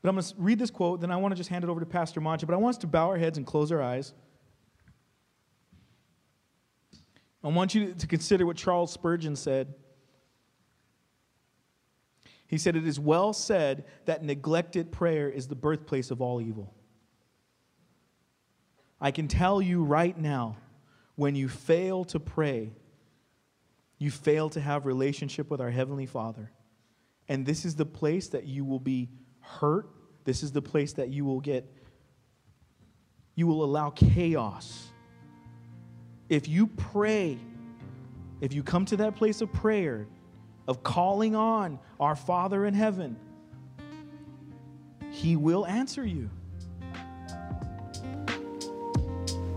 But 0.02 0.08
I'm 0.08 0.16
going 0.16 0.24
to 0.24 0.34
read 0.36 0.58
this 0.58 0.70
quote, 0.70 1.00
then 1.00 1.12
I 1.12 1.16
want 1.16 1.30
to 1.30 1.36
just 1.36 1.50
hand 1.50 1.62
it 1.62 1.70
over 1.70 1.78
to 1.78 1.86
Pastor 1.86 2.20
Menchaca. 2.20 2.46
But 2.46 2.54
I 2.54 2.56
want 2.56 2.74
us 2.74 2.80
to 2.80 2.88
bow 2.88 3.06
our 3.06 3.18
heads 3.18 3.38
and 3.38 3.46
close 3.46 3.70
our 3.70 3.80
eyes. 3.80 4.14
I 7.42 7.48
want 7.48 7.74
you 7.74 7.94
to 7.94 8.06
consider 8.06 8.44
what 8.46 8.56
Charles 8.56 8.92
Spurgeon 8.92 9.36
said. 9.36 9.74
He 12.46 12.58
said, 12.58 12.76
It 12.76 12.86
is 12.86 13.00
well 13.00 13.32
said 13.32 13.84
that 14.04 14.22
neglected 14.22 14.92
prayer 14.92 15.28
is 15.28 15.48
the 15.48 15.54
birthplace 15.54 16.10
of 16.10 16.20
all 16.20 16.40
evil. 16.40 16.74
I 19.00 19.10
can 19.10 19.28
tell 19.28 19.62
you 19.62 19.82
right 19.82 20.16
now, 20.16 20.56
when 21.16 21.34
you 21.34 21.48
fail 21.48 22.04
to 22.06 22.20
pray, 22.20 22.72
you 23.98 24.10
fail 24.10 24.50
to 24.50 24.60
have 24.60 24.84
relationship 24.84 25.50
with 25.50 25.60
our 25.60 25.70
heavenly 25.70 26.06
Father. 26.06 26.50
And 27.28 27.46
this 27.46 27.64
is 27.64 27.76
the 27.76 27.86
place 27.86 28.28
that 28.28 28.44
you 28.44 28.64
will 28.64 28.80
be 28.80 29.08
hurt. 29.40 29.88
This 30.24 30.42
is 30.42 30.52
the 30.52 30.62
place 30.62 30.94
that 30.94 31.08
you 31.08 31.24
will 31.24 31.40
get 31.40 31.70
you 33.40 33.46
will 33.46 33.64
allow 33.64 33.88
chaos 33.88 34.89
if 36.30 36.48
you 36.48 36.68
pray, 36.68 37.36
if 38.40 38.54
you 38.54 38.62
come 38.62 38.86
to 38.86 38.96
that 38.98 39.16
place 39.16 39.42
of 39.42 39.52
prayer, 39.52 40.06
of 40.66 40.82
calling 40.82 41.34
on 41.34 41.78
our 41.98 42.14
Father 42.14 42.64
in 42.64 42.72
heaven, 42.72 43.16
He 45.10 45.36
will 45.36 45.66
answer 45.66 46.06
you. 46.06 46.30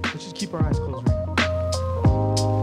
Let's 0.03 0.23
just 0.23 0.35
keep 0.35 0.53
our 0.53 0.63
eyes 0.63 0.79
closed 0.79 1.07
right 1.07 1.37
now. 1.37 2.62